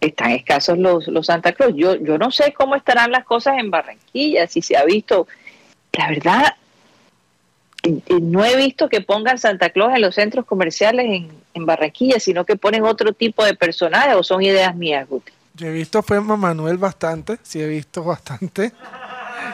están 0.00 0.30
escasos 0.30 0.78
los, 0.78 1.08
los 1.08 1.26
Santa 1.26 1.52
Claus. 1.52 1.72
Yo, 1.74 1.96
yo 1.96 2.18
no 2.18 2.30
sé 2.30 2.52
cómo 2.52 2.76
estarán 2.76 3.10
las 3.10 3.24
cosas 3.24 3.58
en 3.58 3.72
Barranquilla, 3.72 4.46
si 4.46 4.62
se 4.62 4.76
ha 4.76 4.84
visto. 4.84 5.26
La 5.92 6.08
verdad, 6.08 6.54
no 8.20 8.44
he 8.44 8.56
visto 8.56 8.88
que 8.88 9.00
pongan 9.00 9.38
Santa 9.38 9.70
Claus 9.70 9.94
en 9.94 10.02
los 10.02 10.14
centros 10.14 10.44
comerciales 10.44 11.06
en, 11.06 11.30
en 11.54 11.66
Barranquilla, 11.66 12.20
sino 12.20 12.44
que 12.44 12.56
ponen 12.56 12.84
otro 12.84 13.12
tipo 13.12 13.44
de 13.44 13.54
personajes 13.54 14.14
o 14.16 14.22
son 14.22 14.42
ideas 14.42 14.74
mías, 14.76 15.08
Guti. 15.08 15.32
Yo 15.54 15.66
he 15.66 15.72
visto 15.72 16.02
fue 16.02 16.20
Mamá 16.20 16.36
Manuel 16.48 16.78
bastante, 16.78 17.38
sí 17.42 17.60
he 17.60 17.66
visto 17.66 18.02
bastante. 18.04 18.72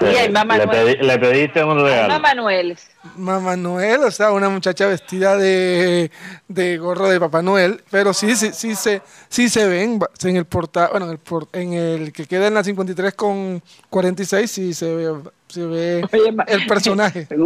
Y 0.00 0.04
hay 0.04 0.28
Mamá 0.30 0.58
le, 0.58 0.66
Noel. 0.66 0.98
pedí- 0.98 1.02
le 1.02 1.18
pediste 1.18 1.64
un 1.64 1.80
regalo. 1.80 2.08
Mamá 2.08 2.28
Manuel. 2.34 2.76
Mamá 3.16 3.56
Noel, 3.56 4.02
o 4.02 4.10
sea, 4.10 4.32
una 4.32 4.48
muchacha 4.48 4.86
vestida 4.88 5.36
de, 5.36 6.10
de 6.48 6.76
gorro 6.76 7.08
de 7.08 7.18
Papá 7.20 7.40
Noel, 7.40 7.82
pero 7.90 8.12
sí, 8.12 8.34
sí, 8.36 8.50
sí 8.52 8.74
se, 8.74 9.00
sí 9.28 9.48
se 9.48 9.66
ven 9.66 9.98
en 10.24 10.36
el 10.36 10.44
portal, 10.44 10.88
bueno, 10.90 11.06
en 11.06 11.12
el, 11.12 11.18
por- 11.18 11.48
en 11.52 11.72
el 11.72 12.12
que 12.12 12.26
queda 12.26 12.48
en 12.48 12.54
la 12.54 12.64
53 12.64 13.14
con 13.14 13.62
46, 13.88 14.50
sí 14.50 14.74
se 14.74 14.92
ve, 14.94 15.14
se 15.48 15.64
ve 15.64 16.04
Oye, 16.12 16.34
el 16.48 16.66
personaje. 16.66 17.26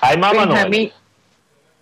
Hay 0.00 0.16
mamá 0.18 0.44
Noel. 0.46 0.48
Benjamín, 0.70 0.92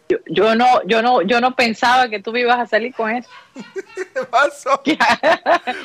yo, 0.08 0.18
yo 0.26 0.54
no, 0.54 0.66
yo 0.86 1.02
no, 1.02 1.22
yo 1.22 1.40
no 1.40 1.54
pensaba 1.56 2.08
que 2.08 2.20
tú 2.20 2.30
me 2.32 2.40
ibas 2.40 2.58
a 2.60 2.66
salir 2.66 2.94
con 2.94 3.10
eso. 3.10 3.28
¿Qué 3.94 4.20
pasó? 4.30 4.80
Que 4.84 4.98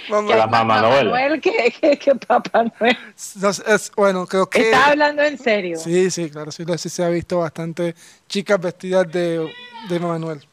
Mamá- 0.10 0.36
La 0.36 0.48
mamá 0.48 0.82
Noel. 0.82 1.40
que, 1.42 1.72
que, 1.80 1.98
que 1.98 2.16
Papá 2.16 2.64
Noel. 2.80 2.98
no 3.36 3.50
es- 3.50 3.92
bueno, 3.96 4.28
creo 4.28 4.50
que... 4.50 4.60
¿Estás 4.72 4.88
hablando 4.90 5.24
en 5.24 5.38
serio? 5.38 5.78
Sí, 5.78 6.10
sí, 6.12 6.30
claro, 6.30 6.52
sí, 6.52 6.64
sí 6.78 6.90
se 6.90 7.04
ha 7.04 7.10
visto 7.10 7.40
bastante 7.40 7.96
chicas 8.28 8.60
vestidas 8.60 9.10
de, 9.12 9.52
de 9.88 10.00
Mamá 10.00 10.20
Noel. 10.20 10.46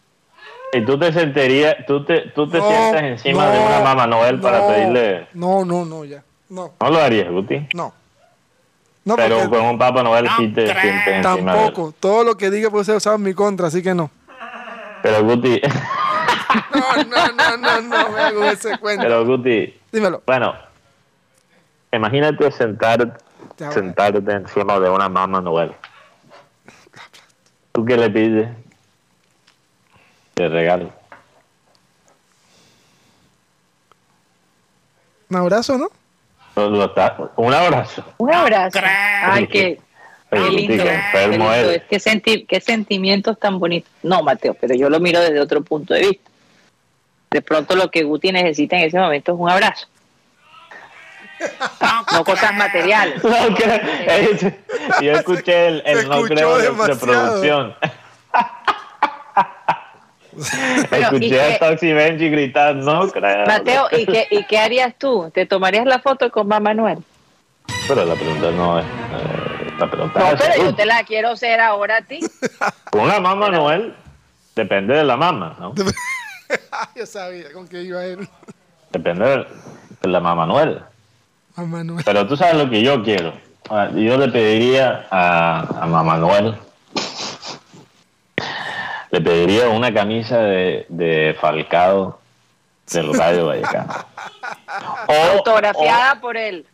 Y 0.73 0.85
tú 0.85 0.99
te 0.99 1.13
sentirías, 1.13 1.77
tú 1.87 2.05
te, 2.05 2.29
tú 2.35 2.49
te 2.51 2.59
No, 2.59 2.69
sientas 2.69 3.03
encima 3.03 3.51
de 3.51 3.59
no, 3.59 3.67
una 3.67 3.81
mamá 3.81 4.07
Noel 4.07 4.41
para 4.41 4.61
no, 4.61 4.67
pedirle. 4.69 5.29
No, 5.33 5.65
no, 5.65 5.85
no, 5.85 6.05
ya. 6.05 6.23
No, 6.49 6.75
No 6.81 6.91
lo 6.91 6.99
harías, 7.01 7.31
Guti. 7.31 7.67
no. 7.75 7.93
No, 9.07 9.15
Pero 9.15 9.37
porque 9.39 9.57
con 9.57 9.67
un 9.67 9.79
Papá 9.79 10.03
Noel 10.03 10.29
sí 10.37 10.49
te 10.49 10.67
sientes 10.81 11.23
tampoco. 11.23 11.95
Todo 12.01 12.25
lo 12.25 12.37
que 12.37 12.51
diga 12.51 12.71
puede 12.71 12.85
ser 12.85 12.97
usado 12.97 13.15
en 13.15 13.23
mi 13.23 13.35
contra, 13.35 13.69
así 13.69 13.81
que 13.81 13.95
no. 13.95 14.11
Pero 15.01 15.23
Guti, 15.25 15.61
No, 16.75 17.05
no, 17.05 17.33
no, 17.33 17.57
no, 17.57 17.81
no 17.83 18.09
me 18.11 18.21
hago 18.21 18.45
ese 18.47 18.77
cuento. 18.79 19.03
pero 19.05 19.25
Guti, 19.25 19.79
Dímelo. 19.93 20.23
bueno, 20.27 20.55
imagínate 21.93 22.51
sentar, 22.51 23.17
sentarte 23.73 24.33
encima 24.33 24.81
de 24.81 24.91
una 24.91 25.09
mamá 25.09 25.41
Noel. 25.41 25.73
¿Tú 27.73 27.85
qué 27.85 27.97
le 27.97 28.11
pides? 28.11 28.49
De 30.35 30.49
regalo. 30.49 30.91
Un 35.31 35.37
abrazo, 35.37 35.79
¿no? 35.79 35.89
Un 36.57 37.53
abrazo. 37.55 38.05
Un 38.19 38.33
abrazo. 38.33 38.79
Ay, 38.83 39.47
qué, 39.47 39.79
qué 40.31 40.39
lindo. 40.51 40.83
qué 40.85 40.89
qué 40.89 40.95
enfermo 40.95 41.31
lindo 41.31 41.53
eres. 41.53 41.77
es. 41.77 41.83
Qué, 41.89 42.01
senti- 42.01 42.47
qué 42.47 42.61
sentimientos 42.61 43.39
tan 43.39 43.59
bonitos. 43.59 43.91
No, 44.03 44.23
Mateo, 44.23 44.55
pero 44.59 44.75
yo 44.75 44.89
lo 44.89 44.99
miro 44.99 45.21
desde 45.21 45.39
otro 45.41 45.63
punto 45.63 45.93
de 45.95 46.01
vista. 46.01 46.31
De 47.31 47.43
pronto 47.43 47.77
lo 47.77 47.91
que 47.91 48.05
Guti 48.05 48.33
necesita 48.33 48.77
en 48.77 48.85
ese 48.85 48.99
momento 48.99 49.33
es 49.35 49.39
un 49.39 49.51
abrazo. 49.51 49.87
No 52.13 52.25
cosas 52.25 52.55
materiales. 52.55 53.23
No 53.23 53.55
creo- 53.55 53.81
es- 54.07 54.47
yo 55.03 55.13
escuché 55.13 55.67
el, 55.69 55.83
el 55.85 56.09
no 56.09 56.23
creo 56.23 56.57
de, 56.59 56.97
producción. 56.97 57.75
Pero, 60.91 61.01
¿y 61.01 61.05
escuché 61.33 61.55
a? 61.55 61.59
Toxi 61.59 61.93
Benji 61.93 62.29
gritar, 62.31 62.75
no 62.77 63.09
creo. 63.11 63.47
Mateo, 63.47 63.89
¿y 63.93 64.07
qué, 64.07 64.27
¿y 64.31 64.45
qué 64.45 64.59
harías 64.59 64.95
tú? 64.99 65.31
¿Te 65.33 65.47
tomarías 65.47 65.87
la 65.87 65.99
foto 66.01 66.31
con 66.31 66.47
Mamá 66.49 66.71
Manuel? 66.75 66.99
Pero 67.89 68.05
la 68.05 68.15
pregunta 68.15 68.51
no 68.53 68.79
es. 68.79 68.85
eh, 68.85 69.73
la 69.79 69.91
pregunta 69.91 70.19
No, 70.21 70.27
es. 70.29 70.35
pero 70.43 70.65
yo 70.65 70.75
te 70.75 70.87
la 70.87 71.03
quiero 71.05 71.31
hacer 71.31 71.61
ahora 71.61 71.99
a 71.99 72.03
ti. 72.03 72.21
Con 72.91 73.09
la 73.09 73.21
mamá 73.21 73.51
Noel, 73.51 73.95
depende 74.55 74.95
de 74.95 75.05
la 75.05 75.17
mamá, 75.17 75.57
¿no? 75.59 75.75
Yo 76.95 77.05
sabía 77.07 77.53
con 77.53 77.67
qué 77.67 77.83
iba 77.83 78.05
él. 78.05 78.29
Depende 78.93 79.47
de, 80.03 80.09
la 80.09 80.21
mamá 80.21 80.47
Noel. 80.47 80.81
Mamá 81.57 81.83
Noel. 81.83 82.05
Pero 82.05 82.27
tú 82.27 82.37
sabes 82.37 82.55
lo 82.57 82.71
que 82.71 82.83
yo 82.83 83.03
quiero. 83.03 83.33
Ah, 83.69 83.89
Yo 83.95 84.17
le 84.17 84.29
pediría 84.29 85.07
a, 85.11 85.83
a 85.83 85.87
mamá 85.87 86.17
Noel. 86.19 86.55
Le 89.17 89.23
pediría 89.23 89.71
una 89.71 89.95
camisa 89.95 90.37
de, 90.41 90.85
de 90.91 91.35
Falcao 91.41 92.19
del 92.93 93.15
Rayo 93.15 93.47
Vallecano. 93.47 93.95
O- 95.09 95.37
Autografiada 95.39 96.21
por 96.21 96.37
él. 96.37 96.67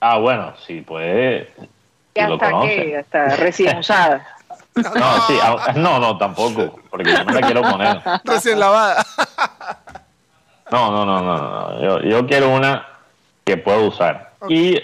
ah, 0.00 0.18
bueno, 0.18 0.52
sí, 0.66 0.82
pues. 0.86 1.48
Y 1.58 1.66
si 2.14 2.20
hasta 2.20 2.50
conoce. 2.50 2.68
que, 2.76 2.96
hasta 2.98 3.36
recién 3.36 3.78
usada. 3.78 4.26
No, 4.74 5.20
sí, 5.26 5.38
ah, 5.42 5.72
no, 5.74 5.98
no, 5.98 6.18
tampoco, 6.18 6.78
porque 6.90 7.12
yo 7.12 7.24
no 7.24 7.32
la 7.32 7.40
quiero 7.40 7.62
poner. 7.62 7.98
Recién 8.24 8.60
lavada. 8.60 9.02
No, 10.70 10.90
no, 10.90 11.06
no, 11.06 11.22
no, 11.22 11.36
no. 11.38 11.80
Yo, 11.82 12.00
yo 12.02 12.26
quiero 12.26 12.50
una 12.50 12.86
que 13.46 13.56
pueda 13.56 13.78
usar. 13.78 14.32
Y 14.50 14.78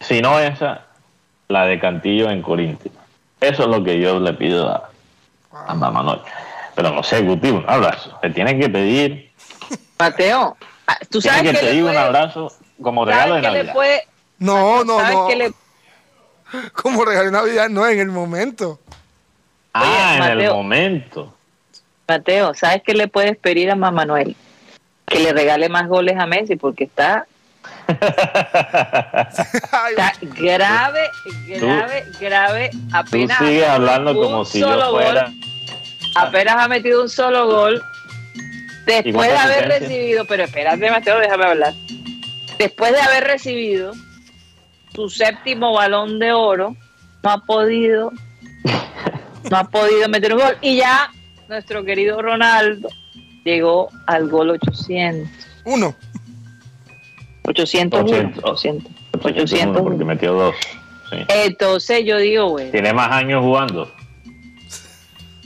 si 0.00 0.22
no 0.22 0.38
esa, 0.38 0.86
la 1.48 1.66
de 1.66 1.78
Cantillo 1.78 2.30
en 2.30 2.40
Corintio. 2.40 2.92
Eso 3.42 3.64
es 3.64 3.68
lo 3.68 3.84
que 3.84 4.00
yo 4.00 4.18
le 4.20 4.32
pido 4.32 4.70
a, 4.70 4.89
a 5.66 5.74
Mamá 5.74 6.02
Noel. 6.02 6.20
Pero 6.74 6.90
no 6.92 7.02
sé, 7.02 7.22
Guti, 7.22 7.50
un 7.50 7.64
abrazo. 7.68 8.16
Te 8.22 8.30
tienen 8.30 8.58
que 8.60 8.68
pedir, 8.68 9.30
Mateo, 9.98 10.56
ah, 10.86 10.96
tú 11.10 11.20
sabes 11.20 11.42
que 11.42 11.48
que 11.48 11.52
le 11.52 11.60
pedir 11.60 11.84
un 11.84 11.96
abrazo 11.96 12.52
como 12.82 13.04
regalo 13.04 13.34
de 13.34 13.42
Navidad. 13.42 13.72
puede, 13.74 14.02
No, 14.38 14.84
no, 14.84 15.00
no. 15.02 15.28
le 15.28 15.52
Como 16.72 17.04
regalo 17.04 17.26
de 17.26 17.32
Navidad, 17.32 17.68
no, 17.68 17.86
en 17.86 18.00
el 18.00 18.08
momento. 18.08 18.80
Ah, 19.74 20.18
Oye, 20.20 20.32
en 20.32 20.40
el 20.40 20.50
momento. 20.52 21.34
Mateo, 22.08 22.54
¿sabes 22.54 22.82
qué 22.84 22.94
le 22.94 23.06
puedes 23.08 23.36
pedir 23.36 23.70
a 23.70 23.76
Mamá 23.76 24.04
Manuel? 24.04 24.36
Que 25.06 25.20
le 25.20 25.32
regale 25.32 25.68
más 25.68 25.86
goles 25.86 26.16
a 26.18 26.26
Messi 26.26 26.56
porque 26.56 26.84
está, 26.84 27.26
Grave, 30.36 31.10
grave, 31.46 32.04
grave. 32.20 32.70
Tú 32.70 32.78
Apenas 32.92 33.38
sigues 33.38 33.64
ha 33.66 33.74
hablando 33.74 34.10
metido 34.12 34.24
como 34.24 34.38
un 34.40 34.46
si 34.46 34.60
yo 34.60 34.68
solo 34.68 34.90
fuera. 34.90 35.24
gol, 35.26 35.34
apenas 36.16 36.56
ha 36.56 36.68
metido 36.68 37.02
un 37.02 37.08
solo 37.08 37.46
gol. 37.46 37.82
Después 38.86 39.30
de 39.30 39.36
haber 39.36 39.58
asistencia? 39.64 39.88
recibido, 39.88 40.24
pero 40.26 40.44
espérate 40.44 40.90
Mateo, 40.90 41.18
déjame 41.18 41.44
hablar. 41.44 41.74
Después 42.58 42.92
de 42.92 43.00
haber 43.00 43.24
recibido 43.24 43.92
su 44.94 45.08
séptimo 45.08 45.72
balón 45.74 46.18
de 46.18 46.32
oro, 46.32 46.76
no 47.22 47.30
ha 47.30 47.38
podido, 47.44 48.10
no 49.50 49.56
ha 49.56 49.64
podido 49.64 50.08
meter 50.08 50.34
un 50.34 50.40
gol. 50.40 50.56
Y 50.60 50.76
ya 50.78 51.10
nuestro 51.48 51.84
querido 51.84 52.20
Ronaldo 52.22 52.88
llegó 53.44 53.88
al 54.06 54.28
gol 54.28 54.50
800. 54.50 55.28
Uno. 55.64 55.94
801, 57.44 58.32
800. 58.42 58.44
800. 58.44 58.92
801, 59.14 59.42
800. 59.42 59.82
porque 59.82 60.04
metió 60.04 60.32
dos. 60.34 60.54
Sí. 61.10 61.16
Entonces 61.28 62.04
yo 62.04 62.18
digo, 62.18 62.48
güey, 62.50 62.70
Tiene 62.70 62.92
más 62.92 63.10
años 63.10 63.42
jugando. 63.42 63.90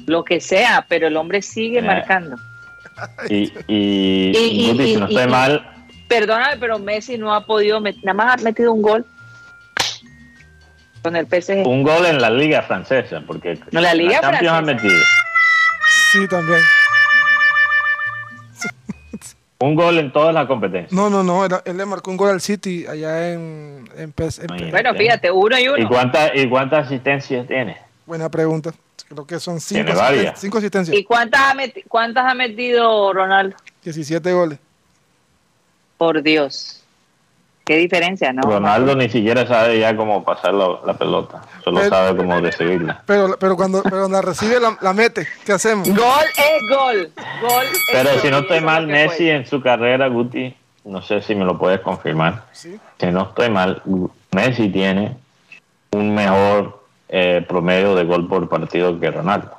lo 0.07 0.25
que 0.25 0.41
sea, 0.41 0.85
pero 0.89 1.07
el 1.07 1.17
hombre 1.17 1.41
sigue 1.43 1.79
Eh. 1.79 1.83
marcando. 1.83 2.37
Y, 3.29 3.45
y, 3.67 4.33
Y- 4.37 4.37
y- 4.37 4.71
Guti, 4.73 4.85
si 4.85 4.93
y- 4.93 4.97
no 4.97 5.07
estoy 5.09 5.25
y- 5.25 5.27
mal, 5.29 5.71
Perdóname, 6.07 6.59
pero 6.59 6.79
Messi 6.79 7.17
no 7.17 7.35
ha 7.35 7.45
podido, 7.47 7.81
nada 7.81 8.13
más 8.13 8.35
ha 8.41 8.45
metido 8.45 8.73
un 8.73 8.83
gol 8.83 9.07
con 11.03 11.17
el 11.17 11.27
PSG. 11.27 11.67
un 11.67 11.83
gol 11.83 12.05
en 12.07 12.21
la 12.21 12.29
liga 12.31 12.63
francesa, 12.63 13.23
porque 13.27 13.59
No, 13.73 13.81
la 13.81 13.95
Liga 13.95 14.21
Champions 14.21 14.53
ha 14.53 14.63
Francesa. 14.63 14.83
metido. 14.85 15.03
Sí, 16.13 16.29
también. 16.29 16.61
Un 19.65 19.75
gol 19.77 19.99
en 19.99 20.13
todas 20.13 20.35
las 20.35 20.47
competencias. 20.47 20.93
No, 20.93 21.09
no, 21.09 21.23
no. 21.23 21.43
era- 21.45 21.63
él 21.65 21.79
le 21.79 21.87
marcó 21.87 22.11
un 22.11 22.19
gol 22.19 22.29
al 22.29 22.41
City 22.43 22.87
allá 22.87 23.33
en, 23.33 23.89
en. 23.97 24.13
Bueno, 24.71 24.95
fíjate, 24.95 25.31
uno 25.31 25.59
y 25.59 25.63
¿Y, 25.63 25.69
uno. 25.69 25.89
cuántas 25.89 26.33
¿Y 26.35 26.47
cuántas 26.51 26.87
asistencias 26.87 27.47
tiene? 27.47 27.79
Buena 28.05 28.29
pregunta. 28.29 28.73
Creo 29.09 29.27
que 29.27 29.41
son 29.41 29.61
cinco, 29.61 29.91
asisten- 29.93 30.33
cinco 30.37 30.59
asistencias. 30.59 30.95
¿Y 30.97 31.03
cuántas 31.05 31.41
ha, 31.41 31.55
cuántas 31.89 32.31
ha 32.31 32.35
metido 32.35 33.11
Ronaldo? 33.15 33.57
17 33.83 34.33
goles. 34.35 34.59
Por 35.97 36.23
Dios. 36.23 36.84
Qué 37.65 37.77
diferencia, 37.79 38.31
¿no? 38.33 38.43
Ronaldo 38.43 38.95
ni 38.95 39.09
siquiera 39.09 39.47
sabe 39.47 39.79
ya 39.79 39.97
cómo 39.97 40.23
pasar 40.23 40.53
la, 40.53 40.81
la 40.85 40.95
pelota, 40.95 41.41
solo 41.65 41.79
Pero- 41.79 41.91
sabe 41.91 42.17
cómo 42.17 42.39
recibirla. 42.39 43.03
Pero, 43.07 43.37
pero 43.39 43.57
cuando 43.57 43.83
pero 43.83 44.01
cuando 44.01 44.17
la 44.19 44.23
recibe, 44.23 44.61
la, 44.61 44.77
la 44.83 44.93
mete. 44.93 45.27
¿Qué 45.47 45.53
hacemos? 45.53 45.89
Gol 45.89 45.99
es 46.37 46.69
gol. 46.77 47.11
Gol 47.41 47.65
es 47.73 47.83
Pero 47.91 48.11
gol, 48.11 48.19
si 48.21 48.31
no 48.31 48.39
estoy 48.41 48.61
mal, 48.61 48.87
Messi 48.87 49.31
en 49.31 49.47
su 49.47 49.63
carrera, 49.63 50.09
Guti, 50.09 50.55
no 50.85 51.01
sé 51.01 51.23
si 51.23 51.35
me 51.35 51.47
lo 51.47 51.57
puedes 51.59 51.81
confirmar. 51.81 52.43
Sí. 52.53 52.79
Si 53.01 53.07
no 53.07 53.23
estoy 53.23 53.49
mal, 53.49 53.81
Messi 54.33 54.69
tiene 54.69 55.17
un 55.93 56.15
mejor 56.15 56.85
eh, 57.09 57.43
promedio 57.49 57.95
de 57.95 58.05
gol 58.05 58.29
por 58.29 58.47
partido 58.49 59.01
que 59.01 59.11
Ronaldo. 59.11 59.51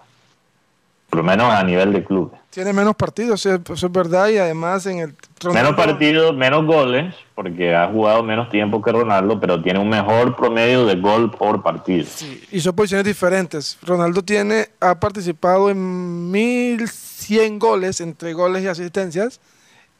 Por 1.09 1.17
lo 1.17 1.23
menos 1.23 1.51
a 1.53 1.63
nivel 1.63 1.93
de 1.93 2.03
club. 2.03 2.33
Tiene 2.49 2.73
menos 2.73 2.95
partidos, 2.95 3.45
eso 3.45 3.73
es 3.73 3.91
verdad. 3.91 4.29
Y 4.29 4.37
además 4.37 4.85
en 4.85 4.99
el. 4.99 5.15
Menos 5.53 5.75
partidos, 5.75 6.35
menos 6.35 6.65
goles, 6.65 7.13
porque 7.35 7.75
ha 7.75 7.87
jugado 7.87 8.23
menos 8.23 8.49
tiempo 8.49 8.81
que 8.81 8.91
Ronaldo, 8.91 9.39
pero 9.39 9.61
tiene 9.61 9.79
un 9.79 9.89
mejor 9.89 10.35
promedio 10.35 10.85
de 10.85 10.95
gol 10.95 11.31
por 11.31 11.61
partido. 11.61 12.05
Sí, 12.09 12.41
y 12.51 12.59
son 12.61 12.75
posiciones 12.75 13.05
diferentes. 13.05 13.77
Ronaldo 13.81 14.23
tiene, 14.23 14.69
ha 14.79 14.99
participado 14.99 15.69
en 15.69 16.31
1100 16.31 17.59
goles 17.59 18.01
entre 18.01 18.33
goles 18.33 18.63
y 18.63 18.67
asistencias. 18.67 19.39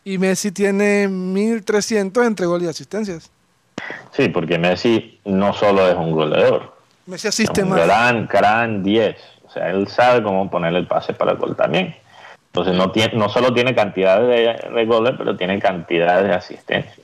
Y 0.04 0.18
Messi 0.18 0.52
tiene 0.52 1.08
1300 1.08 2.26
entre 2.26 2.46
goles 2.46 2.68
y 2.68 2.70
asistencias. 2.70 3.32
Sí, 4.12 4.30
porque 4.30 4.58
Messi 4.58 5.20
no 5.26 5.54
solo 5.54 5.88
es 5.88 5.96
un 5.96 6.12
goleador, 6.12 6.74
Messi 7.06 7.28
es 7.28 7.34
asiste 7.34 7.64
un 7.64 7.70
más. 7.70 7.84
gran, 7.86 8.28
gran 8.28 8.84
10. 8.84 9.16
O 9.56 9.58
sea, 9.58 9.70
él 9.70 9.88
sabe 9.88 10.22
cómo 10.22 10.50
ponerle 10.50 10.80
el 10.80 10.88
pase 10.88 11.14
para 11.14 11.32
el 11.32 11.38
gol 11.38 11.56
también. 11.56 11.96
Entonces, 12.48 12.74
no, 12.76 12.92
tiene, 12.92 13.14
no 13.16 13.30
solo 13.30 13.54
tiene 13.54 13.74
cantidad 13.74 14.20
de, 14.20 14.54
de 14.74 14.86
goles, 14.86 15.14
pero 15.18 15.36
tiene 15.38 15.60
cantidad 15.60 16.22
de 16.22 16.34
asistencias. 16.34 17.00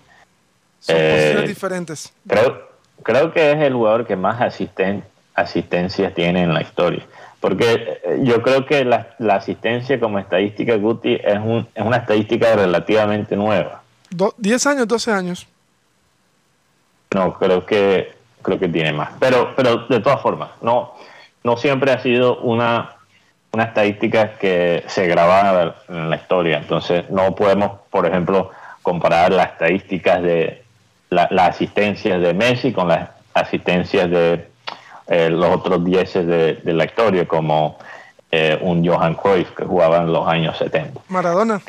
Son 0.81 0.95
eh, 0.97 1.11
posiciones 1.13 1.47
diferentes. 1.49 2.13
Creo, 2.27 2.67
creo 3.03 3.31
que 3.31 3.51
es 3.51 3.57
el 3.59 3.73
jugador 3.73 4.05
que 4.05 4.15
más 4.17 4.41
asisten, 4.41 5.03
asistencias 5.35 6.13
tiene 6.13 6.43
en 6.43 6.53
la 6.53 6.61
historia. 6.61 7.03
Porque 7.39 7.99
eh, 8.03 8.19
yo 8.23 8.41
creo 8.41 8.65
que 8.65 8.83
la, 8.85 9.07
la 9.19 9.35
asistencia 9.35 9.99
como 9.99 10.19
estadística, 10.19 10.75
Guti, 10.75 11.15
es, 11.15 11.37
un, 11.39 11.67
es 11.73 11.83
una 11.85 11.97
estadística 11.97 12.53
relativamente 12.55 13.35
nueva. 13.35 13.81
Do- 14.09 14.35
10 14.37 14.65
años, 14.67 14.87
12 14.89 15.11
años. 15.11 15.47
No, 17.13 17.33
creo 17.33 17.65
que 17.65 18.13
creo 18.41 18.57
que 18.59 18.67
tiene 18.67 18.93
más. 18.93 19.11
Pero, 19.19 19.53
pero 19.55 19.85
de 19.87 19.99
todas 19.99 20.21
formas, 20.21 20.49
no, 20.61 20.93
no 21.43 21.57
siempre 21.57 21.91
ha 21.91 21.99
sido 21.99 22.37
una, 22.39 22.95
una 23.51 23.63
estadística 23.65 24.33
que 24.37 24.83
se 24.87 25.07
graba 25.07 25.75
en 25.89 26.09
la 26.09 26.15
historia. 26.15 26.57
Entonces, 26.59 27.09
no 27.09 27.33
podemos, 27.35 27.79
por 27.89 28.05
ejemplo, 28.05 28.51
comparar 28.81 29.31
las 29.31 29.51
estadísticas 29.51 30.21
de 30.21 30.63
la- 31.09 31.27
las 31.31 31.49
asistencias 31.49 32.21
de 32.21 32.33
Messi 32.33 32.71
con 32.71 32.87
las 32.87 33.09
asistencias 33.33 34.09
de 34.09 34.47
eh, 35.07 35.29
los 35.29 35.55
otros 35.55 35.83
10 35.83 36.13
de, 36.13 36.53
de 36.63 36.73
la 36.73 36.85
historia, 36.85 37.27
como 37.27 37.77
eh, 38.31 38.57
un 38.61 38.85
Johan 38.87 39.15
Cruyff 39.15 39.51
que 39.51 39.65
jugaba 39.65 39.97
en 39.97 40.13
los 40.13 40.25
años 40.27 40.57
70. 40.57 41.01
Maradona. 41.09 41.59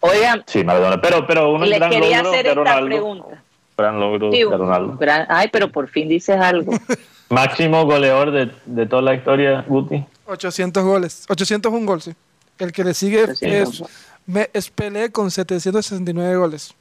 Oigan, 0.00 0.44
Sí, 0.46 0.62
Maradona. 0.62 1.00
Pero, 1.00 1.26
pero 1.26 1.52
un 1.52 1.62
gran 1.68 1.90
quería 1.90 2.18
logro 2.22 2.30
hacer 2.30 2.44
de 2.44 2.50
esta 2.62 2.80
pregunta. 2.80 3.42
Gran 3.76 3.98
logro 3.98 4.30
Sí, 4.30 4.38
de 4.44 4.56
Ronaldo. 4.56 4.96
gran- 4.98 5.26
ay, 5.28 5.48
pero 5.52 5.68
por 5.70 5.88
fin 5.88 6.08
dices 6.08 6.38
algo. 6.40 6.72
Máximo 7.30 7.84
goleador 7.84 8.32
de, 8.32 8.50
de 8.66 8.86
toda 8.86 9.02
la 9.02 9.14
historia, 9.14 9.64
Guti. 9.66 10.04
800 10.26 10.84
goles. 10.84 11.24
801 11.28 11.86
gol, 11.86 12.02
sí. 12.02 12.12
El 12.58 12.72
que 12.72 12.84
le 12.84 12.92
sigue 12.92 13.22
800. 13.22 13.80
es, 13.80 13.88
me, 14.26 14.50
es 14.52 14.68
Pelé 14.68 15.10
con 15.10 15.30
769 15.30 16.36
goles. 16.36 16.74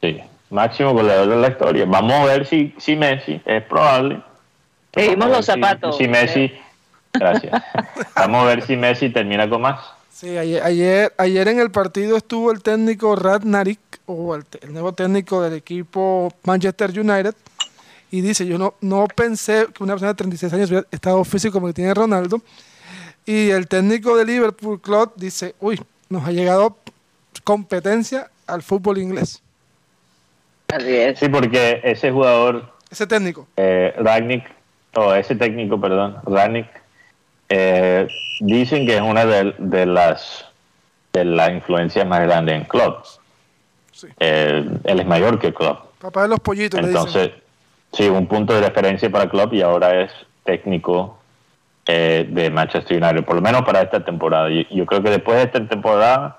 Sí, 0.00 0.20
máximo 0.50 0.92
goleador 0.92 1.28
de 1.28 1.36
la 1.36 1.48
historia. 1.48 1.84
Vamos 1.86 2.12
a 2.12 2.24
ver 2.24 2.46
si, 2.46 2.74
si 2.78 2.96
Messi, 2.96 3.40
es 3.44 3.62
probable. 3.64 4.22
Seguimos 4.94 5.28
los 5.28 5.44
zapatos. 5.44 5.96
Si, 5.96 6.04
si 6.04 6.08
Messi, 6.08 6.52
gracias. 7.12 7.62
Vamos 8.16 8.44
a 8.44 8.46
ver 8.46 8.62
si 8.64 8.76
Messi 8.76 9.10
termina 9.10 9.48
con 9.48 9.62
más. 9.62 9.80
Sí, 10.12 10.36
ayer, 10.36 10.62
ayer, 10.62 11.12
ayer 11.18 11.48
en 11.48 11.60
el 11.60 11.70
partido 11.70 12.16
estuvo 12.16 12.50
el 12.50 12.62
técnico 12.62 13.14
Rad 13.14 13.42
Narik, 13.42 13.80
o 14.06 14.34
el 14.34 14.44
nuevo 14.72 14.92
técnico 14.92 15.42
del 15.42 15.54
equipo 15.54 16.32
Manchester 16.44 16.90
United, 16.90 17.34
y 18.10 18.20
dice, 18.22 18.46
yo 18.46 18.58
no, 18.58 18.74
no 18.80 19.06
pensé 19.14 19.66
que 19.74 19.82
una 19.82 19.94
persona 19.94 20.12
de 20.12 20.16
36 20.16 20.52
años 20.52 20.70
hubiera 20.70 20.86
estado 20.90 21.22
físico 21.24 21.52
como 21.54 21.66
que 21.68 21.72
tiene 21.74 21.92
Ronaldo. 21.94 22.40
Y 23.26 23.50
el 23.50 23.68
técnico 23.68 24.16
de 24.16 24.24
Liverpool, 24.24 24.80
Klopp, 24.80 25.16
dice, 25.16 25.54
uy, 25.60 25.80
nos 26.08 26.26
ha 26.26 26.32
llegado 26.32 26.76
competencia 27.44 28.30
al 28.46 28.62
fútbol 28.62 28.98
inglés. 28.98 29.42
Así 30.68 30.94
es. 30.94 31.18
Sí, 31.18 31.28
porque 31.28 31.80
ese 31.84 32.10
jugador, 32.10 32.72
Ese 32.90 33.06
técnico. 33.06 33.46
eh, 33.56 33.94
Ragnick, 33.98 34.44
o 34.94 35.14
ese 35.14 35.34
técnico, 35.34 35.80
perdón, 35.80 36.16
Ragnick, 36.24 36.66
eh, 37.50 38.08
dicen 38.40 38.86
que 38.86 38.96
es 38.96 39.02
una 39.02 39.24
de, 39.24 39.54
de 39.58 39.86
las 39.86 40.44
de 41.12 41.24
las 41.24 41.50
influencias 41.50 42.06
más 42.06 42.20
grandes 42.20 42.54
en 42.56 42.64
clubs. 42.64 43.18
Sí. 43.92 44.06
él 44.20 44.80
es 44.84 45.06
mayor 45.06 45.38
que 45.40 45.52
Klopp. 45.52 45.86
Papá 46.00 46.22
de 46.22 46.28
los 46.28 46.38
pollitos, 46.40 46.80
le 46.80 46.88
dicen. 46.88 47.32
Sí, 47.92 48.08
un 48.08 48.26
punto 48.26 48.54
de 48.54 48.60
referencia 48.60 49.10
para 49.10 49.28
Klopp 49.28 49.52
y 49.54 49.62
ahora 49.62 50.02
es 50.02 50.12
técnico 50.44 51.18
eh, 51.86 52.26
de 52.28 52.50
Manchester 52.50 53.02
United, 53.02 53.24
por 53.24 53.36
lo 53.36 53.40
menos 53.42 53.62
para 53.62 53.82
esta 53.82 54.04
temporada. 54.04 54.50
Yo, 54.50 54.62
yo 54.70 54.86
creo 54.86 55.02
que 55.02 55.10
después 55.10 55.38
de 55.38 55.44
esta 55.44 55.66
temporada 55.66 56.38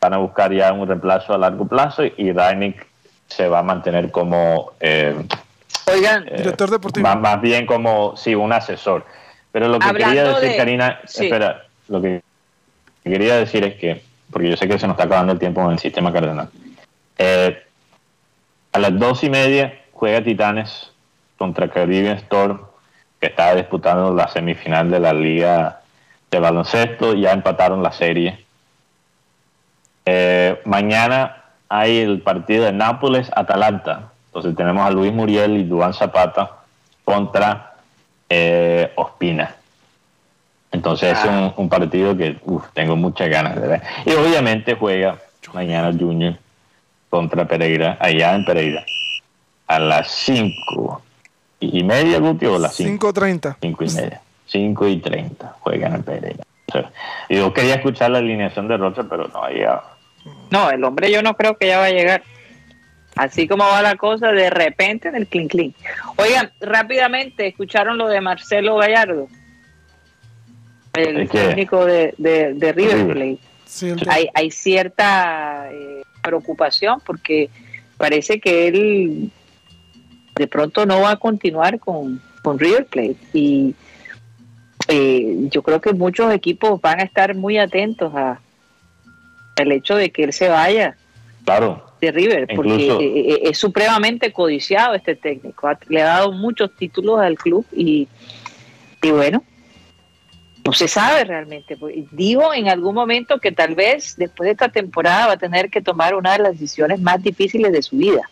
van 0.00 0.14
a 0.14 0.18
buscar 0.18 0.52
ya 0.52 0.72
un 0.72 0.86
reemplazo 0.88 1.34
a 1.34 1.38
largo 1.38 1.66
plazo 1.66 2.02
y 2.04 2.32
Ragnick 2.32 2.86
se 3.28 3.48
va 3.48 3.58
a 3.58 3.62
mantener 3.62 4.10
como 4.10 4.72
eh, 4.80 5.14
Oigan, 5.92 6.26
eh, 6.28 6.36
Director 6.38 6.70
deportivo. 6.70 7.06
Más, 7.06 7.18
más 7.18 7.40
bien 7.40 7.66
como, 7.66 8.16
sí, 8.16 8.34
un 8.34 8.52
asesor. 8.52 9.04
Pero 9.52 9.68
lo 9.68 9.78
que 9.78 9.86
Hablando 9.86 10.08
quería 10.14 10.24
decir, 10.34 10.48
de- 10.50 10.56
Karina, 10.56 11.00
sí. 11.06 11.24
espera, 11.24 11.64
lo 11.88 12.00
que 12.02 12.22
quería 13.04 13.36
decir 13.36 13.64
es 13.64 13.74
que, 13.76 14.02
porque 14.30 14.50
yo 14.50 14.56
sé 14.56 14.66
que 14.68 14.78
se 14.78 14.86
nos 14.86 14.94
está 14.94 15.04
acabando 15.04 15.32
el 15.32 15.38
tiempo 15.38 15.62
en 15.62 15.72
el 15.72 15.78
sistema 15.78 16.12
cardenal. 16.12 16.48
Eh, 17.18 17.62
a 18.72 18.78
las 18.78 18.98
dos 18.98 19.22
y 19.24 19.30
media 19.30 19.72
juega 19.96 20.22
Titanes 20.22 20.90
contra 21.38 21.68
Caribbean 21.68 22.18
Storm, 22.18 22.60
que 23.18 23.28
está 23.28 23.54
disputando 23.54 24.14
la 24.14 24.28
semifinal 24.28 24.90
de 24.90 25.00
la 25.00 25.12
liga 25.12 25.80
de 26.30 26.38
baloncesto, 26.38 27.14
ya 27.14 27.32
empataron 27.32 27.82
la 27.82 27.92
serie. 27.92 28.44
Eh, 30.04 30.60
mañana 30.64 31.44
hay 31.68 31.98
el 31.98 32.20
partido 32.20 32.64
de 32.64 32.72
Nápoles-Atalanta. 32.72 34.12
Entonces 34.26 34.54
tenemos 34.54 34.86
a 34.86 34.90
Luis 34.90 35.12
Muriel 35.12 35.56
y 35.56 35.64
Duan 35.64 35.94
Zapata 35.94 36.50
contra 37.04 37.74
eh, 38.28 38.92
Ospina. 38.96 39.54
Entonces 40.72 41.18
es 41.18 41.30
un, 41.56 41.68
partido 41.70 42.14
que 42.16 42.36
tengo 42.74 42.96
muchas 42.96 43.30
ganas 43.30 43.58
de 43.58 43.66
ver. 43.66 43.82
Y 44.04 44.10
obviamente 44.10 44.74
juega 44.74 45.16
mañana 45.54 45.96
Junior 45.98 46.34
contra 47.08 47.46
Pereira, 47.46 47.96
allá 47.98 48.34
en 48.34 48.44
Pereira, 48.44 48.84
a 49.66 49.78
las 49.78 50.10
5 50.10 51.02
y 51.60 51.82
media, 51.84 52.18
Guti, 52.18 52.46
o 52.46 52.58
las 52.58 52.74
5. 52.76 53.12
5.30. 53.12 53.56
5 53.60 53.84
y 53.84 53.90
media. 53.94 54.20
5 54.46 54.88
y 54.88 54.96
30 54.98 55.56
juegan 55.60 55.94
en 55.96 56.02
Pereira. 56.02 56.44
O 56.68 56.72
sea, 56.72 56.90
y 57.28 57.36
yo 57.36 57.52
quería 57.52 57.74
escuchar 57.76 58.10
la 58.10 58.18
alineación 58.18 58.68
de 58.68 58.76
Rocha, 58.76 59.04
pero 59.08 59.28
no 59.28 59.42
había. 59.42 59.80
no, 60.50 60.70
el 60.70 60.82
hombre 60.84 61.10
yo 61.10 61.22
no 61.22 61.34
creo 61.34 61.56
que 61.56 61.68
ya 61.68 61.78
va 61.78 61.86
a 61.86 61.90
llegar. 61.90 62.22
Así 63.16 63.48
como 63.48 63.64
va 63.64 63.80
la 63.80 63.96
cosa, 63.96 64.30
de 64.30 64.50
repente 64.50 65.08
en 65.08 65.14
el 65.14 65.26
clink 65.26 65.50
clink. 65.50 65.74
Oigan, 66.16 66.52
rápidamente, 66.60 67.46
¿escucharon 67.46 67.96
lo 67.96 68.08
de 68.08 68.20
Marcelo 68.20 68.76
Gallardo? 68.76 69.28
¿De 70.92 71.02
El 71.02 71.28
qué? 71.28 71.38
técnico 71.38 71.84
de, 71.86 72.14
de, 72.18 72.52
de 72.54 72.72
River. 72.72 73.06
Plate. 73.06 73.38
Sí, 73.64 73.94
hay, 74.08 74.28
hay 74.34 74.50
cierta 74.50 75.68
eh, 75.72 76.02
preocupación 76.22 77.00
porque 77.04 77.48
parece 77.96 78.38
que 78.38 78.68
él 78.68 79.30
de 80.36 80.46
pronto 80.46 80.84
no 80.86 81.00
va 81.00 81.12
a 81.12 81.16
continuar 81.16 81.78
con, 81.80 82.20
con 82.42 82.58
River 82.58 82.86
Plate 82.86 83.16
y 83.32 83.74
eh, 84.88 85.48
yo 85.50 85.62
creo 85.62 85.80
que 85.80 85.92
muchos 85.92 86.32
equipos 86.32 86.80
van 86.80 87.00
a 87.00 87.04
estar 87.04 87.34
muy 87.34 87.58
atentos 87.58 88.14
a, 88.14 88.40
el 89.56 89.72
hecho 89.72 89.96
de 89.96 90.10
que 90.10 90.24
él 90.24 90.32
se 90.32 90.48
vaya 90.48 90.96
Claro. 91.44 91.82
de 92.00 92.10
River, 92.12 92.48
porque 92.54 92.70
Incluso- 92.74 93.00
eh, 93.00 93.30
eh, 93.30 93.38
es 93.44 93.58
supremamente 93.58 94.32
codiciado 94.32 94.94
este 94.94 95.14
técnico. 95.14 95.68
Ha- 95.68 95.78
Le 95.88 96.02
ha 96.02 96.06
dado 96.06 96.32
muchos 96.32 96.74
títulos 96.76 97.20
al 97.20 97.36
club 97.38 97.64
y, 97.72 98.06
y 99.02 99.10
bueno, 99.10 99.42
no 100.64 100.72
se 100.72 100.88
sabe 100.88 101.24
realmente. 101.24 101.76
Pues, 101.76 101.94
Digo 102.10 102.52
en 102.52 102.68
algún 102.68 102.94
momento 102.94 103.38
que 103.38 103.52
tal 103.52 103.74
vez 103.76 104.16
después 104.18 104.46
de 104.48 104.52
esta 104.52 104.68
temporada 104.68 105.28
va 105.28 105.32
a 105.34 105.36
tener 105.38 105.70
que 105.70 105.80
tomar 105.80 106.14
una 106.16 106.32
de 106.32 106.40
las 106.40 106.52
decisiones 106.52 107.00
más 107.00 107.22
difíciles 107.22 107.72
de 107.72 107.82
su 107.82 107.96
vida. 107.96 108.28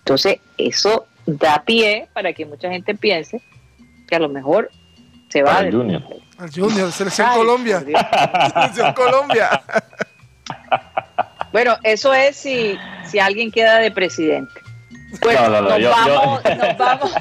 Entonces, 0.00 0.38
eso 0.58 1.06
da 1.26 1.62
pie 1.64 2.08
para 2.12 2.32
que 2.32 2.44
mucha 2.46 2.68
gente 2.70 2.94
piense 2.94 3.40
que 4.08 4.16
a 4.16 4.18
lo 4.18 4.28
mejor 4.28 4.70
se 5.28 5.42
va 5.42 5.60
el 5.60 5.72
Junior. 5.74 6.02
Al 6.38 6.50
Junior, 6.50 6.90
Selección 6.92 7.28
Ay, 7.30 7.36
Colombia. 7.38 7.80
Selección 8.54 8.92
Colombia. 8.94 9.62
Bueno, 11.52 11.76
eso 11.82 12.14
es 12.14 12.36
si, 12.36 12.78
si 13.04 13.18
alguien 13.18 13.50
queda 13.50 13.78
de 13.78 13.90
presidente. 13.90 14.52
Bueno, 15.20 15.42
No, 15.42 15.48
no, 15.50 15.60
no, 15.62 15.68
nos, 15.68 15.78
yo- 15.80 15.90
vamos, 15.90 16.42
yo- 16.42 16.54
nos, 16.56 16.78
vamos, 16.78 17.12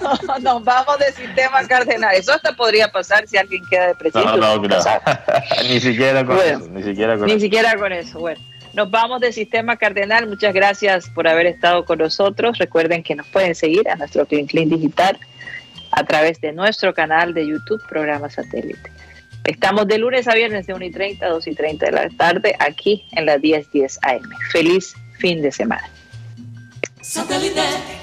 nos 0.42 0.64
vamos 0.64 1.00
de 1.00 1.12
sistema 1.12 1.68
cardenal. 1.68 2.16
Eso 2.16 2.32
hasta 2.32 2.54
podría 2.54 2.90
pasar 2.90 3.28
si 3.28 3.38
alguien 3.38 3.62
queda 3.70 3.88
de 3.88 3.96
presidente. 3.96 4.38
No, 4.38 4.58
no, 4.58 4.82
sabe. 4.82 5.02
ni 5.68 5.82
siquiera 5.82 6.26
con 6.26 6.38
Bueno. 6.38 6.60
eso, 6.60 6.70
ni 6.70 6.84
siquiera 6.84 7.18
con 7.18 7.26
Ni 7.26 7.34
eso. 7.34 7.42
siquiera 7.42 7.76
con 7.76 7.92
eso. 7.92 8.20
Bueno, 8.20 8.42
nos 8.74 8.90
vamos 8.90 9.22
de 9.22 9.32
sistema 9.32 9.78
cardenal. 9.78 10.28
Muchas 10.28 10.54
gracias 10.54 11.10
por 11.10 11.28
haber 11.28 11.46
estado 11.46 11.86
con 11.86 12.00
nosotros. 12.00 12.58
Recuerden 12.58 13.04
que 13.04 13.16
nos 13.16 13.28
pueden 13.28 13.56
seguir 13.56 13.90
a 13.90 13.96
nuestro 13.96 14.26
Clean 14.26 14.46
Clean 14.46 14.70
Digital 14.70 15.20
a 15.92 16.04
través 16.06 16.40
de 16.42 16.54
nuestro 16.54 16.94
canal 16.94 17.34
de 17.34 17.48
YouTube, 17.48 17.82
programa 17.88 18.30
satélite. 18.30 18.92
Estamos 19.44 19.88
de 19.88 19.98
lunes 19.98 20.28
a 20.28 20.36
viernes 20.36 20.68
de 20.68 20.74
1 20.74 20.86
y 20.86 20.92
30 20.92 21.26
a 21.26 21.30
2 21.30 21.48
y 21.48 21.56
30 21.56 21.86
de 21.88 21.92
la 21.92 22.10
tarde 22.10 22.56
aquí 22.60 23.06
en 23.14 23.26
la 23.26 23.38
1010 23.38 24.00
AM. 24.04 24.30
Feliz 24.52 24.94
fin 25.18 25.42
de 25.42 25.52
semana. 25.52 25.90
Satellite. 27.02 28.01